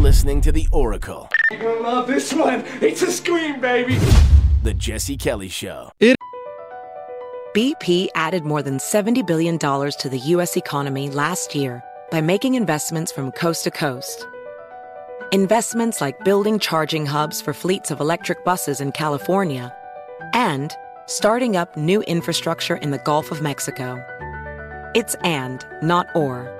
You're 0.00 0.06
listening 0.06 0.40
to 0.40 0.50
The 0.50 0.66
Oracle, 0.72 1.28
You're 1.50 1.60
gonna 1.60 1.80
love 1.80 2.06
this 2.06 2.32
one. 2.32 2.64
It's 2.80 3.02
a 3.02 3.12
scream, 3.12 3.60
baby. 3.60 3.98
The 4.62 4.72
Jesse 4.72 5.18
Kelly 5.18 5.50
Show. 5.50 5.92
BP 7.54 8.08
added 8.14 8.46
more 8.46 8.62
than 8.62 8.78
$70 8.78 9.26
billion 9.26 9.58
to 9.58 10.08
the 10.10 10.18
U.S. 10.18 10.56
economy 10.56 11.10
last 11.10 11.54
year 11.54 11.84
by 12.10 12.22
making 12.22 12.54
investments 12.54 13.12
from 13.12 13.30
coast 13.32 13.64
to 13.64 13.70
coast. 13.70 14.26
Investments 15.32 16.00
like 16.00 16.18
building 16.24 16.58
charging 16.58 17.04
hubs 17.04 17.42
for 17.42 17.52
fleets 17.52 17.90
of 17.90 18.00
electric 18.00 18.42
buses 18.42 18.80
in 18.80 18.92
California 18.92 19.70
and 20.32 20.74
starting 21.08 21.56
up 21.56 21.76
new 21.76 22.00
infrastructure 22.04 22.76
in 22.76 22.90
the 22.90 23.02
Gulf 23.04 23.30
of 23.30 23.42
Mexico. 23.42 24.02
It's 24.94 25.14
and, 25.16 25.62
not 25.82 26.06
or. 26.14 26.59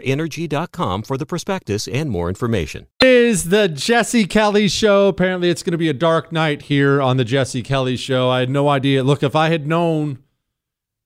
LabradorEnergy.com 0.00 1.02
for 1.02 1.16
the 1.16 1.26
prospectus 1.26 1.88
and 1.88 2.10
more 2.10 2.28
information. 2.28 2.86
Is 3.00 3.48
the 3.50 3.68
Jesse 3.68 4.26
Kelly 4.26 4.68
show. 4.68 5.08
Apparently, 5.08 5.50
it's 5.50 5.62
going 5.62 5.72
to 5.72 5.78
be 5.78 5.88
a 5.88 5.94
dark 5.94 6.32
night 6.32 6.62
here 6.62 7.00
on 7.00 7.16
the 7.16 7.24
Jesse 7.24 7.62
Kelly 7.62 7.96
show. 7.96 8.30
I 8.30 8.40
had 8.40 8.50
no 8.50 8.68
idea. 8.68 9.02
Look, 9.02 9.22
if 9.22 9.36
I 9.36 9.48
had 9.50 9.66
known. 9.66 10.18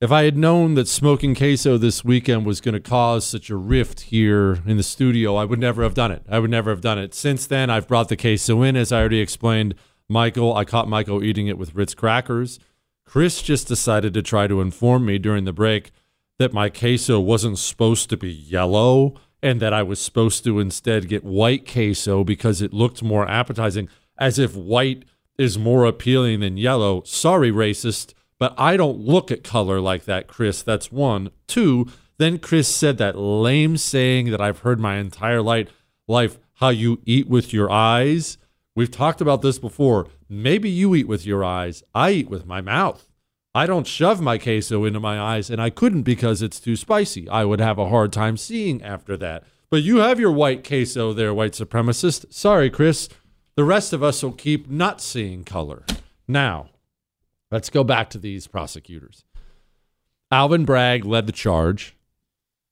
If 0.00 0.12
I 0.12 0.24
had 0.24 0.37
known 0.37 0.74
that 0.74 0.88
smoking 0.88 1.35
queso 1.35 1.78
this 1.78 2.04
weekend 2.04 2.44
was 2.44 2.61
going 2.61 2.74
to 2.74 2.80
cause 2.80 3.24
such 3.24 3.48
a 3.48 3.57
rift 3.57 4.00
here 4.00 4.59
in 4.66 4.76
the 4.76 4.83
studio, 4.83 5.37
I 5.37 5.46
would 5.46 5.61
never 5.61 5.83
have 5.83 5.94
done 5.94 6.11
it. 6.11 6.22
I 6.28 6.40
would 6.40 6.50
never 6.50 6.68
have 6.70 6.83
done 6.83 6.98
it. 6.98 7.14
Since 7.14 7.46
then, 7.46 7.70
I've 7.70 7.88
brought 7.88 8.11
the 8.11 8.16
queso 8.16 8.61
in, 8.62 8.76
as 8.76 8.92
I 8.92 9.00
already 9.00 9.20
explained. 9.20 9.76
Michael, 10.07 10.54
I 10.54 10.66
caught 10.66 10.88
Michael 10.88 11.24
eating 11.24 11.46
it 11.46 11.57
with 11.57 11.74
Ritz 11.74 11.94
crackers. 11.94 12.59
Chris 13.07 13.40
just 13.40 13.66
decided 13.66 14.12
to 14.12 14.20
try 14.20 14.46
to 14.46 14.61
inform 14.61 15.07
me 15.07 15.18
during 15.18 15.44
the 15.44 15.52
break 15.54 15.90
that 16.38 16.53
my 16.53 16.68
queso 16.68 17.20
wasn't 17.20 17.59
supposed 17.59 18.11
to 18.11 18.16
be 18.16 18.31
yellow 18.31 19.14
and 19.42 19.61
that 19.61 19.75
I 19.75 19.83
was 19.83 20.01
supposed 20.01 20.42
to 20.44 20.59
instead 20.59 21.09
get 21.09 21.23
white 21.23 21.70
queso 21.70 22.25
because 22.25 22.62
it 22.62 22.73
looked 22.73 23.03
more 23.03 23.29
appetizing, 23.29 23.88
as 24.18 24.38
if 24.38 24.57
white 24.57 25.05
is 25.38 25.59
more 25.59 25.85
appealing 25.85 26.40
than 26.40 26.57
yellow. 26.57 27.03
Sorry, 27.05 27.53
racist, 27.53 28.14
but 28.38 28.55
I 28.57 28.77
don't 28.77 28.99
look 28.99 29.31
at 29.31 29.44
color 29.44 29.81
like 29.81 30.07
that, 30.07 30.29
Chris. 30.29 30.62
That's 30.62 30.90
one. 30.90 31.31
Two, 31.47 31.87
then 32.16 32.38
Chris 32.38 32.68
said 32.68 32.97
that 32.99 33.18
lame 33.18 33.77
saying 33.77 34.31
that 34.31 34.40
I've 34.40 34.61
heard 34.61 34.81
my 34.81 34.97
entire 34.97 35.42
life, 35.42 36.38
how 36.55 36.68
you 36.70 37.03
eat 37.05 37.29
with 37.29 37.53
your 37.53 37.70
eyes. 37.70 38.38
We've 38.75 38.90
talked 38.90 39.20
about 39.20 39.42
this 39.42 39.59
before. 39.59 40.07
Maybe 40.29 40.70
you 40.70 40.94
eat 40.94 41.07
with 41.07 41.27
your 41.27 41.44
eyes. 41.44 41.83
I 41.94 42.12
eat 42.12 42.31
with 42.31 42.47
my 42.47 42.61
mouth. 42.61 43.11
I 43.55 43.67
don't 43.67 43.87
shove 43.87 44.21
my 44.21 44.37
queso 44.37 44.85
into 44.85 44.99
my 44.99 45.21
eyes, 45.21 45.49
and 45.49 45.62
I 45.62 45.71
couldn't 45.71 46.03
because 46.03 46.43
it's 46.43 46.59
too 46.59 46.75
spicy. 46.75 47.29
I 47.29 47.45
would 47.45 47.61
have 47.61 47.79
a 47.79 47.88
hard 47.88 48.12
time 48.12 48.37
seeing 48.37 48.83
after 48.83 49.17
that. 49.19 49.45
But 49.71 49.83
you 49.83 49.99
have 49.99 50.19
your 50.19 50.33
white 50.33 50.67
queso 50.67 51.12
there, 51.12 51.33
white 51.33 51.53
supremacist. 51.53 52.33
Sorry, 52.33 52.69
Chris. 52.69 53.09
The 53.57 53.64
rest 53.64 53.93
of 53.93 54.03
us 54.03 54.23
will 54.23 54.33
keep 54.33 54.69
not 54.69 55.01
seeing 55.01 55.45
color. 55.45 55.85
Now, 56.27 56.71
let's 57.53 57.71
go 57.71 57.85
back 57.85 58.11
to 58.11 58.19
these 58.19 58.49
prosecutors. 58.49 59.25
Alvin 60.33 60.64
Bragg 60.64 61.05
led 61.05 61.27
the 61.27 61.33
charge. 61.33 61.97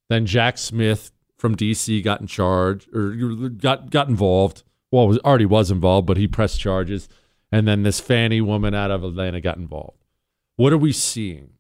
Then 0.09 0.27
Jack 0.27 0.59
Smith 0.59 1.13
from 1.39 1.57
DC 1.57 2.03
got 2.03 2.21
in 2.21 2.27
charge 2.27 2.89
or 2.93 3.11
got 3.51 3.91
got 3.91 4.09
involved. 4.09 4.65
Well, 4.91 5.07
was, 5.07 5.19
already 5.19 5.47
was 5.47 5.71
involved, 5.71 6.07
but 6.09 6.17
he 6.17 6.27
pressed 6.27 6.59
charges. 6.59 7.09
And 7.53 7.69
then 7.69 7.85
this 7.85 8.01
Fani 8.01 8.41
woman 8.41 8.75
out 8.75 8.91
of 8.91 9.05
Atlanta 9.05 9.41
got 9.41 9.57
involved. 9.57 10.02
What 10.63 10.73
are 10.73 10.79
we 10.79 10.93
seeing? 10.93 11.55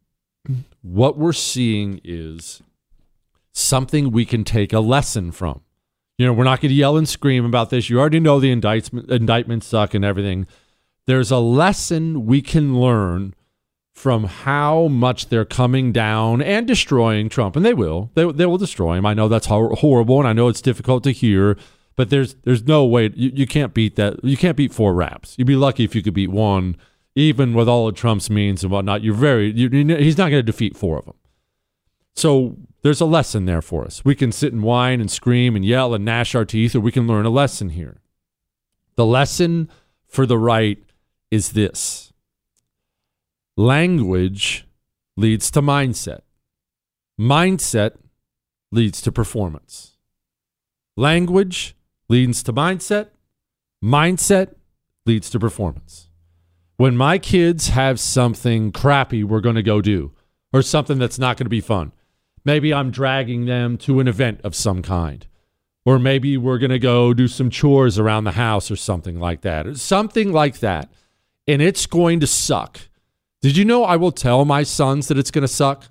what 0.82 1.18
we're 1.18 1.32
seeing 1.32 2.00
is 2.04 2.62
something 3.52 4.12
we 4.12 4.24
can 4.24 4.44
take 4.44 4.72
a 4.72 4.78
lesson 4.78 5.32
from. 5.32 5.62
You 6.18 6.26
know, 6.26 6.32
we're 6.32 6.44
not 6.44 6.60
going 6.60 6.68
to 6.68 6.74
yell 6.76 6.96
and 6.96 7.08
scream 7.08 7.44
about 7.44 7.70
this. 7.70 7.90
You 7.90 7.98
already 7.98 8.20
know 8.20 8.38
the 8.38 8.52
indictment, 8.52 9.10
indictments 9.10 9.66
suck 9.66 9.94
and 9.94 10.04
everything. 10.04 10.46
There's 11.06 11.32
a 11.32 11.38
lesson 11.38 12.26
we 12.26 12.42
can 12.42 12.78
learn 12.78 13.34
from 13.92 14.22
how 14.22 14.86
much 14.86 15.30
they're 15.30 15.44
coming 15.44 15.90
down 15.90 16.40
and 16.40 16.64
destroying 16.64 17.28
Trump, 17.28 17.56
and 17.56 17.66
they 17.66 17.74
will. 17.74 18.12
They, 18.14 18.30
they 18.30 18.46
will 18.46 18.56
destroy 18.56 18.94
him. 18.94 19.04
I 19.04 19.14
know 19.14 19.26
that's 19.26 19.46
hor- 19.46 19.74
horrible, 19.74 20.20
and 20.20 20.28
I 20.28 20.32
know 20.32 20.46
it's 20.46 20.62
difficult 20.62 21.02
to 21.02 21.10
hear, 21.10 21.56
but 21.96 22.10
there's 22.10 22.34
there's 22.44 22.68
no 22.68 22.84
way 22.84 23.10
you, 23.16 23.32
you 23.34 23.46
can't 23.48 23.74
beat 23.74 23.96
that. 23.96 24.24
You 24.24 24.36
can't 24.36 24.56
beat 24.56 24.72
four 24.72 24.94
raps. 24.94 25.34
You'd 25.36 25.48
be 25.48 25.56
lucky 25.56 25.82
if 25.82 25.96
you 25.96 26.04
could 26.04 26.14
beat 26.14 26.30
one, 26.30 26.76
even 27.14 27.54
with 27.54 27.68
all 27.68 27.88
of 27.88 27.94
Trump's 27.94 28.30
means 28.30 28.62
and 28.62 28.72
whatnot. 28.72 29.02
You're 29.02 29.14
very 29.14 29.50
you, 29.50 29.68
you, 29.68 29.96
he's 29.96 30.18
not 30.18 30.30
going 30.30 30.38
to 30.38 30.42
defeat 30.42 30.76
four 30.76 30.98
of 30.98 31.04
them. 31.04 31.16
So 32.14 32.56
there's 32.82 33.00
a 33.00 33.06
lesson 33.06 33.44
there 33.46 33.62
for 33.62 33.84
us. 33.84 34.04
We 34.04 34.14
can 34.14 34.32
sit 34.32 34.52
and 34.52 34.62
whine 34.62 35.00
and 35.00 35.10
scream 35.10 35.56
and 35.56 35.64
yell 35.64 35.94
and 35.94 36.04
gnash 36.04 36.34
our 36.34 36.44
teeth, 36.44 36.74
or 36.74 36.80
we 36.80 36.92
can 36.92 37.06
learn 37.06 37.26
a 37.26 37.30
lesson 37.30 37.70
here. 37.70 38.00
The 38.96 39.06
lesson 39.06 39.70
for 40.06 40.26
the 40.26 40.38
right 40.38 40.82
is 41.30 41.52
this 41.52 42.12
language 43.56 44.66
leads 45.16 45.50
to 45.52 45.62
mindset, 45.62 46.20
mindset 47.18 47.92
leads 48.70 49.00
to 49.02 49.12
performance. 49.12 49.96
Language 50.96 51.74
leads 52.08 52.42
to 52.42 52.52
mindset, 52.52 53.08
mindset 53.82 54.54
leads 55.06 55.30
to 55.30 55.38
performance. 55.38 56.08
When 56.76 56.96
my 56.96 57.18
kids 57.18 57.68
have 57.68 58.00
something 58.00 58.72
crappy 58.72 59.22
we're 59.22 59.40
going 59.40 59.56
to 59.56 59.62
go 59.62 59.80
do, 59.80 60.12
or 60.52 60.62
something 60.62 60.98
that's 60.98 61.18
not 61.18 61.36
going 61.36 61.46
to 61.46 61.50
be 61.50 61.60
fun, 61.60 61.92
maybe 62.44 62.74
I'm 62.74 62.90
dragging 62.90 63.46
them 63.46 63.76
to 63.78 64.00
an 64.00 64.08
event 64.08 64.40
of 64.42 64.54
some 64.54 64.82
kind. 64.82 65.26
Or 65.84 65.98
maybe 65.98 66.36
we're 66.36 66.58
going 66.58 66.70
to 66.70 66.78
go 66.78 67.12
do 67.12 67.26
some 67.26 67.50
chores 67.50 67.98
around 67.98 68.24
the 68.24 68.32
house 68.32 68.70
or 68.70 68.76
something 68.76 69.18
like 69.18 69.40
that. 69.40 69.76
Something 69.78 70.32
like 70.32 70.60
that. 70.60 70.92
And 71.48 71.60
it's 71.60 71.86
going 71.86 72.20
to 72.20 72.26
suck. 72.26 72.80
Did 73.40 73.56
you 73.56 73.64
know 73.64 73.82
I 73.82 73.96
will 73.96 74.12
tell 74.12 74.44
my 74.44 74.62
sons 74.62 75.08
that 75.08 75.18
it's 75.18 75.32
going 75.32 75.42
to 75.42 75.48
suck? 75.48 75.88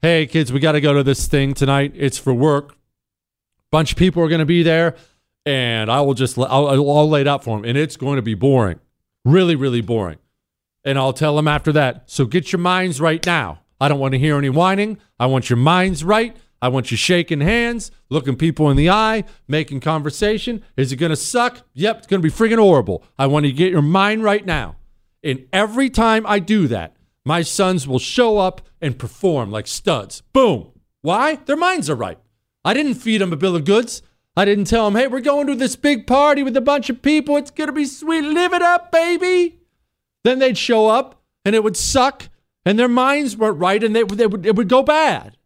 Hey, 0.00 0.26
kids, 0.26 0.50
we 0.50 0.60
got 0.60 0.72
to 0.72 0.80
go 0.80 0.94
to 0.94 1.02
this 1.02 1.26
thing 1.26 1.52
tonight. 1.52 1.92
It's 1.94 2.16
for 2.16 2.32
work. 2.32 2.76
Bunch 3.70 3.92
of 3.92 3.98
people 3.98 4.22
are 4.22 4.28
going 4.28 4.38
to 4.38 4.46
be 4.46 4.62
there. 4.62 4.96
And 5.44 5.90
I 5.90 6.00
will 6.00 6.14
just, 6.14 6.38
I'll, 6.38 6.68
I'll 6.68 7.08
lay 7.08 7.20
it 7.20 7.28
out 7.28 7.44
for 7.44 7.56
them. 7.56 7.68
And 7.68 7.76
it's 7.76 7.96
going 7.96 8.16
to 8.16 8.22
be 8.22 8.34
boring. 8.34 8.80
Really, 9.24 9.56
really 9.56 9.80
boring. 9.80 10.18
And 10.84 10.98
I'll 10.98 11.12
tell 11.12 11.36
them 11.36 11.48
after 11.48 11.72
that. 11.72 12.10
So 12.10 12.24
get 12.24 12.52
your 12.52 12.60
minds 12.60 13.00
right 13.00 13.24
now. 13.24 13.60
I 13.80 13.88
don't 13.88 14.00
want 14.00 14.12
to 14.12 14.18
hear 14.18 14.36
any 14.36 14.50
whining. 14.50 14.98
I 15.18 15.26
want 15.26 15.50
your 15.50 15.56
minds 15.56 16.02
right. 16.02 16.36
I 16.60 16.68
want 16.68 16.90
you 16.90 16.96
shaking 16.96 17.40
hands, 17.40 17.90
looking 18.08 18.36
people 18.36 18.68
in 18.70 18.76
the 18.76 18.90
eye, 18.90 19.24
making 19.46 19.80
conversation. 19.80 20.64
Is 20.76 20.90
it 20.90 20.96
going 20.96 21.10
to 21.10 21.16
suck? 21.16 21.62
Yep, 21.74 21.98
it's 21.98 22.06
going 22.08 22.20
to 22.20 22.28
be 22.28 22.34
freaking 22.34 22.58
horrible. 22.58 23.04
I 23.16 23.26
want 23.26 23.46
you 23.46 23.52
to 23.52 23.56
get 23.56 23.70
your 23.70 23.82
mind 23.82 24.24
right 24.24 24.44
now. 24.44 24.76
And 25.22 25.46
every 25.52 25.90
time 25.90 26.26
I 26.26 26.40
do 26.40 26.66
that, 26.68 26.96
my 27.24 27.42
sons 27.42 27.86
will 27.86 27.98
show 27.98 28.38
up 28.38 28.62
and 28.80 28.98
perform 28.98 29.50
like 29.50 29.66
studs. 29.66 30.22
Boom. 30.32 30.72
Why? 31.02 31.36
Their 31.36 31.56
minds 31.56 31.88
are 31.90 31.94
right. 31.94 32.18
I 32.64 32.74
didn't 32.74 32.94
feed 32.94 33.20
them 33.20 33.32
a 33.32 33.36
bill 33.36 33.54
of 33.54 33.64
goods. 33.64 34.02
I 34.38 34.44
didn't 34.44 34.66
tell 34.66 34.84
them, 34.84 34.94
hey, 34.94 35.08
we're 35.08 35.18
going 35.18 35.48
to 35.48 35.56
this 35.56 35.74
big 35.74 36.06
party 36.06 36.44
with 36.44 36.56
a 36.56 36.60
bunch 36.60 36.88
of 36.88 37.02
people. 37.02 37.36
It's 37.36 37.50
going 37.50 37.66
to 37.66 37.72
be 37.72 37.84
sweet. 37.84 38.22
Live 38.22 38.52
it 38.52 38.62
up, 38.62 38.92
baby. 38.92 39.58
Then 40.22 40.38
they'd 40.38 40.56
show 40.56 40.86
up 40.86 41.20
and 41.44 41.56
it 41.56 41.64
would 41.64 41.76
suck 41.76 42.28
and 42.64 42.78
their 42.78 42.86
minds 42.86 43.36
weren't 43.36 43.58
right 43.58 43.82
and 43.82 43.96
they, 43.96 44.04
they 44.04 44.28
would, 44.28 44.46
it 44.46 44.54
would 44.54 44.68
go 44.68 44.84
bad. 44.84 45.36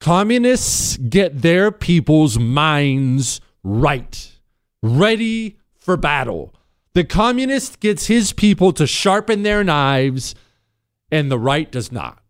Communists 0.00 0.96
get 0.96 1.42
their 1.42 1.72
people's 1.72 2.38
minds 2.38 3.40
right, 3.64 4.32
ready 4.80 5.58
for 5.74 5.96
battle. 5.96 6.54
The 6.94 7.02
communist 7.02 7.80
gets 7.80 8.06
his 8.06 8.32
people 8.32 8.72
to 8.74 8.86
sharpen 8.86 9.42
their 9.42 9.64
knives, 9.64 10.36
and 11.10 11.32
the 11.32 11.38
right 11.38 11.68
does 11.68 11.90
not. 11.90 12.22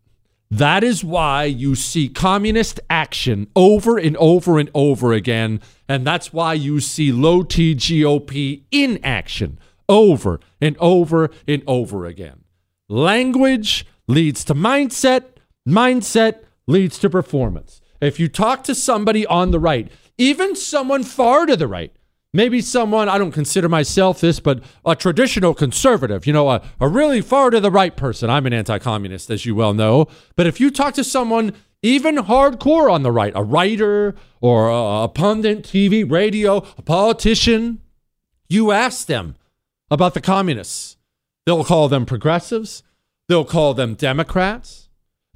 That 0.51 0.83
is 0.83 1.03
why 1.03 1.43
you 1.43 1.75
see 1.75 2.09
communist 2.09 2.79
action 2.89 3.47
over 3.55 3.97
and 3.97 4.17
over 4.17 4.57
and 4.57 4.69
over 4.73 5.13
again. 5.13 5.61
And 5.87 6.05
that's 6.05 6.33
why 6.33 6.53
you 6.53 6.79
see 6.79 7.11
low 7.11 7.43
T 7.43 7.75
GOP 7.75 8.63
in 8.71 8.99
action 9.03 9.59
over 9.87 10.39
and 10.59 10.75
over 10.79 11.29
and 11.47 11.63
over 11.67 12.05
again. 12.05 12.43
Language 12.87 13.85
leads 14.07 14.43
to 14.45 14.55
mindset, 14.55 15.25
mindset 15.67 16.43
leads 16.67 16.97
to 16.99 17.09
performance. 17.09 17.81
If 18.01 18.19
you 18.19 18.27
talk 18.27 18.63
to 18.63 18.73
somebody 18.73 19.25
on 19.27 19.51
the 19.51 19.59
right, 19.59 19.91
even 20.17 20.55
someone 20.55 21.03
far 21.03 21.45
to 21.45 21.55
the 21.55 21.67
right, 21.67 21.93
maybe 22.33 22.61
someone, 22.61 23.09
I 23.09 23.17
don't 23.17 23.31
consider 23.31 23.69
myself 23.69 24.21
this, 24.21 24.39
but 24.39 24.63
a 24.85 24.95
traditional 24.95 25.53
conservative, 25.53 26.27
you 26.27 26.33
know, 26.33 26.49
a, 26.49 26.61
a 26.79 26.87
really 26.87 27.21
far 27.21 27.49
to 27.49 27.59
the 27.59 27.71
right 27.71 27.95
person. 27.95 28.29
I'm 28.29 28.45
an 28.45 28.53
anti 28.53 28.79
communist, 28.79 29.29
as 29.29 29.45
you 29.45 29.55
well 29.55 29.73
know. 29.73 30.07
But 30.35 30.47
if 30.47 30.59
you 30.59 30.71
talk 30.71 30.93
to 30.95 31.03
someone 31.03 31.53
even 31.81 32.17
hardcore 32.17 32.91
on 32.91 33.03
the 33.03 33.11
right, 33.11 33.33
a 33.35 33.43
writer 33.43 34.15
or 34.41 34.69
a, 34.69 35.03
a 35.03 35.07
pundit, 35.07 35.63
TV, 35.63 36.09
radio, 36.09 36.57
a 36.77 36.81
politician, 36.81 37.81
you 38.47 38.71
ask 38.71 39.07
them 39.07 39.35
about 39.89 40.13
the 40.13 40.21
communists. 40.21 40.97
They'll 41.45 41.63
call 41.63 41.87
them 41.87 42.05
progressives. 42.05 42.83
They'll 43.27 43.45
call 43.45 43.73
them 43.73 43.95
Democrats. 43.95 44.89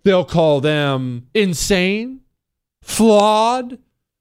They'll 0.03 0.25
call 0.25 0.61
them 0.61 1.27
insane, 1.33 2.21
flawed. 2.81 3.79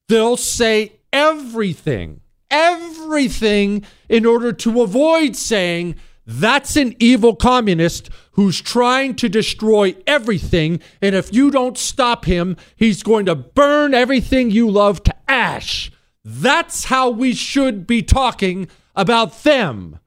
They'll 0.09 0.37
say 0.37 1.01
everything, 1.13 2.22
everything 2.53 3.85
in 4.09 4.25
order 4.25 4.53
to 4.53 4.83
avoid 4.83 5.35
saying 5.35 5.97
that's 6.25 6.77
an 6.77 6.95
evil 7.01 7.35
communist 7.35 8.09
who's 8.33 8.61
trying 8.61 9.17
to 9.17 9.29
destroy 9.29 9.97
everything. 10.07 10.81
And 11.01 11.15
if 11.17 11.35
you 11.35 11.51
don't 11.51 11.77
stop 11.77 12.27
him, 12.27 12.57
he's 12.77 13.03
going 13.03 13.27
to 13.27 13.35
burn 13.35 13.93
everything 13.93 14.51
you 14.51 14.71
love 14.71 15.03
to 15.05 15.15
ash. 15.29 15.91
That's 16.25 16.85
how 16.85 17.11
we 17.11 17.35
should 17.35 17.87
be 17.87 18.03
talking 18.03 18.69
about 18.95 19.43
them. 19.43 19.99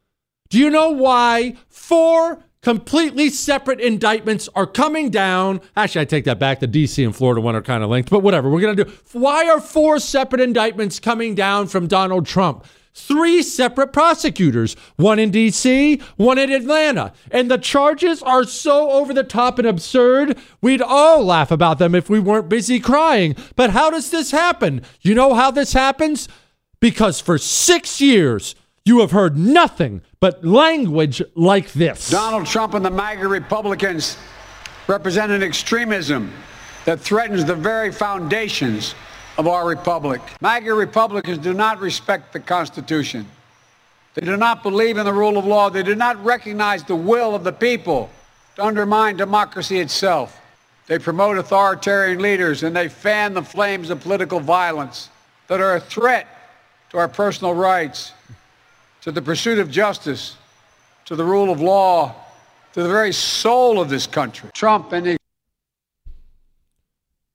Do 0.50 0.58
you 0.58 0.70
know 0.70 0.92
why 0.92 1.56
four 1.68 2.45
completely 2.66 3.30
separate 3.30 3.80
indictments 3.80 4.50
are 4.56 4.66
coming 4.66 5.12
down? 5.12 5.62
Actually, 5.78 6.02
I 6.02 6.06
take 6.06 6.26
that 6.26 6.40
back. 6.40 6.60
The 6.60 6.68
DC 6.68 7.06
and 7.06 7.16
Florida 7.16 7.40
one 7.40 7.56
are 7.56 7.62
kind 7.62 7.84
of 7.84 7.92
linked, 7.92 8.10
but 8.10 8.24
whatever. 8.24 8.50
We're 8.50 8.60
going 8.60 8.76
to 8.76 8.86
do. 8.86 8.92
Why 9.12 9.48
are 9.48 9.62
four 9.62 10.00
separate 10.00 10.42
indictments 10.42 11.00
coming 11.00 11.36
down 11.36 11.68
from 11.68 11.86
Donald 11.86 12.26
Trump? 12.26 12.66
Three 12.96 13.44
separate 13.44 13.94
prosecutors, 13.94 14.76
one 14.96 15.20
in 15.20 15.30
DC, 15.30 16.02
one 16.16 16.40
in 16.40 16.52
Atlanta. 16.52 17.14
And 17.30 17.52
the 17.52 17.60
charges 17.60 18.24
are 18.24 18.46
so 18.46 18.90
over 18.90 19.14
the 19.14 19.24
top 19.24 19.60
and 19.60 19.68
absurd, 19.68 20.36
we'd 20.60 20.82
all 20.82 21.24
laugh 21.24 21.52
about 21.52 21.78
them 21.78 21.94
if 21.94 22.10
we 22.10 22.20
weren't 22.20 22.50
busy 22.50 22.80
crying. 22.80 23.36
But 23.56 23.70
how 23.72 23.92
does 23.92 24.10
this 24.10 24.32
happen? 24.32 24.82
You 25.02 25.14
know 25.14 25.36
how 25.36 25.52
this 25.52 25.74
happens? 25.74 26.28
Because 26.80 27.20
for 27.20 27.38
six 27.38 28.02
years, 28.02 28.56
you 28.86 29.00
have 29.00 29.10
heard 29.10 29.36
nothing 29.36 30.00
but 30.20 30.46
language 30.46 31.20
like 31.34 31.72
this. 31.74 32.10
Donald 32.12 32.46
Trump 32.46 32.76
and 32.76 32.86
the 32.86 32.92
MAGA 32.92 33.28
Republicans 33.28 34.16
represent 34.88 35.32
an 35.32 35.42
extremism 35.42 36.32
that 36.86 37.00
threatens 37.00 37.44
the 37.46 37.56
very 37.56 37.92
foundations 37.92 38.94
of 39.40 39.48
our 39.48 39.68
republic. 39.68 40.22
MAGA 40.40 40.72
Republicans 40.72 41.40
do 41.40 41.52
not 41.52 41.80
respect 41.80 42.32
the 42.32 42.40
Constitution. 42.40 43.28
They 44.14 44.24
do 44.24 44.38
not 44.38 44.62
believe 44.62 44.98
in 44.98 45.06
the 45.06 45.14
rule 45.14 45.40
of 45.40 45.46
law. 45.46 45.72
They 45.72 45.84
do 45.84 45.96
not 45.96 46.24
recognize 46.24 46.84
the 46.84 46.96
will 46.96 47.34
of 47.34 47.44
the 47.44 47.52
people 47.52 48.12
to 48.56 48.64
undermine 48.64 49.18
democracy 49.18 49.80
itself. 49.80 50.40
They 50.86 51.00
promote 51.00 51.40
authoritarian 51.40 52.20
leaders 52.20 52.62
and 52.62 52.76
they 52.76 52.88
fan 52.88 53.34
the 53.34 53.42
flames 53.42 53.90
of 53.90 54.00
political 54.02 54.40
violence 54.40 55.10
that 55.48 55.60
are 55.60 55.76
a 55.76 55.80
threat 55.80 56.28
to 56.92 57.00
our 57.00 57.08
personal 57.08 57.56
rights 57.56 58.12
to 59.06 59.12
the 59.12 59.22
pursuit 59.22 59.60
of 59.60 59.70
justice, 59.70 60.36
to 61.06 61.16
the 61.16 61.24
rule 61.24 61.52
of 61.52 61.62
law, 61.62 62.16
to 62.74 62.82
the 62.82 62.90
very 62.90 63.14
soul 63.14 63.80
of 63.80 63.88
this 63.88 64.08
country. 64.08 64.50
Trump 64.52 64.92
and 64.94 65.06
the 65.06 65.18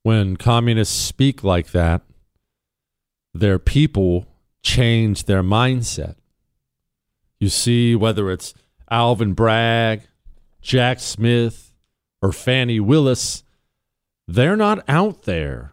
when 0.03 0.35
communists 0.35 0.93
speak 0.93 1.45
like 1.45 1.71
that, 1.71 2.01
their 3.33 3.57
people 3.57 4.25
change 4.61 5.23
their 5.23 5.41
mindset. 5.41 6.15
You 7.39 7.47
see, 7.47 7.95
whether 7.95 8.29
it's 8.29 8.53
Alvin 8.89 9.31
Bragg, 9.31 10.01
Jack 10.61 10.99
Smith, 10.99 11.73
or 12.21 12.33
Fani 12.33 12.81
Willis, 12.81 13.43
they're 14.27 14.57
not 14.57 14.83
out 14.89 15.23
there 15.23 15.71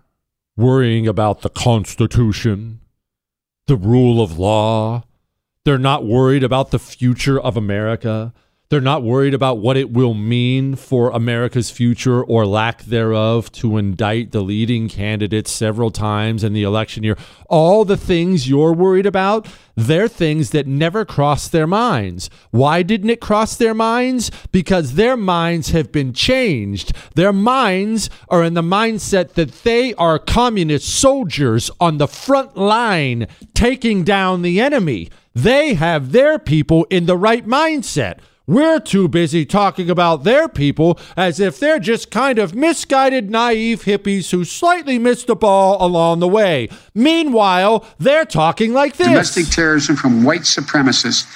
worrying 0.57 1.09
about 1.09 1.41
the 1.41 1.51
Constitution, 1.51 2.83
the 3.67 3.77
rule 3.77 4.23
of 4.23 4.39
law, 4.39 5.03
they're 5.65 5.79
not 5.79 6.05
worried 6.05 6.45
about 6.45 6.71
the 6.71 6.79
future 6.79 7.41
of 7.41 7.57
America. 7.57 8.33
They're 8.71 8.83
not 8.83 9.03
worried 9.03 9.33
about 9.33 9.61
what 9.61 9.79
it 9.79 9.93
will 9.93 10.13
mean 10.13 10.77
for 10.77 11.09
America's 11.09 11.71
future 11.71 12.23
or 12.23 12.45
lack 12.45 12.83
thereof 12.83 13.51
to 13.53 13.79
indict 13.79 14.33
the 14.33 14.43
leading 14.43 14.91
candidates 14.91 15.51
several 15.51 15.91
times 15.91 16.45
in 16.45 16.53
the 16.53 16.65
election 16.65 17.03
year. 17.03 17.17
All 17.49 17.87
the 17.87 17.97
things 17.97 18.47
you're 18.47 18.75
worried 18.75 19.07
about, 19.07 19.49
they're 19.75 20.07
things 20.07 20.51
that 20.51 20.67
never 20.67 21.07
crossed 21.07 21.51
their 21.51 21.67
minds. 21.67 22.29
Why 22.51 22.83
didn't 22.83 23.09
it 23.09 23.23
cross 23.23 23.57
their 23.57 23.73
minds? 23.73 24.31
Because 24.53 24.97
their 24.97 25.17
minds 25.17 25.71
have 25.71 25.91
been 25.91 26.13
changed. 26.13 26.93
Their 27.15 27.33
minds 27.33 28.11
are 28.29 28.45
in 28.45 28.53
the 28.53 28.61
mindset 28.61 29.33
that 29.33 29.63
they 29.63 29.95
are 29.95 30.19
communist 30.19 30.87
soldiers 30.91 31.71
on 31.81 31.97
the 31.97 32.07
front 32.07 32.55
line 32.55 33.29
taking 33.55 34.05
down 34.05 34.43
the 34.43 34.61
enemy. 34.61 35.09
They 35.35 35.73
have 35.73 36.13
their 36.13 36.39
people 36.39 36.85
in 36.91 37.07
the 37.07 37.17
right 37.17 37.47
mindset. 37.47 38.19
We're 38.49 38.81
too 38.81 39.09
busy 39.09 39.45
talking 39.45 39.91
about 39.91 40.25
their 40.25 40.49
people 40.49 40.99
as 41.19 41.39
if 41.39 41.61
they're 41.61 41.79
just 41.79 42.11
kind 42.11 42.39
of 42.39 42.55
misguided, 42.55 43.31
naive 43.31 43.83
hippies 43.83 44.31
who 44.31 44.47
slightly 44.47 44.99
missed 44.99 45.27
the 45.27 45.37
ball 45.37 45.77
along 45.85 46.21
the 46.21 46.29
way. 46.29 46.71
Meanwhile, 46.95 47.85
they're 47.99 48.25
talking 48.25 48.73
like 48.73 48.97
this. 48.97 49.09
Domestic 49.09 49.49
terrorism 49.49 49.97
from 49.97 50.25
white 50.25 50.41
supremacists 50.41 51.27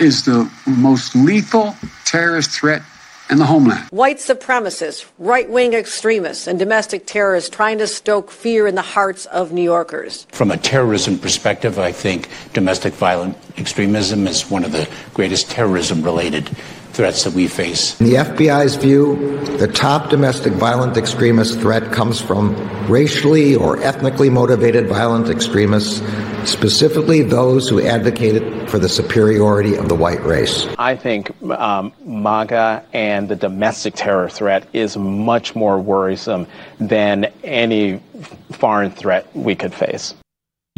is 0.00 0.24
the 0.24 0.48
most 0.64 1.16
lethal 1.16 1.74
terrorist 2.04 2.52
threat 2.52 2.82
in 3.30 3.38
the 3.38 3.46
homeland. 3.46 3.88
White 3.90 4.18
supremacists, 4.18 5.06
right 5.18 5.48
wing 5.48 5.74
extremists, 5.74 6.46
and 6.46 6.58
domestic 6.58 7.06
terrorists 7.06 7.48
trying 7.48 7.78
to 7.78 7.86
stoke 7.86 8.30
fear 8.30 8.66
in 8.66 8.74
the 8.74 8.82
hearts 8.82 9.26
of 9.26 9.52
New 9.52 9.62
Yorkers. 9.62 10.26
From 10.32 10.50
a 10.50 10.56
terrorism 10.56 11.18
perspective, 11.18 11.78
I 11.78 11.92
think 11.92 12.28
domestic 12.52 12.92
violent 12.94 13.36
extremism 13.56 14.26
is 14.26 14.50
one 14.50 14.64
of 14.64 14.72
the 14.72 14.88
greatest 15.14 15.50
terrorism 15.50 16.02
related 16.02 16.50
threats 16.92 17.24
that 17.24 17.34
we 17.34 17.48
face. 17.48 18.00
In 18.00 18.06
the 18.06 18.14
FBI's 18.14 18.76
view, 18.76 19.38
the 19.58 19.68
top 19.68 20.10
domestic 20.10 20.52
violent 20.54 20.96
extremist 20.96 21.60
threat 21.60 21.92
comes 21.92 22.20
from 22.20 22.54
racially 22.88 23.54
or 23.54 23.80
ethnically 23.82 24.30
motivated 24.30 24.88
violent 24.88 25.28
extremists, 25.28 26.02
specifically 26.50 27.22
those 27.22 27.68
who 27.68 27.80
advocated 27.80 28.70
for 28.70 28.78
the 28.78 28.88
superiority 28.88 29.76
of 29.76 29.88
the 29.88 29.94
white 29.94 30.22
race. 30.24 30.66
I 30.78 30.96
think 30.96 31.30
um, 31.50 31.92
MAGA 32.04 32.84
and 32.92 33.28
the 33.28 33.36
domestic 33.36 33.94
terror 33.94 34.28
threat 34.28 34.66
is 34.72 34.96
much 34.96 35.54
more 35.54 35.78
worrisome 35.78 36.46
than 36.78 37.26
any 37.44 38.00
foreign 38.52 38.90
threat 38.90 39.26
we 39.34 39.54
could 39.54 39.74
face. 39.74 40.14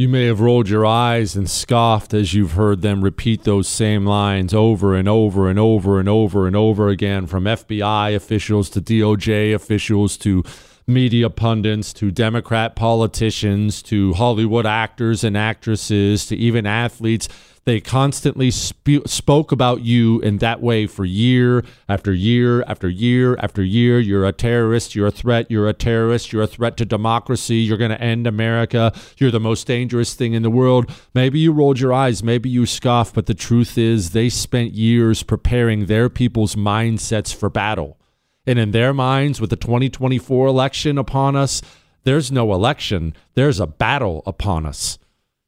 You 0.02 0.08
may 0.08 0.24
have 0.24 0.40
rolled 0.40 0.68
your 0.68 0.84
eyes 0.84 1.36
and 1.36 1.48
scoffed 1.48 2.12
as 2.12 2.34
you've 2.34 2.54
heard 2.54 2.82
them 2.82 3.04
repeat 3.04 3.44
those 3.44 3.68
same 3.68 4.04
lines 4.04 4.52
over 4.52 4.96
and 4.96 5.08
over 5.08 5.48
and 5.48 5.60
over 5.60 6.00
and 6.00 6.08
over 6.08 6.48
and 6.48 6.56
over 6.56 6.88
again 6.88 7.28
from 7.28 7.44
FBI 7.44 8.12
officials 8.16 8.68
to 8.70 8.80
DOJ 8.80 9.54
officials 9.54 10.16
to 10.16 10.42
media 10.88 11.30
pundits 11.30 11.92
to 11.92 12.10
Democrat 12.10 12.74
politicians 12.74 13.80
to 13.82 14.12
Hollywood 14.14 14.66
actors 14.66 15.22
and 15.22 15.36
actresses 15.36 16.26
to 16.26 16.36
even 16.36 16.66
athletes. 16.66 17.28
They 17.64 17.80
constantly 17.80 18.50
sp- 18.50 19.06
spoke 19.06 19.52
about 19.52 19.82
you 19.82 20.20
in 20.20 20.38
that 20.38 20.60
way 20.60 20.88
for 20.88 21.04
year 21.04 21.64
after 21.88 22.12
year 22.12 22.62
after 22.64 22.88
year 22.88 23.36
after 23.36 23.62
year. 23.62 24.00
You're 24.00 24.26
a 24.26 24.32
terrorist. 24.32 24.96
You're 24.96 25.06
a 25.06 25.12
threat. 25.12 25.48
You're 25.48 25.68
a 25.68 25.72
terrorist. 25.72 26.32
You're 26.32 26.42
a 26.42 26.48
threat 26.48 26.76
to 26.78 26.84
democracy. 26.84 27.56
You're 27.56 27.78
going 27.78 27.92
to 27.92 28.00
end 28.00 28.26
America. 28.26 28.92
You're 29.16 29.30
the 29.30 29.38
most 29.38 29.66
dangerous 29.68 30.14
thing 30.14 30.32
in 30.32 30.42
the 30.42 30.50
world. 30.50 30.90
Maybe 31.14 31.38
you 31.38 31.52
rolled 31.52 31.78
your 31.78 31.92
eyes. 31.92 32.22
Maybe 32.22 32.48
you 32.48 32.66
scoffed. 32.66 33.14
But 33.14 33.26
the 33.26 33.34
truth 33.34 33.78
is, 33.78 34.10
they 34.10 34.28
spent 34.28 34.72
years 34.72 35.22
preparing 35.22 35.86
their 35.86 36.08
people's 36.08 36.56
mindsets 36.56 37.32
for 37.32 37.48
battle. 37.48 37.96
And 38.44 38.58
in 38.58 38.72
their 38.72 38.92
minds, 38.92 39.40
with 39.40 39.50
the 39.50 39.56
2024 39.56 40.48
election 40.48 40.98
upon 40.98 41.36
us, 41.36 41.62
there's 42.04 42.32
no 42.32 42.52
election, 42.52 43.14
there's 43.34 43.60
a 43.60 43.66
battle 43.68 44.24
upon 44.26 44.66
us. 44.66 44.98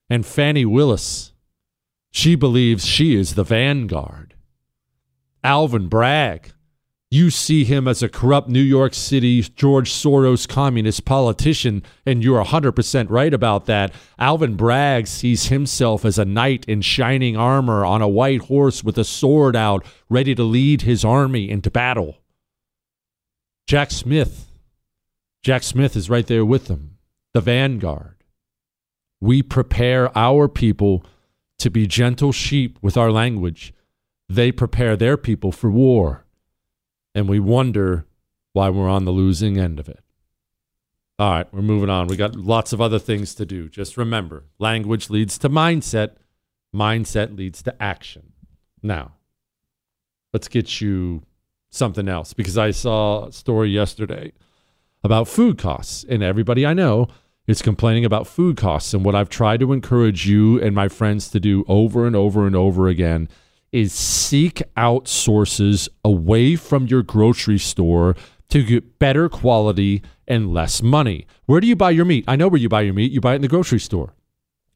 And 0.09 0.25
Fani 0.25 0.65
Willis, 0.65 1.33
she 2.15 2.37
believes 2.37 2.87
she 2.87 3.17
is 3.17 3.35
the 3.35 3.43
vanguard. 3.43 4.35
Alvin 5.43 5.89
Bragg, 5.89 6.53
you 7.11 7.29
see 7.29 7.65
him 7.65 7.89
as 7.89 8.05
a 8.05 8.09
corrupt 8.09 8.49
New 8.49 8.63
York 8.63 8.95
City 8.95 9.43
George 9.43 9.91
Soros 9.91 10.49
communist 10.49 11.05
politician, 11.05 11.83
and 12.07 12.23
you're 12.23 12.43
100% 12.45 13.11
right 13.11 13.35
about 13.35 13.67
that. 13.67 13.93
Alvin 14.17 14.55
Bragg 14.55 15.09
sees 15.09 15.47
himself 15.47 16.05
as 16.05 16.17
a 16.17 16.25
knight 16.25 16.65
in 16.69 16.83
shining 16.83 17.37
armor 17.37 17.85
on 17.85 18.01
a 18.01 18.09
white 18.09 18.43
horse 18.43 18.85
with 18.85 18.97
a 18.97 19.05
sword 19.05 19.57
out, 19.57 19.85
ready 20.09 20.37
to 20.37 20.45
lead 20.45 20.83
his 20.83 21.05
army 21.05 21.51
into 21.51 21.69
battle. 21.69 22.19
Jack 23.67 23.91
Smith. 23.91 24.53
Jack 25.43 25.65
Smith 25.65 25.97
is 25.97 26.09
right 26.09 26.29
there 26.29 26.45
with 26.45 26.69
them, 26.69 26.97
the 27.33 27.41
vanguard. 27.41 28.23
We 29.21 29.43
prepare 29.43 30.17
our 30.17 30.47
people 30.47 31.05
to 31.59 31.71
be 31.71 31.87
gentle 31.87 32.33
sheep 32.33 32.79
with 32.83 32.97
our 32.97 33.11
language. 33.11 33.73
They 34.29 34.53
prepare 34.53 34.97
their 34.97 35.17
people 35.17 35.53
for 35.53 35.71
war. 35.71 36.25
And 37.15 37.29
we 37.29 37.39
wonder 37.39 38.07
why 38.53 38.71
we're 38.71 38.89
on 38.89 39.05
the 39.05 39.13
losing 39.13 39.59
end 39.59 39.79
of 39.79 39.89
it. 39.89 40.01
All 41.19 41.31
right, 41.31 41.55
we're 41.55 41.63
moving 41.63 41.91
on. 41.91 42.09
We 42.09 42.17
got 42.17 42.35
lots 42.35 42.73
of 42.73 42.81
other 42.81 42.99
things 42.99 43.35
to 43.37 43.47
do. 43.47 43.69
Just 43.69 43.97
remember 43.97 44.45
language 44.59 45.11
leads 45.11 45.39
to 45.39 45.49
mindset, 45.49 46.17
mindset 46.75 47.37
leads 47.37 47.63
to 47.63 47.83
action. 47.83 48.33
Now, 48.83 49.13
let's 50.33 50.49
get 50.49 50.81
you 50.81 51.23
something 51.71 52.09
else 52.09 52.33
because 52.33 52.59
I 52.59 52.73
saw 52.73 53.27
a 53.27 53.33
story 53.33 53.71
yesterday 53.71 54.33
about 55.05 55.29
food 55.29 55.59
costs, 55.59 56.05
and 56.09 56.23
everybody 56.23 56.65
I 56.67 56.73
know 56.73 57.09
is 57.47 57.63
complaining 57.63 58.05
about 58.05 58.27
food 58.27 58.57
costs. 58.57 58.95
And 58.95 59.05
what 59.05 59.15
I've 59.15 59.29
tried 59.29 59.61
to 59.61 59.73
encourage 59.73 60.27
you 60.27 60.61
and 60.61 60.75
my 60.75 60.89
friends 60.89 61.29
to 61.31 61.41
do 61.41 61.65
over 61.69 62.07
and 62.07 62.17
over 62.17 62.47
and 62.47 62.57
over 62.57 62.89
again 62.89 63.29
is 63.73 63.93
seek 63.93 64.63
out 64.77 65.09
sources 65.09 65.89
away 66.05 66.57
from 66.57 66.87
your 66.87 67.03
grocery 67.03 67.59
store 67.59 68.15
to 68.49 68.63
get 68.63 68.99
better 68.99 69.29
quality 69.29 70.03
and 70.29 70.55
less 70.55 70.83
money. 70.83 71.27
Where 71.47 71.61
do 71.61 71.67
you 71.67 71.77
buy 71.77 71.91
your 71.91 72.05
meat? 72.05 72.25
I 72.29 72.37
know 72.37 72.49
where 72.49 72.61
you 72.61 72.69
buy 72.69 72.83
your 72.83 72.95
meat. 72.95 73.11
You 73.11 73.21
buy 73.21 73.33
it 73.33 73.37
in 73.37 73.43
the 73.43 73.49
grocery 73.49 73.81
store. 73.81 74.15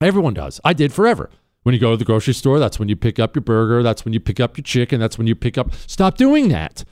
Everyone 0.01 0.35
does. 0.35 0.61
I 0.65 0.73
did 0.73 0.93
forever. 0.93 1.31
When 1.63 1.75
you 1.75 1.81
go 1.81 1.93
to 1.93 1.97
the 1.97 2.05
grocery 2.05 2.35
store, 2.35 2.59
that's 2.59 2.79
when 2.79 2.89
you 2.89 2.97
pick 2.97 3.19
up 3.19 3.35
your 3.35 3.43
burger. 3.43 3.83
That's 3.83 4.05
when 4.05 4.15
you 4.15 4.21
pick 4.21 4.41
up 4.41 4.57
your 4.57 4.65
chicken. 4.65 5.01
That's 5.01 5.19
when 5.19 5.27
you 5.27 5.35
pick 5.35 5.59
up. 5.59 5.73
Stop 5.87 6.17
doing 6.17 6.49
that. 6.49 6.85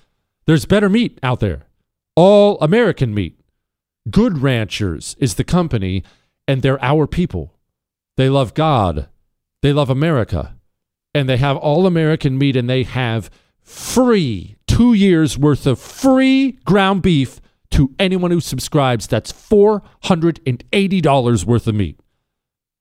There's 0.46 0.64
better 0.64 0.88
meat 0.88 1.18
out 1.22 1.40
there. 1.40 1.62
All 2.14 2.58
American 2.60 3.14
meat. 3.14 3.40
Good 4.10 4.38
Ranchers 4.38 5.16
is 5.18 5.34
the 5.34 5.44
company, 5.44 6.02
and 6.46 6.62
they're 6.62 6.82
our 6.82 7.06
people. 7.06 7.54
They 8.16 8.28
love 8.28 8.54
God. 8.54 9.08
They 9.62 9.72
love 9.72 9.90
America. 9.90 10.56
And 11.12 11.28
they 11.28 11.38
have 11.38 11.56
all 11.56 11.86
American 11.86 12.38
meat, 12.38 12.56
and 12.56 12.70
they 12.70 12.84
have 12.84 13.30
free 13.60 14.56
two 14.66 14.92
years 14.92 15.36
worth 15.36 15.66
of 15.66 15.80
free 15.80 16.52
ground 16.64 17.02
beef 17.02 17.40
to 17.72 17.94
anyone 17.98 18.30
who 18.30 18.40
subscribes. 18.40 19.08
That's 19.08 19.32
$480 19.32 21.44
worth 21.44 21.66
of 21.66 21.74
meat. 21.74 21.98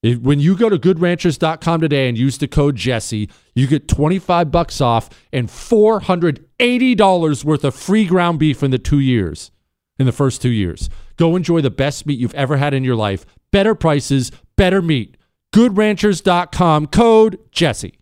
If, 0.04 0.20
when 0.20 0.40
you 0.40 0.56
go 0.56 0.70
to 0.70 0.78
goodranchers.com 0.78 1.82
today 1.82 2.08
and 2.08 2.18
use 2.18 2.38
the 2.38 2.48
code 2.48 2.76
Jesse, 2.76 3.32
you 3.56 3.66
get 3.66 3.88
25 3.88 4.52
bucks 4.52 4.80
off 4.80 5.10
and 5.34 5.48
$480 5.48 7.44
worth 7.44 7.64
of 7.64 7.74
free 7.74 8.06
ground 8.06 8.38
beef 8.38 8.62
in 8.62 8.70
the 8.70 8.78
2 8.78 9.00
years. 9.00 9.50
In 9.98 10.06
the 10.06 10.12
first 10.12 10.42
2 10.42 10.50
years. 10.50 10.90
Go 11.17 11.36
enjoy 11.36 11.62
the 11.62 11.69
best 11.69 12.06
meat 12.06 12.19
you've 12.19 12.34
ever 12.34 12.58
had 12.58 12.73
in 12.73 12.84
your 12.84 12.95
life. 12.95 13.25
Better 13.51 13.75
prices, 13.75 14.32
better 14.56 14.82
meat. 14.82 15.17
goodranchers.com 15.54 16.87
code 16.87 17.40
Jesse. 17.52 18.00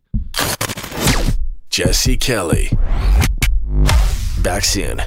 Jesse 1.70 2.18
Kelly. 2.18 2.70
Back 4.42 4.64
soon. 4.64 5.02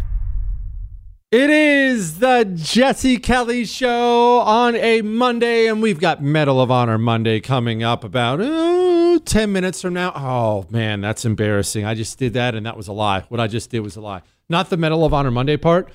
It 1.32 1.50
is 1.50 2.20
the 2.20 2.50
Jesse 2.54 3.18
Kelly 3.18 3.64
Show 3.64 4.38
on 4.40 4.76
a 4.76 5.02
Monday, 5.02 5.66
and 5.66 5.82
we've 5.82 5.98
got 5.98 6.22
Medal 6.22 6.60
of 6.60 6.70
Honor 6.70 6.98
Monday 6.98 7.40
coming 7.40 7.82
up 7.82 8.04
about 8.04 8.38
oh, 8.40 9.20
10 9.24 9.52
minutes 9.52 9.82
from 9.82 9.94
now. 9.94 10.12
Oh, 10.14 10.66
man, 10.70 11.00
that's 11.00 11.24
embarrassing. 11.24 11.84
I 11.84 11.94
just 11.94 12.18
did 12.18 12.34
that, 12.34 12.54
and 12.54 12.64
that 12.64 12.76
was 12.76 12.86
a 12.86 12.92
lie. 12.92 13.22
What 13.28 13.40
I 13.40 13.48
just 13.48 13.70
did 13.70 13.80
was 13.80 13.96
a 13.96 14.00
lie. 14.00 14.22
Not 14.48 14.70
the 14.70 14.76
Medal 14.76 15.04
of 15.04 15.12
Honor 15.12 15.32
Monday 15.32 15.56
part, 15.56 15.90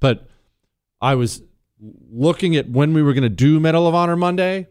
but 0.00 0.26
I 1.00 1.14
was 1.14 1.42
looking 2.10 2.56
at 2.56 2.68
when 2.68 2.92
we 2.92 3.02
were 3.02 3.12
going 3.12 3.22
to 3.22 3.28
do 3.28 3.60
Medal 3.60 3.86
of 3.86 3.94
Honor 3.94 4.16
Monday, 4.16 4.68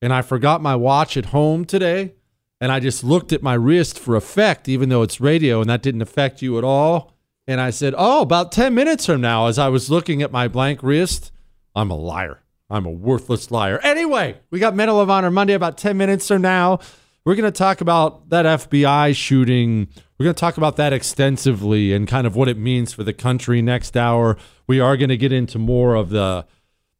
and 0.00 0.12
I 0.12 0.22
forgot 0.22 0.62
my 0.62 0.76
watch 0.76 1.16
at 1.16 1.26
home 1.26 1.64
today, 1.64 2.14
and 2.60 2.72
I 2.72 2.80
just 2.80 3.04
looked 3.04 3.32
at 3.32 3.42
my 3.42 3.54
wrist 3.54 3.98
for 3.98 4.16
effect, 4.16 4.68
even 4.68 4.88
though 4.88 5.02
it's 5.02 5.20
radio, 5.20 5.60
and 5.60 5.70
that 5.70 5.82
didn't 5.82 6.02
affect 6.02 6.42
you 6.42 6.58
at 6.58 6.64
all. 6.64 7.14
And 7.46 7.60
I 7.60 7.70
said, 7.70 7.94
Oh, 7.96 8.22
about 8.22 8.52
10 8.52 8.74
minutes 8.74 9.06
from 9.06 9.20
now, 9.20 9.46
as 9.46 9.58
I 9.58 9.68
was 9.68 9.90
looking 9.90 10.22
at 10.22 10.32
my 10.32 10.48
blank 10.48 10.82
wrist, 10.82 11.32
I'm 11.74 11.90
a 11.90 11.96
liar. 11.96 12.42
I'm 12.70 12.84
a 12.84 12.90
worthless 12.90 13.50
liar. 13.50 13.78
Anyway, 13.82 14.38
we 14.50 14.58
got 14.58 14.74
Medal 14.74 15.00
of 15.00 15.08
Honor 15.08 15.30
Monday 15.30 15.54
about 15.54 15.78
10 15.78 15.96
minutes 15.96 16.28
from 16.28 16.42
now. 16.42 16.80
We're 17.24 17.34
going 17.34 17.50
to 17.50 17.58
talk 17.58 17.80
about 17.80 18.28
that 18.30 18.44
FBI 18.44 19.16
shooting 19.16 19.88
We're 20.18 20.24
going 20.24 20.34
to 20.34 20.40
talk 20.40 20.56
about 20.56 20.76
that 20.76 20.92
extensively 20.92 21.92
and 21.92 22.08
kind 22.08 22.26
of 22.26 22.34
what 22.34 22.48
it 22.48 22.58
means 22.58 22.92
for 22.92 23.04
the 23.04 23.12
country 23.12 23.62
next 23.62 23.96
hour. 23.96 24.36
We 24.66 24.80
are 24.80 24.96
going 24.96 25.10
to 25.10 25.16
get 25.16 25.32
into 25.32 25.58
more 25.58 25.94
of 25.94 26.10
the 26.10 26.46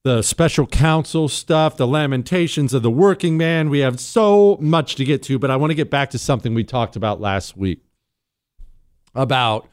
the 0.05 0.23
special 0.23 0.67
counsel 0.67 1.29
stuff, 1.29 1.77
the 1.77 1.87
lamentations 1.87 2.73
of 2.73 2.83
the 2.83 2.91
working 2.91 3.37
man. 3.37 3.69
We 3.69 3.81
have 3.81 3.99
so 3.99 4.57
much 4.61 4.95
to 4.95 5.05
get 5.05 5.23
to, 5.25 5.39
but 5.39 5.51
I 5.51 5.57
want 5.57 5.73
to 5.73 5.75
get 5.75 5.91
back 5.91 6.11
to 6.11 6.19
something 6.19 6.55
we 6.55 6.65
talked 6.65 6.95
about 6.95 7.21
last 7.21 7.57
week 7.57 7.83
about 9.15 9.69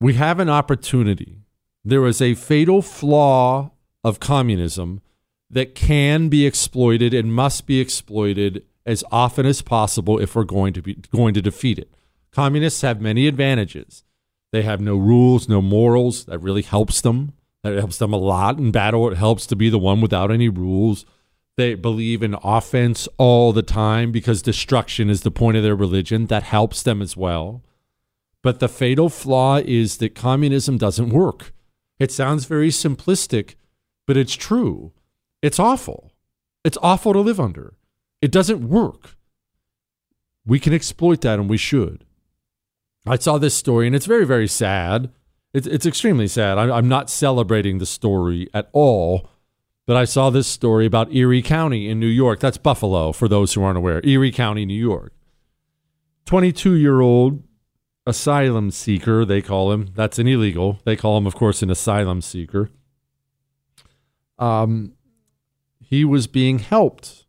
we 0.00 0.14
have 0.14 0.40
an 0.40 0.50
opportunity. 0.50 1.38
There 1.84 2.04
is 2.06 2.20
a 2.20 2.34
fatal 2.34 2.82
flaw 2.82 3.70
of 4.02 4.20
communism 4.20 5.00
that 5.48 5.74
can 5.74 6.28
be 6.28 6.44
exploited 6.44 7.14
and 7.14 7.32
must 7.32 7.66
be 7.66 7.80
exploited 7.80 8.64
as 8.86 9.04
often 9.10 9.46
as 9.46 9.62
possible 9.62 10.18
if 10.20 10.34
we're 10.34 10.44
going 10.44 10.72
to 10.74 10.82
be 10.82 10.94
going 10.94 11.34
to 11.34 11.42
defeat 11.42 11.78
it. 11.78 11.92
Communists 12.32 12.82
have 12.82 13.00
many 13.00 13.26
advantages. 13.26 14.04
They 14.52 14.62
have 14.62 14.80
no 14.80 14.96
rules, 14.96 15.48
no 15.48 15.62
morals. 15.62 16.26
That 16.26 16.38
really 16.38 16.62
helps 16.62 17.00
them. 17.00 17.32
That 17.62 17.76
helps 17.76 17.98
them 17.98 18.12
a 18.12 18.18
lot 18.18 18.58
in 18.58 18.70
battle. 18.70 19.10
It 19.10 19.16
helps 19.16 19.46
to 19.46 19.56
be 19.56 19.70
the 19.70 19.78
one 19.78 20.00
without 20.00 20.30
any 20.30 20.48
rules. 20.48 21.06
They 21.56 21.74
believe 21.74 22.22
in 22.22 22.36
offense 22.42 23.08
all 23.16 23.52
the 23.52 23.62
time 23.62 24.12
because 24.12 24.42
destruction 24.42 25.08
is 25.08 25.22
the 25.22 25.30
point 25.30 25.56
of 25.56 25.62
their 25.62 25.76
religion. 25.76 26.26
That 26.26 26.42
helps 26.42 26.82
them 26.82 27.00
as 27.00 27.16
well. 27.16 27.62
But 28.42 28.60
the 28.60 28.68
fatal 28.68 29.08
flaw 29.08 29.56
is 29.64 29.96
that 29.98 30.14
communism 30.14 30.76
doesn't 30.76 31.08
work. 31.08 31.52
It 31.98 32.12
sounds 32.12 32.44
very 32.44 32.68
simplistic, 32.68 33.54
but 34.06 34.16
it's 34.16 34.34
true. 34.34 34.92
It's 35.40 35.58
awful. 35.58 36.12
It's 36.64 36.78
awful 36.82 37.12
to 37.12 37.20
live 37.20 37.40
under. 37.40 37.74
It 38.24 38.30
doesn't 38.30 38.66
work. 38.66 39.18
We 40.46 40.58
can 40.58 40.72
exploit 40.72 41.20
that 41.20 41.38
and 41.38 41.50
we 41.50 41.58
should. 41.58 42.06
I 43.06 43.18
saw 43.18 43.36
this 43.36 43.54
story 43.54 43.86
and 43.86 43.94
it's 43.94 44.06
very, 44.06 44.24
very 44.24 44.48
sad. 44.48 45.12
It's, 45.52 45.66
it's 45.66 45.84
extremely 45.84 46.26
sad. 46.26 46.56
I, 46.56 46.74
I'm 46.74 46.88
not 46.88 47.10
celebrating 47.10 47.76
the 47.76 47.84
story 47.84 48.48
at 48.54 48.70
all, 48.72 49.28
but 49.86 49.98
I 49.98 50.06
saw 50.06 50.30
this 50.30 50.46
story 50.46 50.86
about 50.86 51.12
Erie 51.14 51.42
County 51.42 51.86
in 51.86 52.00
New 52.00 52.06
York. 52.06 52.40
That's 52.40 52.56
Buffalo, 52.56 53.12
for 53.12 53.28
those 53.28 53.52
who 53.52 53.62
aren't 53.62 53.76
aware. 53.76 54.00
Erie 54.04 54.32
County, 54.32 54.64
New 54.64 54.72
York. 54.72 55.12
22 56.24 56.72
year 56.76 57.02
old 57.02 57.42
asylum 58.06 58.70
seeker, 58.70 59.26
they 59.26 59.42
call 59.42 59.70
him. 59.70 59.90
That's 59.94 60.18
an 60.18 60.26
illegal. 60.26 60.78
They 60.86 60.96
call 60.96 61.18
him, 61.18 61.26
of 61.26 61.34
course, 61.34 61.60
an 61.62 61.68
asylum 61.68 62.22
seeker. 62.22 62.70
Um, 64.38 64.94
he 65.78 66.06
was 66.06 66.26
being 66.26 66.60
helped 66.60 67.23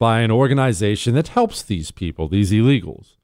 by 0.00 0.20
an 0.22 0.30
organization 0.30 1.14
that 1.14 1.28
helps 1.28 1.62
these 1.62 1.92
people, 1.92 2.26
these 2.26 2.50
illegals. 2.50 3.16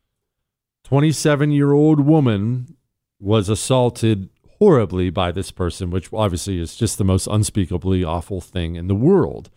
27 0.84 1.50
year 1.50 1.72
old 1.72 2.00
woman 2.00 2.76
was 3.18 3.48
assaulted 3.48 4.28
horribly 4.58 5.10
by 5.10 5.32
this 5.32 5.50
person, 5.50 5.90
which 5.90 6.12
obviously 6.12 6.60
is 6.60 6.76
just 6.76 6.98
the 6.98 7.04
most 7.04 7.26
unspeakably 7.26 8.04
awful 8.04 8.40
thing 8.40 8.76
in 8.76 8.86
the 8.86 8.94
world. 8.94 9.50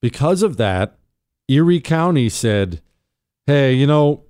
Because 0.00 0.42
of 0.42 0.56
that, 0.56 0.98
Erie 1.48 1.80
County 1.80 2.28
said, 2.28 2.80
Hey, 3.46 3.74
you 3.74 3.86
know, 3.86 4.24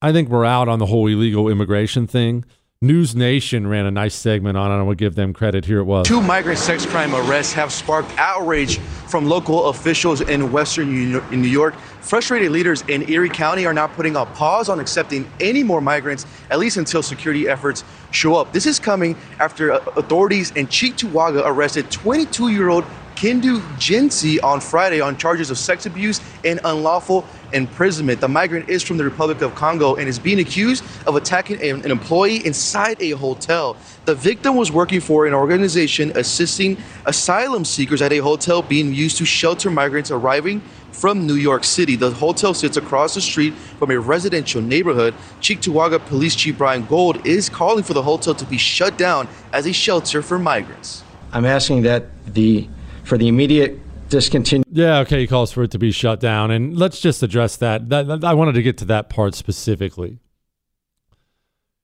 I 0.00 0.12
think 0.12 0.28
we're 0.28 0.44
out 0.44 0.68
on 0.68 0.78
the 0.78 0.86
whole 0.86 1.06
illegal 1.06 1.48
immigration 1.48 2.06
thing. 2.06 2.44
News 2.82 3.16
Nation 3.16 3.66
ran 3.66 3.86
a 3.86 3.90
nice 3.90 4.14
segment 4.14 4.58
on 4.58 4.70
it. 4.70 4.74
I 4.74 4.82
will 4.82 4.94
give 4.94 5.14
them 5.14 5.32
credit. 5.32 5.64
Here 5.64 5.78
it 5.78 5.84
was. 5.84 6.06
Two 6.06 6.20
migrant 6.20 6.58
sex 6.58 6.84
crime 6.84 7.14
arrests 7.14 7.54
have 7.54 7.72
sparked 7.72 8.12
outrage 8.18 8.78
from 9.08 9.24
local 9.24 9.70
officials 9.70 10.20
in 10.20 10.52
Western 10.52 10.92
New 11.30 11.48
York. 11.48 11.74
Frustrated 12.02 12.52
leaders 12.52 12.82
in 12.82 13.08
Erie 13.08 13.30
County 13.30 13.64
are 13.64 13.72
now 13.72 13.86
putting 13.86 14.14
a 14.16 14.26
pause 14.26 14.68
on 14.68 14.78
accepting 14.78 15.26
any 15.40 15.62
more 15.62 15.80
migrants, 15.80 16.26
at 16.50 16.58
least 16.58 16.76
until 16.76 17.02
security 17.02 17.48
efforts 17.48 17.82
show 18.10 18.34
up. 18.34 18.52
This 18.52 18.66
is 18.66 18.78
coming 18.78 19.16
after 19.40 19.72
uh, 19.72 19.78
authorities 19.96 20.50
in 20.50 20.66
Cheektowaga 20.66 21.44
arrested 21.46 21.90
22 21.90 22.50
year 22.50 22.68
old 22.68 22.84
Kindu 23.14 23.60
Jinsi 23.78 24.38
on 24.44 24.60
Friday 24.60 25.00
on 25.00 25.16
charges 25.16 25.50
of 25.50 25.56
sex 25.56 25.86
abuse 25.86 26.20
and 26.44 26.60
unlawful 26.62 27.24
imprisonment. 27.56 28.20
The 28.20 28.28
migrant 28.28 28.68
is 28.68 28.82
from 28.82 28.98
the 28.98 29.04
Republic 29.04 29.40
of 29.42 29.54
Congo 29.54 29.96
and 29.96 30.08
is 30.08 30.18
being 30.18 30.38
accused 30.38 30.84
of 31.06 31.16
attacking 31.16 31.60
an 31.62 31.90
employee 31.90 32.46
inside 32.46 33.00
a 33.00 33.10
hotel. 33.10 33.76
The 34.04 34.14
victim 34.14 34.56
was 34.56 34.70
working 34.70 35.00
for 35.00 35.26
an 35.26 35.34
organization 35.34 36.12
assisting 36.14 36.76
asylum 37.06 37.64
seekers 37.64 38.02
at 38.02 38.12
a 38.12 38.18
hotel 38.18 38.62
being 38.62 38.92
used 38.94 39.16
to 39.18 39.24
shelter 39.24 39.70
migrants 39.70 40.10
arriving 40.10 40.60
from 40.92 41.26
New 41.26 41.34
York 41.34 41.64
City. 41.64 41.96
The 41.96 42.10
hotel 42.10 42.54
sits 42.54 42.76
across 42.76 43.14
the 43.14 43.20
street 43.20 43.54
from 43.78 43.90
a 43.90 43.98
residential 43.98 44.62
neighborhood. 44.62 45.14
Cheektowaga 45.40 46.04
Police 46.06 46.36
Chief 46.36 46.56
Brian 46.56 46.84
Gould 46.86 47.26
is 47.26 47.48
calling 47.48 47.84
for 47.84 47.94
the 47.94 48.02
hotel 48.02 48.34
to 48.34 48.44
be 48.44 48.58
shut 48.58 48.96
down 48.96 49.28
as 49.52 49.66
a 49.66 49.72
shelter 49.72 50.22
for 50.22 50.38
migrants. 50.38 51.02
I'm 51.32 51.44
asking 51.44 51.82
that 51.82 52.06
the 52.26 52.68
for 53.02 53.18
the 53.18 53.28
immediate 53.28 53.78
discontinue. 54.08 54.64
Yeah, 54.70 54.98
okay, 55.00 55.20
he 55.20 55.26
calls 55.26 55.52
for 55.52 55.62
it 55.62 55.70
to 55.72 55.78
be 55.78 55.90
shut 55.90 56.20
down, 56.20 56.50
and 56.50 56.76
let's 56.76 57.00
just 57.00 57.22
address 57.22 57.56
that. 57.58 57.88
that, 57.88 58.06
that 58.06 58.24
I 58.24 58.34
wanted 58.34 58.52
to 58.52 58.62
get 58.62 58.78
to 58.78 58.84
that 58.86 59.08
part 59.08 59.34
specifically. 59.34 60.20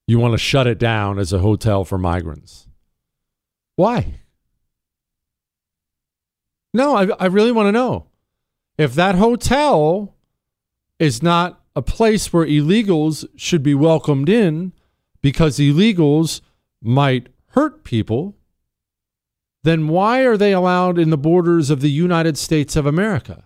You 0.06 0.18
want 0.18 0.32
to 0.32 0.38
shut 0.38 0.66
it 0.66 0.78
down 0.78 1.18
as 1.18 1.32
a 1.32 1.38
hotel 1.38 1.84
for 1.84 1.98
migrants. 1.98 2.68
Why? 3.76 4.20
No, 6.74 6.96
I, 6.96 7.08
I 7.18 7.26
really 7.26 7.52
want 7.52 7.68
to 7.68 7.72
know. 7.72 8.06
If 8.78 8.94
that 8.94 9.14
hotel 9.14 10.16
is 10.98 11.22
not 11.22 11.60
a 11.74 11.82
place 11.82 12.32
where 12.32 12.46
illegals 12.46 13.26
should 13.36 13.62
be 13.62 13.74
welcomed 13.74 14.28
in 14.28 14.72
because 15.20 15.58
illegals 15.58 16.40
might 16.82 17.28
hurt 17.48 17.84
people, 17.84 18.36
then 19.64 19.88
why 19.88 20.20
are 20.20 20.36
they 20.36 20.52
allowed 20.52 20.98
in 20.98 21.10
the 21.10 21.18
borders 21.18 21.70
of 21.70 21.80
the 21.80 21.90
United 21.90 22.36
States 22.36 22.76
of 22.76 22.86
America? 22.86 23.44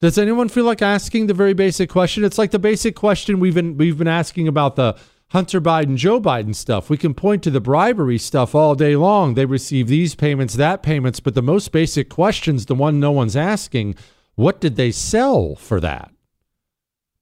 Does 0.00 0.16
anyone 0.18 0.48
feel 0.48 0.64
like 0.64 0.82
asking 0.82 1.26
the 1.26 1.34
very 1.34 1.52
basic 1.52 1.90
question? 1.90 2.24
It's 2.24 2.38
like 2.38 2.50
the 2.52 2.58
basic 2.58 2.96
question 2.96 3.38
we've 3.38 3.54
been 3.54 3.76
we've 3.76 3.98
been 3.98 4.08
asking 4.08 4.48
about 4.48 4.76
the 4.76 4.96
Hunter 5.28 5.60
Biden, 5.60 5.96
Joe 5.96 6.20
Biden 6.20 6.54
stuff. 6.54 6.90
We 6.90 6.96
can 6.96 7.14
point 7.14 7.42
to 7.44 7.50
the 7.50 7.60
bribery 7.60 8.18
stuff 8.18 8.54
all 8.54 8.74
day 8.74 8.96
long. 8.96 9.34
They 9.34 9.44
receive 9.44 9.86
these 9.86 10.14
payments, 10.14 10.54
that 10.54 10.82
payments, 10.82 11.20
but 11.20 11.34
the 11.34 11.42
most 11.42 11.70
basic 11.70 12.08
question's 12.08 12.66
the 12.66 12.74
one 12.74 12.98
no 12.98 13.12
one's 13.12 13.36
asking. 13.36 13.94
What 14.34 14.60
did 14.60 14.76
they 14.76 14.90
sell 14.90 15.54
for 15.54 15.80
that? 15.80 16.10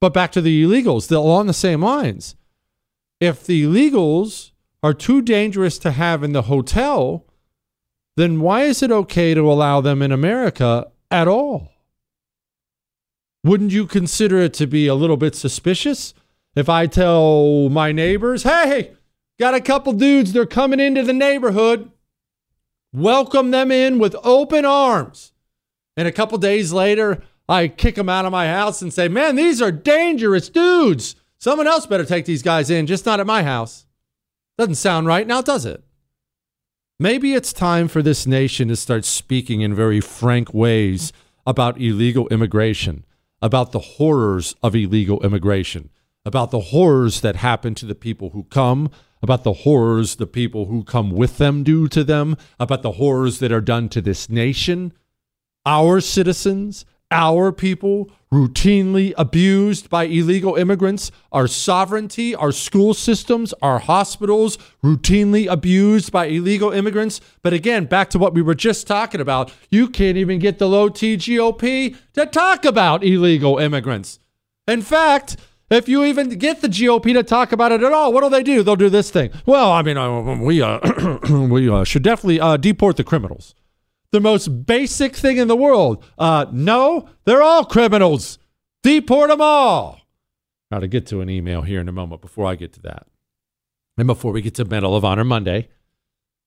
But 0.01 0.15
back 0.15 0.33
to 0.33 0.41
the 0.41 0.65
illegals, 0.65 1.09
they're 1.09 1.19
along 1.19 1.49
the 1.49 1.53
same 1.53 1.83
lines. 1.83 2.37
If 3.21 3.45
the 3.45 3.65
illegals 3.65 4.53
are 4.83 4.95
too 4.95 5.23
dangerous 5.23 5.79
to 5.79 5.91
have 5.91 6.23
in 6.23 6.33
the 6.33 6.43
hotel, 6.43 7.27
then 8.17 8.41
why 8.41 8.63
is 8.63 8.83
it 8.83 8.91
okay 8.91 9.35
to 9.35 9.51
allow 9.51 9.81
them 9.81 10.03
in 10.03 10.13
America 10.13 10.89
at 11.11 11.29
all? 11.29 11.73
Wouldn't 13.45 13.73
you 13.73 13.87
consider 13.87 14.39
it 14.39 14.55
to 14.55 14.67
be 14.67 14.87
a 14.87 14.95
little 14.95 15.17
bit 15.17 15.35
suspicious 15.35 16.15
if 16.55 16.69
I 16.69 16.87
tell 16.87 17.69
my 17.69 17.93
neighbors, 17.93 18.43
hey, 18.43 18.93
got 19.39 19.55
a 19.55 19.61
couple 19.61 19.93
dudes, 19.93 20.33
they're 20.33 20.47
coming 20.47 20.81
into 20.81 21.03
the 21.03 21.13
neighborhood, 21.13 21.91
welcome 22.93 23.53
them 23.53 23.71
in 23.71 23.99
with 23.99 24.17
open 24.25 24.65
arms. 24.65 25.33
And 25.97 26.09
a 26.09 26.13
couple 26.13 26.39
days 26.39 26.73
later, 26.73 27.23
I 27.49 27.69
kick 27.69 27.95
them 27.95 28.09
out 28.09 28.25
of 28.25 28.33
my 28.33 28.49
house 28.49 28.83
and 28.83 28.93
say, 28.93 29.09
man, 29.09 29.37
these 29.37 29.63
are 29.63 29.73
dangerous 29.73 30.49
dudes. 30.49 31.17
Someone 31.39 31.67
else 31.67 31.87
better 31.87 32.05
take 32.05 32.25
these 32.25 32.43
guys 32.43 32.71
in, 32.71 32.87
just 32.87 33.07
not 33.07 33.21
at 33.21 33.27
my 33.27 33.43
house. 33.43 33.87
Doesn't 34.59 34.75
sound 34.75 35.07
right 35.07 35.25
now, 35.25 35.41
does 35.41 35.65
it? 35.65 35.85
Maybe 36.99 37.33
it's 37.33 37.53
time 37.53 37.87
for 37.87 38.03
this 38.03 38.27
nation 38.27 38.67
to 38.67 38.75
start 38.75 39.05
speaking 39.05 39.61
in 39.61 39.73
very 39.73 40.01
frank 40.01 40.53
ways 40.53 41.13
about 41.47 41.81
illegal 41.81 42.27
immigration, 42.27 43.07
about 43.41 43.71
the 43.71 43.79
horrors 43.79 44.57
of 44.61 44.75
illegal 44.75 45.23
immigration, 45.23 45.91
about 46.25 46.51
the 46.51 46.59
horrors 46.59 47.21
that 47.21 47.37
happen 47.37 47.77
to 47.77 47.87
the 47.87 47.95
people 47.95 48.31
who 48.31 48.43
come, 48.51 48.91
about 49.23 49.45
the 49.45 49.53
horrors 49.53 50.17
the 50.17 50.27
people 50.27 50.67
who 50.67 50.83
come 50.83 51.13
with 51.13 51.39
them 51.39 51.63
do 51.63 51.87
to 51.87 52.03
them, 52.03 52.37
about 52.59 52.83
the 52.83 52.93
horrors 52.93 53.39
that 53.39 53.53
are 53.53 53.61
done 53.61 53.89
to 53.91 54.01
this 54.01 54.29
nation, 54.29 54.93
our 55.65 56.01
citizens, 56.01 56.85
our 57.11 57.53
people 57.53 58.11
routinely 58.33 59.15
abused 59.17 59.89
by 59.89 60.05
illegal 60.05 60.57
immigrants, 60.57 61.11
our 61.33 61.47
sovereignty, 61.47 62.35
our 62.35 62.53
school 62.53 62.93
systems, 62.93 63.55
our 63.63 63.79
hospitals 63.79 64.59
routinely 64.85 65.51
abused 65.51 66.13
by 66.13 66.27
illegal 66.27 66.71
immigrants. 66.71 67.21
But 67.43 67.55
again, 67.55 67.87
back 67.87 68.11
to 68.11 68.19
what 68.19 68.35
we 68.35 68.43
were 68.43 68.55
just 68.55 68.87
talking 68.87 69.21
about, 69.21 69.53
you 69.71 69.89
can't 69.89 70.19
even 70.19 70.39
get 70.39 70.59
the 70.59 70.69
low 70.69 70.89
T 70.89 71.17
GOP 71.17 71.97
to 72.15 72.27
talk 72.27 72.65
about 72.65 73.03
illegal 73.03 73.59
immigrants. 73.59 74.19
In 74.67 74.83
fact, 74.83 75.39
if 75.71 75.89
you 75.89 76.05
even 76.05 76.31
get 76.31 76.61
the 76.61 76.69
GOP 76.69 77.15
to 77.15 77.23
talk 77.23 77.53
about 77.53 77.73
it 77.73 77.83
at 77.83 77.93
all, 77.93 78.13
what 78.13 78.23
do 78.23 78.31
they 78.31 78.43
do? 78.43 78.63
They'll 78.63 78.77
do 78.77 78.91
this 78.91 79.11
thing. 79.11 79.31
Well, 79.47 79.71
I 79.73 79.83
mean, 79.83 79.97
uh, 79.97 80.37
we 80.37 80.61
uh, 80.61 80.79
we 81.49 81.69
uh, 81.69 81.85
should 81.85 82.03
definitely 82.03 82.41
uh, 82.41 82.59
deport 82.59 82.97
the 82.97 83.05
criminals 83.05 83.55
the 84.13 84.21
most 84.21 84.67
basic 84.67 85.15
thing 85.17 85.37
in 85.37 85.49
the 85.49 85.57
world. 85.57 86.05
Uh, 86.19 86.47
no, 86.53 87.09
they're 87.25 87.43
all 87.43 87.65
criminals. 87.65 88.39
Deport 88.83 89.31
them 89.31 89.41
all. 89.41 90.01
Now, 90.71 90.81
to 90.81 90.89
get 90.89 91.07
to 91.07 91.21
an 91.21 91.31
email 91.31 91.63
here 91.63 91.81
in 91.81 91.89
a 91.89 91.93
moment 91.93 92.21
before 92.21 92.47
I 92.47 92.55
get 92.55 92.73
to 92.75 92.83
that. 92.83 93.07
And 93.97 94.07
before 94.07 94.33
we 94.33 94.43
get 94.43 94.55
to 94.57 94.65
Medal 94.65 94.95
of 94.95 95.05
Honor 95.05 95.25
Monday, 95.25 95.69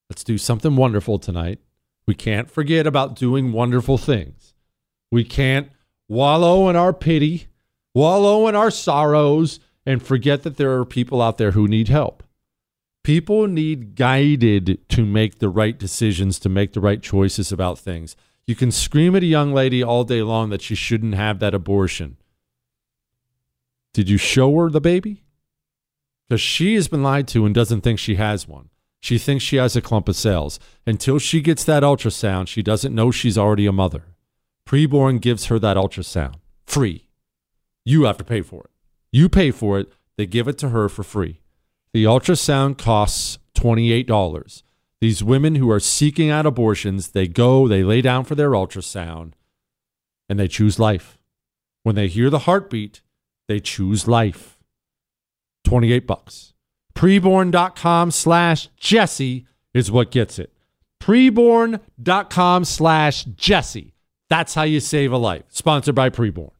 let's 0.10 0.24
do 0.24 0.38
something 0.38 0.76
wonderful 0.76 1.20
tonight. 1.20 1.60
We 2.08 2.16
can't 2.16 2.50
forget 2.50 2.88
about 2.88 3.16
doing 3.16 3.52
wonderful 3.52 3.98
things. 3.98 4.54
We 5.12 5.24
can't 5.24 5.70
wallow 6.08 6.70
in 6.70 6.76
our 6.76 6.94
pity, 6.94 7.48
wallow 7.94 8.48
in 8.48 8.56
our 8.56 8.72
sorrows, 8.72 9.60
and 9.86 10.02
forget 10.02 10.44
that 10.44 10.58
there 10.58 10.78
are 10.80 10.86
people 10.86 11.22
out 11.22 11.38
there 11.38 11.52
who 11.52 11.68
need 11.68 11.90
help. 11.90 12.24
People 13.04 13.48
need 13.48 13.96
guided 13.96 14.88
to 14.90 15.06
make 15.06 15.40
the 15.40 15.50
right 15.50 15.78
decisions, 15.78 16.38
to 16.40 16.50
make 16.50 16.74
the 16.74 16.82
right 16.82 17.02
choices 17.02 17.52
about 17.52 17.80
things. 17.80 18.16
You 18.46 18.56
can 18.56 18.72
scream 18.72 19.16
at 19.16 19.24
a 19.24 19.28
young 19.28 19.54
lady 19.54 19.84
all 19.84 20.04
day 20.04 20.22
long 20.22 20.50
that 20.50 20.62
she 20.62 20.76
shouldn't 20.76 21.16
have 21.16 21.40
that 21.40 21.56
abortion. 21.56 22.18
Did 23.94 24.10
you 24.10 24.18
show 24.18 24.56
her 24.58 24.70
the 24.70 24.82
baby? 24.82 25.24
Because 26.30 26.42
she 26.42 26.76
has 26.76 26.88
been 26.88 27.04
lied 27.04 27.28
to 27.30 27.46
and 27.46 27.54
doesn't 27.56 27.82
think 27.82 28.00
she 28.00 28.16
has 28.16 28.48
one. 28.48 28.70
She 29.02 29.18
thinks 29.18 29.44
she 29.44 29.58
has 29.58 29.76
a 29.76 29.82
clump 29.82 30.08
of 30.08 30.16
cells. 30.16 30.60
Until 30.86 31.18
she 31.18 31.42
gets 31.42 31.64
that 31.64 31.84
ultrasound, 31.84 32.48
she 32.48 32.62
doesn't 32.62 32.96
know 32.96 33.10
she's 33.10 33.38
already 33.38 33.66
a 33.66 33.72
mother. 33.72 34.16
Preborn 34.68 35.20
gives 35.20 35.46
her 35.46 35.58
that 35.60 35.76
ultrasound 35.76 36.36
free. 36.66 37.10
You 37.84 38.04
have 38.04 38.18
to 38.18 38.24
pay 38.24 38.42
for 38.42 38.66
it. 38.66 38.70
You 39.12 39.28
pay 39.28 39.52
for 39.52 39.80
it, 39.80 39.92
they 40.18 40.26
give 40.26 40.48
it 40.48 40.58
to 40.60 40.70
her 40.70 40.88
for 40.88 41.04
free. 41.04 41.42
The 41.94 42.06
ultrasound 42.06 42.78
costs 42.78 43.38
$28. 43.56 44.64
These 45.02 45.24
women 45.24 45.56
who 45.56 45.70
are 45.72 45.80
seeking 45.80 46.30
out 46.30 46.46
abortions, 46.46 47.10
they 47.10 47.28
go, 47.28 47.68
they 47.68 47.84
lay 47.84 48.02
down 48.02 48.24
for 48.24 48.36
their 48.36 48.52
ultrasound, 48.52 49.34
and 50.30 50.40
they 50.40 50.48
choose 50.48 50.80
life. 50.80 51.18
When 51.84 51.96
they 51.96 52.08
hear 52.08 52.30
the 52.30 52.40
heartbeat, 52.40 53.02
they 53.48 53.60
choose 53.60 54.08
life. 54.08 54.60
28 55.66 56.06
bucks. 56.08 56.54
Preborn.com 56.96 58.12
slash 58.12 58.70
Jesse 58.78 59.48
is 59.74 59.92
what 59.92 60.12
gets 60.12 60.38
it. 60.38 60.54
Preborn.com 61.02 62.66
slash 62.66 63.24
Jesse. 63.26 63.94
That's 64.30 64.54
how 64.54 64.64
you 64.64 64.80
save 64.80 65.12
a 65.12 65.18
life. 65.18 65.44
Sponsored 65.50 65.96
by 65.96 66.10
Preborn. 66.10 66.52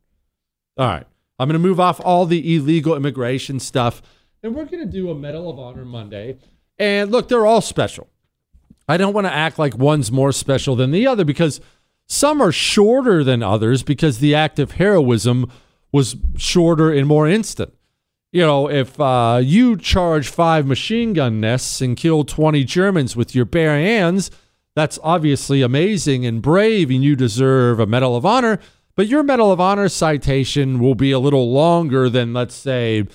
All 0.78 0.88
right. 0.88 1.06
I'm 1.38 1.48
going 1.48 1.54
to 1.54 1.68
move 1.68 1.80
off 1.80 2.02
all 2.04 2.26
the 2.26 2.56
illegal 2.56 2.96
immigration 2.96 3.60
stuff, 3.60 4.02
and 4.44 4.56
we're 4.56 4.66
going 4.66 4.86
to 4.86 4.92
do 4.92 5.10
a 5.10 5.16
Medal 5.16 5.50
of 5.50 5.60
Honor 5.60 5.86
Monday. 5.86 6.38
And 6.78 7.12
look, 7.12 7.28
they're 7.28 7.46
all 7.46 7.62
special. 7.62 8.08
I 8.88 8.98
don't 8.98 9.14
want 9.14 9.28
to 9.28 9.34
act 9.34 9.60
like 9.60 9.78
one's 9.78 10.12
more 10.12 10.32
special 10.32 10.76
than 10.76 10.92
the 10.92 11.08
other 11.08 11.24
because 11.24 11.62
some 12.08 12.42
are 12.42 12.52
shorter 12.52 13.24
than 13.24 13.44
others 13.44 13.84
because 13.84 14.20
the 14.20 14.36
act 14.36 14.60
of 14.60 14.74
heroism 14.74 15.52
was 15.92 16.16
shorter 16.38 16.92
and 16.92 17.08
more 17.08 17.28
instant. 17.28 17.74
You 18.32 18.42
know, 18.42 18.70
if 18.70 19.00
uh, 19.00 19.42
you 19.44 19.78
charge 19.78 20.30
five 20.30 20.66
machine 20.66 21.14
gun 21.14 21.40
nests 21.42 21.82
and 21.82 21.98
kill 21.98 22.24
20 22.24 22.64
Germans 22.64 23.16
with 23.16 23.36
your 23.36 23.46
bare 23.46 23.78
hands, 23.78 24.32
that's 24.74 24.98
obviously 25.04 25.62
amazing 25.62 26.26
and 26.26 26.42
brave, 26.42 26.90
and 26.90 27.04
you 27.04 27.16
deserve 27.16 27.80
a 27.80 27.86
Medal 27.86 28.16
of 28.16 28.26
Honor. 28.26 28.60
But 28.96 29.08
your 29.08 29.24
Medal 29.24 29.52
of 29.52 29.60
Honor 29.60 29.90
citation 29.90 30.80
will 30.80 30.96
be 30.96 31.12
a 31.12 31.20
little 31.20 31.52
longer 31.52 32.10
than, 32.10 32.34
let's 32.34 32.56
say, 32.56 33.06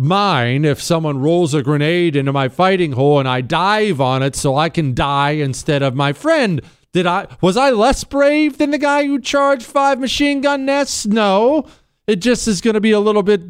mine 0.00 0.64
if 0.64 0.82
someone 0.82 1.20
rolls 1.20 1.52
a 1.52 1.62
grenade 1.62 2.16
into 2.16 2.32
my 2.32 2.48
fighting 2.48 2.92
hole 2.92 3.18
and 3.18 3.28
I 3.28 3.42
dive 3.42 4.00
on 4.00 4.22
it 4.22 4.34
so 4.34 4.56
I 4.56 4.70
can 4.70 4.94
die 4.94 5.32
instead 5.32 5.82
of 5.82 5.94
my 5.94 6.14
friend. 6.14 6.62
Did 6.92 7.06
I 7.06 7.26
was 7.42 7.56
I 7.56 7.70
less 7.70 8.02
brave 8.02 8.56
than 8.56 8.70
the 8.70 8.78
guy 8.78 9.04
who 9.04 9.20
charged 9.20 9.64
five 9.64 10.00
machine 10.00 10.40
gun 10.40 10.64
nests? 10.64 11.06
No. 11.06 11.66
It 12.06 12.16
just 12.16 12.48
is 12.48 12.62
going 12.62 12.74
to 12.74 12.80
be 12.80 12.92
a 12.92 12.98
little 12.98 13.22
bit 13.22 13.42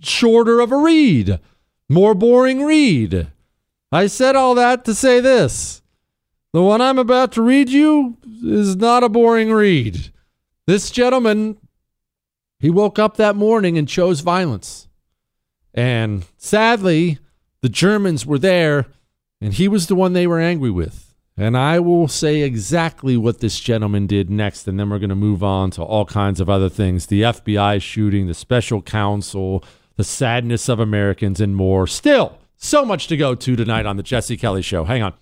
shorter 0.00 0.60
of 0.60 0.72
a 0.72 0.76
read. 0.76 1.38
More 1.88 2.14
boring 2.14 2.64
read. 2.64 3.28
I 3.92 4.08
said 4.08 4.34
all 4.34 4.56
that 4.56 4.84
to 4.86 4.94
say 4.94 5.20
this. 5.20 5.80
The 6.52 6.62
one 6.62 6.80
I'm 6.80 6.98
about 6.98 7.32
to 7.32 7.42
read 7.42 7.68
you 7.68 8.18
is 8.42 8.74
not 8.74 9.04
a 9.04 9.08
boring 9.08 9.52
read. 9.52 10.12
This 10.66 10.90
gentleman, 10.90 11.56
he 12.58 12.68
woke 12.68 12.98
up 12.98 13.16
that 13.16 13.36
morning 13.36 13.78
and 13.78 13.88
chose 13.88 14.20
violence. 14.20 14.88
And 15.74 16.24
sadly, 16.36 17.18
the 17.60 17.68
Germans 17.68 18.24
were 18.24 18.38
there, 18.38 18.86
and 19.40 19.52
he 19.52 19.68
was 19.68 19.88
the 19.88 19.94
one 19.94 20.12
they 20.12 20.26
were 20.26 20.40
angry 20.40 20.70
with. 20.70 21.14
And 21.36 21.56
I 21.56 21.80
will 21.80 22.06
say 22.06 22.42
exactly 22.42 23.16
what 23.16 23.40
this 23.40 23.58
gentleman 23.58 24.06
did 24.06 24.30
next, 24.30 24.68
and 24.68 24.78
then 24.78 24.88
we're 24.88 25.00
going 25.00 25.08
to 25.08 25.16
move 25.16 25.42
on 25.42 25.72
to 25.72 25.82
all 25.82 26.04
kinds 26.04 26.40
of 26.40 26.48
other 26.48 26.68
things 26.68 27.06
the 27.06 27.22
FBI 27.22 27.82
shooting, 27.82 28.28
the 28.28 28.34
special 28.34 28.80
counsel, 28.80 29.64
the 29.96 30.04
sadness 30.04 30.68
of 30.68 30.78
Americans, 30.78 31.40
and 31.40 31.56
more. 31.56 31.88
Still, 31.88 32.38
so 32.56 32.84
much 32.84 33.08
to 33.08 33.16
go 33.16 33.34
to 33.34 33.56
tonight 33.56 33.84
on 33.84 33.96
The 33.96 34.04
Jesse 34.04 34.36
Kelly 34.36 34.62
Show. 34.62 34.84
Hang 34.84 35.02
on. 35.02 35.14